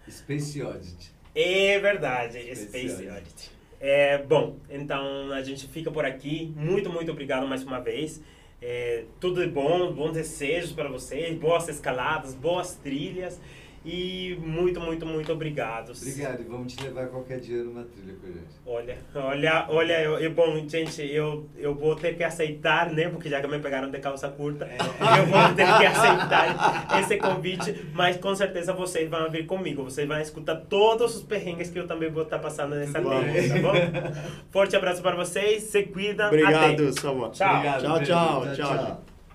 Space 0.09 0.63
Oddity. 0.63 1.13
É 1.35 1.79
verdade, 1.79 2.39
Space, 2.55 2.67
Space 2.67 3.09
Oddity. 3.09 3.51
É, 3.81 4.19
bom, 4.19 4.59
então 4.71 5.33
a 5.33 5.43
gente 5.43 5.67
fica 5.67 5.91
por 5.91 6.05
aqui. 6.05 6.53
Muito, 6.57 6.91
muito 6.91 7.11
obrigado 7.11 7.47
mais 7.47 7.65
uma 7.65 7.81
vez. 7.81 8.23
É, 8.61 9.05
tudo 9.19 9.45
de 9.45 9.51
bom, 9.51 9.93
bons 9.93 10.13
desejos 10.13 10.73
para 10.73 10.89
vocês, 10.89 11.37
boas 11.37 11.69
escaladas, 11.69 12.35
boas 12.35 12.77
trilhas. 12.77 13.41
E 13.85 14.39
muito, 14.41 14.81
muito, 14.81 15.05
muito 15.05 15.33
obrigado. 15.33 15.91
Obrigado, 15.91 16.41
e 16.41 16.45
vamos 16.45 16.73
te 16.73 16.85
levar 16.85 17.09
qualquer 17.09 17.41
dia 17.41 17.65
numa 17.65 17.83
trilha 17.83 18.15
com 18.21 18.27
a 18.27 18.31
gente. 18.31 18.53
Olha, 18.65 18.99
olha, 19.15 19.67
olha, 19.69 20.03
eu, 20.03 20.19
eu, 20.21 20.31
bom, 20.33 20.69
gente, 20.69 21.03
eu, 21.03 21.49
eu 21.57 21.75
vou 21.75 21.97
ter 21.97 22.17
que 22.17 22.23
aceitar, 22.23 22.93
né? 22.93 23.09
Porque 23.09 23.29
já 23.29 23.41
que 23.41 23.49
me 23.49 23.59
pegaram 23.59 23.91
de 23.91 23.99
calça 23.99 24.29
curta, 24.29 24.67
é. 24.67 24.77
eu 25.19 25.27
vou 25.27 25.55
ter 25.55 25.67
que 25.67 25.87
aceitar 25.87 27.01
esse 27.01 27.17
convite, 27.17 27.87
mas 27.93 28.17
com 28.19 28.35
certeza 28.37 28.73
vocês 28.73 29.11
vão 29.11 29.29
vir 29.31 29.47
comigo. 29.47 29.83
Vocês 29.83 30.07
vão 30.07 30.21
escutar 30.21 30.57
todos 30.57 31.17
os 31.17 31.23
perrengues 31.25 31.69
que 31.69 31.79
eu 31.79 31.87
também 31.89 32.11
vou 32.11 32.23
estar 32.23 32.39
passando 32.39 32.77
nessa 32.77 33.01
trilha, 33.01 33.49
tá 33.49 33.61
bom? 33.61 33.73
Forte 34.51 34.77
abraço 34.77 35.03
para 35.03 35.17
vocês, 35.17 35.65
se 35.65 35.83
cuidam. 35.85 36.29
Obrigado, 36.29 36.93
Samuel. 36.93 37.31
Tchau. 37.31 37.57
Obrigado, 37.57 37.83
tchau, 37.83 38.03
tchau, 38.05 38.43
tchau. 38.43 38.55
tchau. 38.55 38.79
tchau. 38.79 39.12